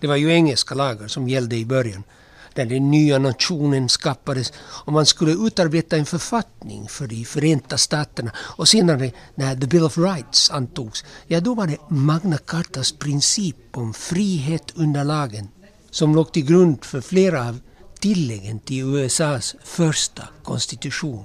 Det 0.00 0.06
var 0.06 0.16
ju 0.16 0.32
engelska 0.32 0.74
lagar 0.74 1.08
som 1.08 1.28
gällde 1.28 1.56
i 1.56 1.64
början, 1.64 2.02
där 2.54 2.66
den 2.66 2.90
nya 2.90 3.18
nationen 3.18 3.88
skapades 3.88 4.52
och 4.58 4.92
man 4.92 5.06
skulle 5.06 5.32
utarbeta 5.32 5.96
en 5.96 6.06
författning 6.06 6.88
för 6.88 7.06
de 7.06 7.24
Förenta 7.24 7.78
Staterna 7.78 8.30
och 8.36 8.68
senare 8.68 9.12
när 9.34 9.56
The 9.56 9.66
Bill 9.66 9.84
of 9.84 9.98
Rights 9.98 10.50
antogs, 10.50 11.04
ja 11.26 11.40
då 11.40 11.54
var 11.54 11.66
det 11.66 11.78
Magna 11.88 12.38
Cartas 12.38 12.92
princip 12.92 13.56
om 13.72 13.94
frihet 13.94 14.72
under 14.74 15.04
lagen 15.04 15.48
som 15.90 16.14
låg 16.14 16.32
till 16.32 16.44
grund 16.44 16.84
för 16.84 17.00
flera 17.00 17.48
av 17.48 17.60
tilläggen 18.00 18.60
till 18.60 18.84
USAs 18.84 19.56
första 19.64 20.28
konstitution. 20.42 21.24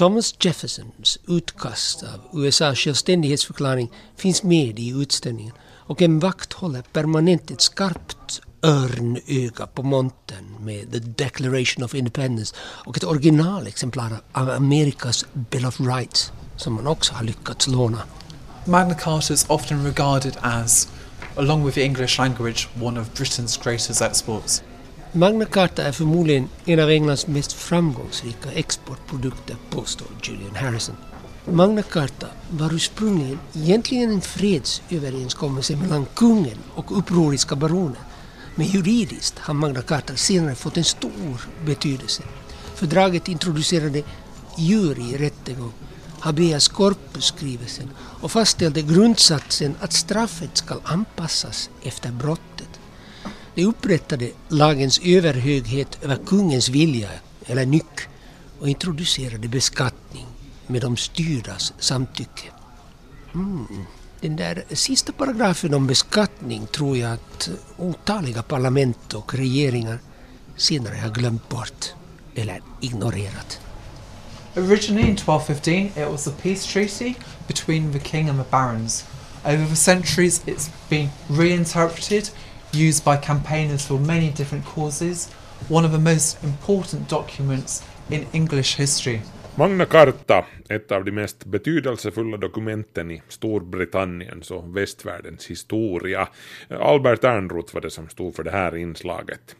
Thomas 0.00 0.34
Jeffersons 0.40 1.18
utkast 1.28 2.02
av 2.02 2.40
USAs 2.40 2.78
självständighetsförklaring 2.78 3.90
finns 4.16 4.42
med 4.42 4.78
i 4.78 4.88
utställningen 4.90 5.52
och 5.62 6.02
en 6.02 6.18
vakt 6.18 6.52
håller 6.52 6.82
permanent 6.82 7.50
ett 7.50 7.60
skarpt 7.60 8.40
örnöga 8.62 9.66
på 9.66 9.82
montern 9.82 10.56
med 10.60 10.92
The 10.92 10.98
Declaration 10.98 11.84
of 11.84 11.94
Independence 11.94 12.54
och 12.60 12.96
ett 12.96 13.04
originalexemplar 13.04 14.20
av 14.32 14.50
Amerikas 14.50 15.24
Bill 15.32 15.66
of 15.66 15.80
Rights 15.80 16.32
som 16.56 16.74
man 16.74 16.86
också 16.86 17.14
har 17.14 17.24
lyckats 17.24 17.66
låna. 17.66 18.02
Magna 18.64 18.94
Carta 18.94 19.34
is 19.34 19.46
often 19.48 19.84
regarded 19.84 20.36
as, 20.40 20.88
along 21.36 21.64
with 21.64 21.74
the 21.74 21.84
English 21.84 22.18
language, 22.18 22.68
one 22.82 23.00
of 23.00 23.06
Britain's 23.14 23.64
greatest 23.64 24.02
exports. 24.02 24.62
Magna 25.12 25.44
Carta 25.44 25.82
är 25.82 25.92
förmodligen 25.92 26.48
en 26.64 26.80
av 26.80 26.90
Englands 26.90 27.26
mest 27.26 27.52
framgångsrika 27.52 28.52
exportprodukter, 28.52 29.56
påstår 29.70 30.08
Julian 30.22 30.56
Harrison. 30.56 30.96
Magna 31.44 31.82
Carta 31.82 32.26
var 32.50 32.74
ursprungligen 32.74 33.38
egentligen 33.54 34.10
en 34.10 34.20
fredsöverenskommelse 34.20 35.76
mellan 35.76 36.06
kungen 36.14 36.58
och 36.74 36.98
upproriska 36.98 37.56
baroner. 37.56 37.98
Men 38.54 38.66
juridiskt 38.66 39.38
har 39.38 39.54
Magna 39.54 39.82
Carta 39.82 40.16
senare 40.16 40.54
fått 40.54 40.76
en 40.76 40.84
stor 40.84 41.48
betydelse. 41.66 42.22
Fördraget 42.74 43.28
introducerade 43.28 44.02
juryrättegång 44.58 45.72
habeas 46.20 46.68
corpus-skrivelsen 46.68 47.88
och 47.98 48.32
fastställde 48.32 48.82
grundsatsen 48.82 49.74
att 49.80 49.92
straffet 49.92 50.56
ska 50.56 50.80
anpassas 50.84 51.70
efter 51.82 52.12
brottet. 52.12 52.69
Det 53.60 53.66
upprättade 53.66 54.30
lagens 54.48 55.00
överhöghet 55.04 55.98
över 56.02 56.18
kungens 56.26 56.68
vilja, 56.68 57.08
eller 57.46 57.66
nyck, 57.66 58.00
och 58.60 58.68
introducerade 58.68 59.48
beskattning 59.48 60.26
med 60.66 60.82
de 60.82 60.96
styrdas 60.96 61.72
samtycke. 61.78 62.48
Mm. 63.34 63.66
Den 64.20 64.36
där 64.36 64.64
sista 64.70 65.12
paragrafen 65.12 65.74
om 65.74 65.86
beskattning 65.86 66.66
tror 66.66 66.96
jag 66.96 67.12
att 67.12 67.50
otaliga 67.76 68.42
parlament 68.42 69.14
och 69.14 69.34
regeringar 69.34 69.98
senare 70.56 70.96
har 70.96 71.10
glömt 71.10 71.48
bort 71.48 71.94
eller 72.34 72.60
ignorerat. 72.80 73.60
Originally 74.56 75.08
in 75.08 75.16
1215, 75.16 75.74
it 75.74 76.10
was 76.10 76.26
a 76.26 76.32
peace 76.42 76.72
treaty 76.72 77.14
between 77.46 77.92
the 77.92 78.00
king 78.00 78.28
and 78.28 78.44
the 78.44 78.50
barons. 78.50 79.04
Over 79.44 79.66
the 79.66 79.76
centuries, 79.76 80.42
it's 80.46 80.70
been 80.88 81.08
reinterpreted, 81.28 82.30
used 82.72 83.04
by 83.04 83.16
campaigners 83.16 83.86
for 83.86 83.98
many 83.98 84.30
different 84.30 84.66
causes, 84.66 85.30
one 85.68 85.86
of 85.86 85.92
the 85.92 85.98
most 85.98 86.44
important 86.44 87.08
documents 87.08 87.82
in 88.10 88.26
English 88.32 88.76
history. 88.76 89.20
Magna 89.54 89.84
Carta, 89.84 90.46
ett 90.68 90.92
av 90.92 91.04
de 91.04 91.12
mest 91.12 91.44
betydelsefulla 91.44 92.36
dokumenten 92.36 93.10
i 93.10 93.22
Storbritanniens 93.28 94.50
och 94.50 94.76
västvärldens 94.76 95.46
historia. 95.46 96.28
Albert 96.80 97.24
Ernroth 97.24 97.74
var 97.74 97.80
det 97.80 97.90
som 97.90 98.08
stod 98.08 98.34
för 98.34 98.42
det 98.42 98.50
här 98.50 98.76
inslaget. 98.76 99.56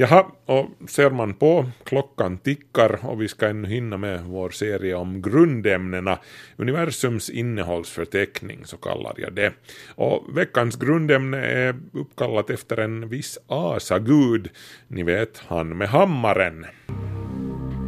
Jaha, 0.00 0.26
och 0.46 0.66
ser 0.88 1.10
man 1.10 1.34
på, 1.34 1.66
klockan 1.84 2.38
tickar 2.38 2.98
och 3.02 3.22
vi 3.22 3.28
ska 3.28 3.48
ännu 3.48 3.68
hinna 3.68 3.96
med 3.96 4.24
vår 4.24 4.50
serie 4.50 4.94
om 4.94 5.22
grundämnena, 5.22 6.18
universums 6.56 7.30
innehållsförteckning 7.30 8.60
så 8.64 8.76
kallar 8.76 9.14
jag 9.16 9.32
det. 9.32 9.52
Och 9.94 10.24
veckans 10.36 10.76
grundämne 10.76 11.38
är 11.46 11.76
uppkallat 11.92 12.50
efter 12.50 12.76
en 12.76 13.08
viss 13.08 13.38
asagud, 13.46 14.48
ni 14.88 15.02
vet 15.02 15.42
han 15.46 15.78
med 15.78 15.88
hammaren. 15.88 16.66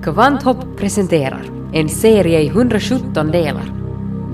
Kvanthopp 0.02 0.78
presenterar 0.78 1.42
en 1.74 1.88
serie 1.88 2.40
i 2.40 2.46
117 2.46 3.30
delar. 3.30 3.72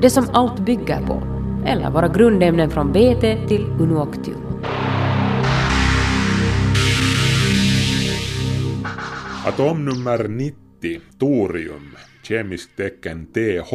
Det 0.02 0.10
som 0.10 0.26
allt 0.32 0.58
bygger 0.58 1.06
på, 1.06 1.22
eller 1.66 1.90
våra 1.90 2.08
grundämnen 2.08 2.70
från 2.70 2.92
BT 2.92 3.48
till 3.48 3.66
Unuoctium. 3.80 4.46
Atomnummer 9.46 10.28
90, 10.28 11.00
torium, 11.18 11.96
kemiskt 12.22 12.76
tecken 12.76 13.26
TH, 13.26 13.72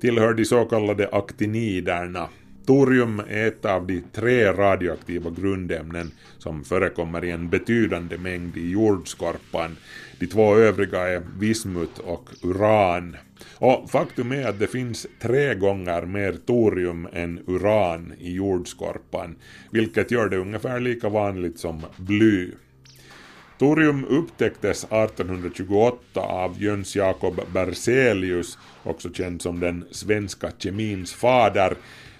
tillhör 0.00 0.34
de 0.34 0.44
så 0.44 0.64
kallade 0.64 1.08
aktiniderna. 1.12 2.28
Torium 2.66 3.22
är 3.28 3.46
ett 3.46 3.64
av 3.64 3.86
de 3.86 4.02
tre 4.12 4.52
radioaktiva 4.52 5.30
grundämnen 5.30 6.10
som 6.38 6.64
förekommer 6.64 7.24
i 7.24 7.30
en 7.30 7.48
betydande 7.48 8.18
mängd 8.18 8.56
i 8.56 8.70
jordskorpan. 8.70 9.76
De 10.18 10.26
två 10.26 10.56
övriga 10.56 11.08
är 11.08 11.22
vismut 11.38 11.98
och 11.98 12.30
uran. 12.42 13.16
Och 13.54 13.90
faktum 13.90 14.32
är 14.32 14.48
att 14.48 14.58
det 14.58 14.66
finns 14.66 15.06
tre 15.22 15.54
gånger 15.54 16.02
mer 16.02 16.32
torium 16.32 17.08
än 17.12 17.40
uran 17.46 18.12
i 18.18 18.32
jordskorpan, 18.34 19.36
vilket 19.70 20.10
gör 20.10 20.28
det 20.28 20.36
ungefär 20.36 20.80
lika 20.80 21.08
vanligt 21.08 21.58
som 21.58 21.80
bly. 21.96 22.50
Torium 23.62 24.04
upptäcktes 24.04 24.84
1828 24.84 26.20
av 26.20 26.62
Jöns 26.62 26.96
Jakob 26.96 27.40
Berzelius, 27.52 28.58
också 28.82 29.12
känd 29.12 29.42
som 29.42 29.60
den 29.60 29.84
svenska 29.90 30.50
kemins 30.58 31.14
fader. 31.14 31.74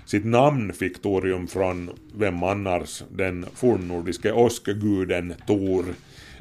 Sitt 0.06 0.24
namn 0.24 0.72
fick 0.72 1.02
torium 1.02 1.46
från, 1.46 1.90
vem 2.14 2.42
annars, 2.42 3.02
den 3.10 3.46
fornnordiske 3.54 4.32
åskguden 4.32 5.34
Tor. 5.46 5.84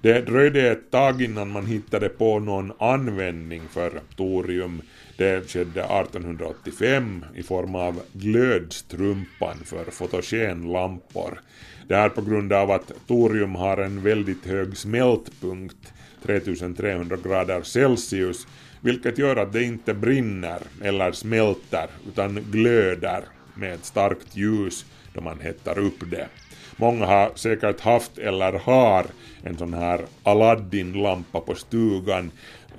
Det 0.02 0.22
dröjde 0.22 0.72
ett 0.72 0.92
tag 0.92 1.22
innan 1.22 1.52
man 1.52 1.66
hittade 1.66 2.10
på 2.10 2.40
någon 2.40 2.72
användning 2.80 3.62
för 3.70 4.02
torium. 4.16 4.82
Det 5.18 5.50
skedde 5.50 5.82
1885 5.82 7.26
i 7.36 7.44
form 7.44 7.76
av 7.76 8.02
glödstrumpan 8.14 9.58
för 9.66 9.92
fotogenlampor. 9.92 11.40
Det 11.88 11.96
är 11.96 12.10
på 12.10 12.22
grund 12.22 12.54
av 12.54 12.72
att 12.72 12.92
torium 13.08 13.56
har 13.56 13.78
en 13.78 14.04
väldigt 14.04 14.46
hög 14.46 14.78
smältpunkt, 14.78 15.94
3300 16.26 17.18
grader 17.24 17.62
Celsius, 17.62 18.48
vilket 18.82 19.18
gör 19.18 19.36
att 19.36 19.54
det 19.54 19.64
inte 19.64 19.94
brinner 19.94 20.62
eller 20.82 21.12
smälter 21.12 21.88
utan 22.08 22.36
glöder 22.52 23.24
med 23.56 23.74
ett 23.74 23.86
starkt 23.86 24.38
ljus 24.38 24.86
då 25.14 25.22
man 25.22 25.40
hettar 25.40 25.80
upp 25.80 26.12
det. 26.12 26.28
Många 26.76 27.06
har 27.06 27.32
säkert 27.36 27.82
haft 27.82 28.18
eller 28.18 28.54
har 28.54 29.06
en 29.44 29.58
sån 29.58 29.74
här 29.74 30.02
Aladdin-lampa 30.24 31.40
på 31.40 31.56
stugan. 31.56 32.32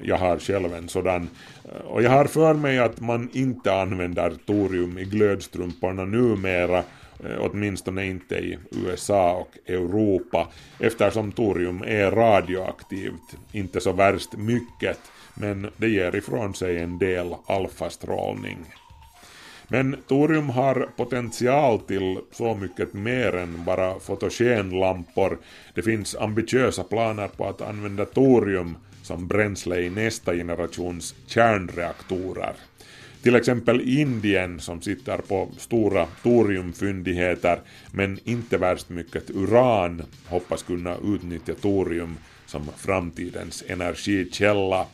Jag 0.03 0.17
har 0.17 0.39
själv 0.39 0.75
en 0.75 0.89
sådan. 0.89 1.29
Och 1.85 2.03
jag 2.03 2.11
har 2.11 2.25
för 2.25 2.55
mig 2.55 2.79
att 2.79 3.01
man 3.01 3.29
inte 3.33 3.75
använder 3.75 4.33
torium 4.47 4.99
i 4.99 5.05
glödstrumporna 5.05 6.05
numera 6.05 6.83
Eh, 7.25 7.37
åtminstone 7.39 8.07
inte 8.07 8.35
i 8.35 8.59
USA 8.71 9.33
och 9.33 9.71
Europa 9.71 10.49
eftersom 10.79 11.33
torium 11.33 11.83
är 11.87 12.11
radioaktivt, 12.11 13.37
inte 13.53 13.81
så 13.81 13.93
värst 13.93 14.33
mycket, 14.33 14.99
men 15.35 15.71
det 15.77 15.89
ger 15.89 16.17
ifrån 16.17 16.55
sig 16.55 16.79
en 16.79 16.99
del 16.99 17.35
alfastrålning. 17.47 18.59
Men 19.69 19.97
torium 20.09 20.49
har 20.49 20.89
potential 20.97 21.79
till 21.79 22.19
så 22.33 22.55
mycket 22.55 22.95
mer 22.95 23.35
än 23.35 23.65
bara 23.65 24.01
fotogenlampor. 24.01 25.39
Det 25.75 25.83
finns 25.83 26.17
ambitiösa 26.17 26.85
planer 26.85 27.29
på 27.29 27.49
att 27.49 27.61
använda 27.61 28.05
torium 28.05 28.77
som 29.03 29.29
bränsle 29.29 29.81
i 29.81 29.91
nästa 29.91 30.35
generations 30.35 31.15
kärnreaktorer. 31.27 32.53
Till 33.23 33.35
exempel 33.35 33.81
Indien 33.81 34.61
som 34.61 34.83
sitter 34.83 35.19
på 35.19 35.49
stora 35.59 36.07
toriumfyndigheter 36.23 37.59
men 37.93 38.19
inte 38.25 38.59
värst 38.59 38.89
mycket 38.89 39.31
uran 39.31 40.03
hoppas 40.27 40.63
kunna 40.63 40.97
utnyttja 41.05 41.55
torium 41.55 42.17
som 42.47 42.69
framtidens 42.77 43.65
energikälla. 43.69 44.87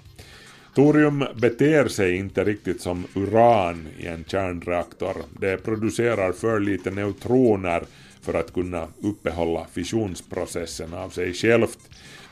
Torium 0.74 1.24
beter 1.34 1.88
sig 1.88 2.16
inte 2.16 2.44
riktigt 2.44 2.80
som 2.80 3.04
uran 3.14 3.88
i 3.98 4.06
en 4.06 4.24
kärnreaktor. 4.24 5.16
Det 5.40 5.56
producerar 5.56 6.32
för 6.32 6.60
lite 6.60 6.90
neutroner 6.90 7.82
för 8.20 8.34
att 8.34 8.52
kunna 8.52 8.88
uppehålla 9.02 9.66
fissionsprocessen 9.72 10.94
av 10.94 11.10
sig 11.10 11.34
självt. 11.34 11.78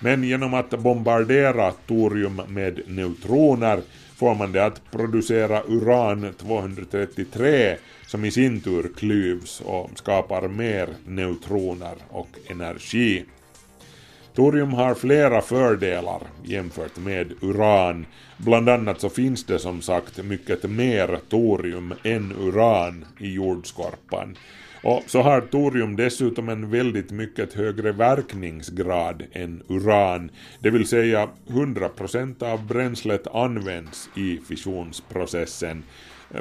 Men 0.00 0.24
genom 0.24 0.54
att 0.54 0.70
bombardera 0.70 1.72
torium 1.72 2.42
med 2.48 2.80
neutroner 2.86 3.80
får 4.16 4.34
man 4.34 4.52
det 4.52 4.64
att 4.64 4.90
producera 4.90 5.62
uran-233 5.62 7.76
som 8.06 8.24
i 8.24 8.30
sin 8.30 8.60
tur 8.60 8.90
klyvs 8.96 9.60
och 9.60 9.90
skapar 9.94 10.48
mer 10.48 10.88
neutroner 11.04 11.94
och 12.08 12.28
energi. 12.46 13.24
Torium 14.34 14.72
har 14.72 14.94
flera 14.94 15.40
fördelar 15.40 16.22
jämfört 16.42 16.96
med 16.96 17.32
uran. 17.40 18.06
Bland 18.36 18.68
annat 18.68 19.00
så 19.00 19.08
finns 19.08 19.44
det 19.44 19.58
som 19.58 19.82
sagt 19.82 20.24
mycket 20.24 20.70
mer 20.70 21.18
torium 21.28 21.94
än 22.04 22.34
uran 22.40 23.04
i 23.18 23.32
jordskorpan. 23.32 24.36
Och 24.86 25.02
så 25.06 25.22
har 25.22 25.40
torium 25.40 25.96
dessutom 25.96 26.48
en 26.48 26.70
väldigt 26.70 27.10
mycket 27.10 27.52
högre 27.52 27.92
verkningsgrad 27.92 29.22
än 29.32 29.62
uran, 29.68 30.30
det 30.60 30.70
vill 30.70 30.86
säga 30.86 31.28
100% 31.46 32.42
av 32.42 32.66
bränslet 32.66 33.26
används 33.26 34.10
i 34.16 34.38
fissionsprocessen. 34.48 35.82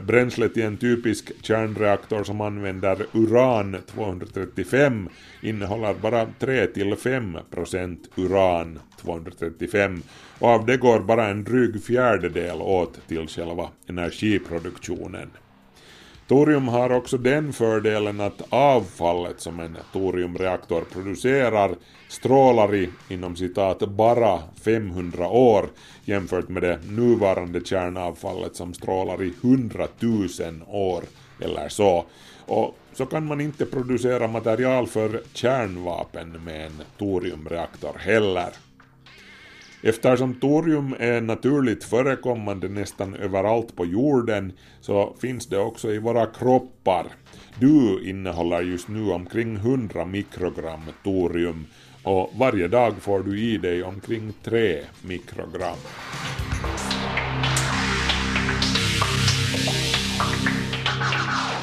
Bränslet 0.01 0.57
i 0.57 0.61
en 0.61 0.77
typisk 0.77 1.31
kärnreaktor 1.45 2.23
som 2.23 2.41
använder 2.41 3.05
uran-235 3.11 5.09
innehåller 5.41 5.93
bara 5.93 6.25
3-5% 6.39 7.97
uran-235 8.15 10.01
och 10.39 10.49
av 10.49 10.65
det 10.65 10.77
går 10.77 10.99
bara 10.99 11.27
en 11.27 11.43
dryg 11.43 11.83
fjärdedel 11.83 12.61
åt 12.61 13.07
till 13.07 13.27
själva 13.27 13.69
energiproduktionen. 13.87 15.29
Torium 16.27 16.67
har 16.67 16.89
också 16.89 17.17
den 17.17 17.53
fördelen 17.53 18.21
att 18.21 18.41
avfallet 18.49 19.41
som 19.41 19.59
en 19.59 19.77
toriumreaktor 19.93 20.81
producerar 20.81 21.75
strålar 22.07 22.75
i 22.75 22.89
inom 23.09 23.35
citat 23.35 23.79
bara 23.79 24.39
500 24.63 25.27
år 25.27 25.65
jämfört 26.05 26.49
med 26.49 26.63
det 26.63 26.79
nuvarande 26.89 27.65
kärnavfallet 27.65 28.55
som 28.55 28.73
strålar 28.73 29.23
i 29.23 29.33
100 29.41 29.87
000 29.99 30.27
år 30.67 31.03
eller 31.39 31.69
så. 31.69 32.05
Och 32.45 32.77
så 32.93 33.05
kan 33.05 33.25
man 33.25 33.41
inte 33.41 33.65
producera 33.65 34.27
material 34.27 34.87
för 34.87 35.21
kärnvapen 35.33 36.43
med 36.45 36.65
en 36.65 36.81
toriumreaktor 36.97 37.97
heller. 37.97 38.49
Eftersom 39.87 40.33
torium 40.33 40.95
är 40.99 41.21
naturligt 41.21 41.83
förekommande 41.83 42.69
nästan 42.69 43.15
överallt 43.15 43.75
på 43.75 43.85
jorden 43.85 44.53
så 44.81 45.15
finns 45.21 45.47
det 45.47 45.57
också 45.57 45.91
i 45.91 45.99
våra 45.99 46.25
kroppar. 46.25 47.05
Du 47.59 48.09
innehåller 48.09 48.61
just 48.61 48.87
nu 48.87 49.11
omkring 49.11 49.55
100 49.55 50.05
mikrogram 50.05 50.81
torium 51.03 51.65
och 52.03 52.31
varje 52.35 52.67
dag 52.67 52.93
får 52.99 53.19
du 53.19 53.39
i 53.39 53.57
dig 53.57 53.83
omkring 53.83 54.33
3 54.43 54.79
mikrogram. 55.01 55.77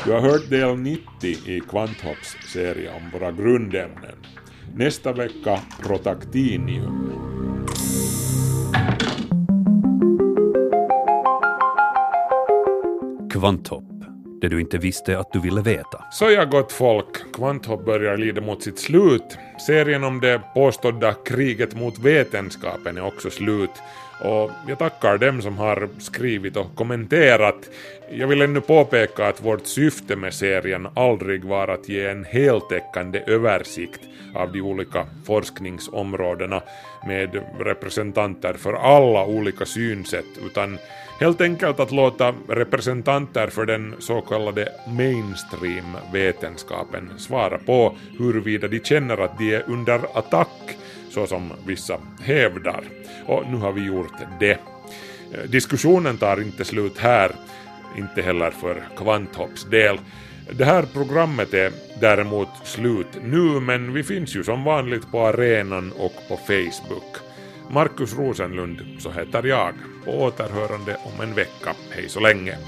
Du 0.04 0.12
har 0.12 0.20
hört 0.20 0.50
del 0.50 0.76
90 0.76 1.02
i 1.46 1.60
Kvanthopps 1.60 2.36
serie 2.52 2.90
om 2.94 3.10
våra 3.20 3.32
grundämnen. 3.32 4.16
Nästa 4.74 5.12
vecka 5.12 5.60
protaktinium. 5.80 7.31
Kvanthopp, 13.32 13.84
det 14.40 14.48
du 14.48 14.60
inte 14.60 14.78
visste 14.78 15.18
att 15.18 15.32
du 15.32 15.40
ville 15.40 15.60
veta. 15.60 16.04
Så 16.10 16.30
jag 16.30 16.50
gott 16.50 16.72
folk, 16.72 17.32
Kvanthopp 17.34 17.84
börjar 17.84 18.16
lida 18.16 18.40
mot 18.40 18.62
sitt 18.62 18.78
slut. 18.78 19.38
Serien 19.66 20.04
om 20.04 20.20
det 20.20 20.40
påstådda 20.54 21.14
kriget 21.14 21.74
mot 21.74 21.98
vetenskapen 21.98 22.96
är 22.96 23.06
också 23.06 23.30
slut. 23.30 23.70
Och 24.24 24.50
jag 24.68 24.78
tackar 24.78 25.18
dem 25.18 25.42
som 25.42 25.58
har 25.58 25.88
skrivit 25.98 26.56
och 26.56 26.74
kommenterat. 26.74 27.70
Jag 28.10 28.26
vill 28.26 28.42
ännu 28.42 28.60
påpeka 28.60 29.28
att 29.28 29.44
vårt 29.44 29.66
syfte 29.66 30.16
med 30.16 30.34
serien 30.34 30.88
aldrig 30.94 31.44
var 31.44 31.68
att 31.68 31.88
ge 31.88 32.06
en 32.06 32.24
heltäckande 32.24 33.22
översikt 33.26 34.00
av 34.34 34.52
de 34.52 34.60
olika 34.60 35.06
forskningsområdena 35.24 36.62
med 37.06 37.42
representanter 37.58 38.54
för 38.54 38.72
alla 38.72 39.24
olika 39.24 39.66
synsätt, 39.66 40.38
utan 40.46 40.78
helt 41.22 41.40
enkelt 41.40 41.80
att 41.80 41.92
låta 41.92 42.34
representanter 42.48 43.46
för 43.46 43.66
den 43.66 43.94
så 43.98 44.20
kallade 44.20 44.68
mainstream-vetenskapen 44.86 47.18
svara 47.18 47.58
på 47.58 47.96
huruvida 48.18 48.68
de 48.68 48.80
känner 48.80 49.18
att 49.18 49.38
de 49.38 49.54
är 49.54 49.64
under 49.66 50.18
attack, 50.18 50.76
så 51.10 51.26
som 51.26 51.52
vissa 51.66 51.98
hävdar. 52.22 52.84
Och 53.26 53.44
nu 53.50 53.56
har 53.56 53.72
vi 53.72 53.86
gjort 53.86 54.12
det. 54.40 54.50
Eh, 54.50 54.58
diskussionen 55.48 56.18
tar 56.18 56.42
inte 56.42 56.64
slut 56.64 56.98
här, 56.98 57.32
inte 57.98 58.22
heller 58.22 58.50
för 58.50 58.82
Kvanthopps 58.96 59.64
del. 59.64 59.98
Det 60.50 60.64
här 60.64 60.84
programmet 60.92 61.54
är 61.54 61.72
däremot 62.00 62.48
slut 62.64 63.18
nu, 63.24 63.60
men 63.60 63.92
vi 63.92 64.02
finns 64.02 64.36
ju 64.36 64.44
som 64.44 64.64
vanligt 64.64 65.10
på 65.10 65.26
arenan 65.26 65.92
och 65.92 66.14
på 66.28 66.36
Facebook. 66.36 67.31
Markus 67.72 68.16
Rosenlund, 68.16 68.78
så 68.98 69.10
heter 69.10 69.42
jag. 69.42 69.74
På 70.04 70.10
återhörande 70.10 70.96
om 71.04 71.20
en 71.20 71.34
vecka. 71.34 71.74
Hej 71.90 72.08
så 72.08 72.20
länge. 72.20 72.58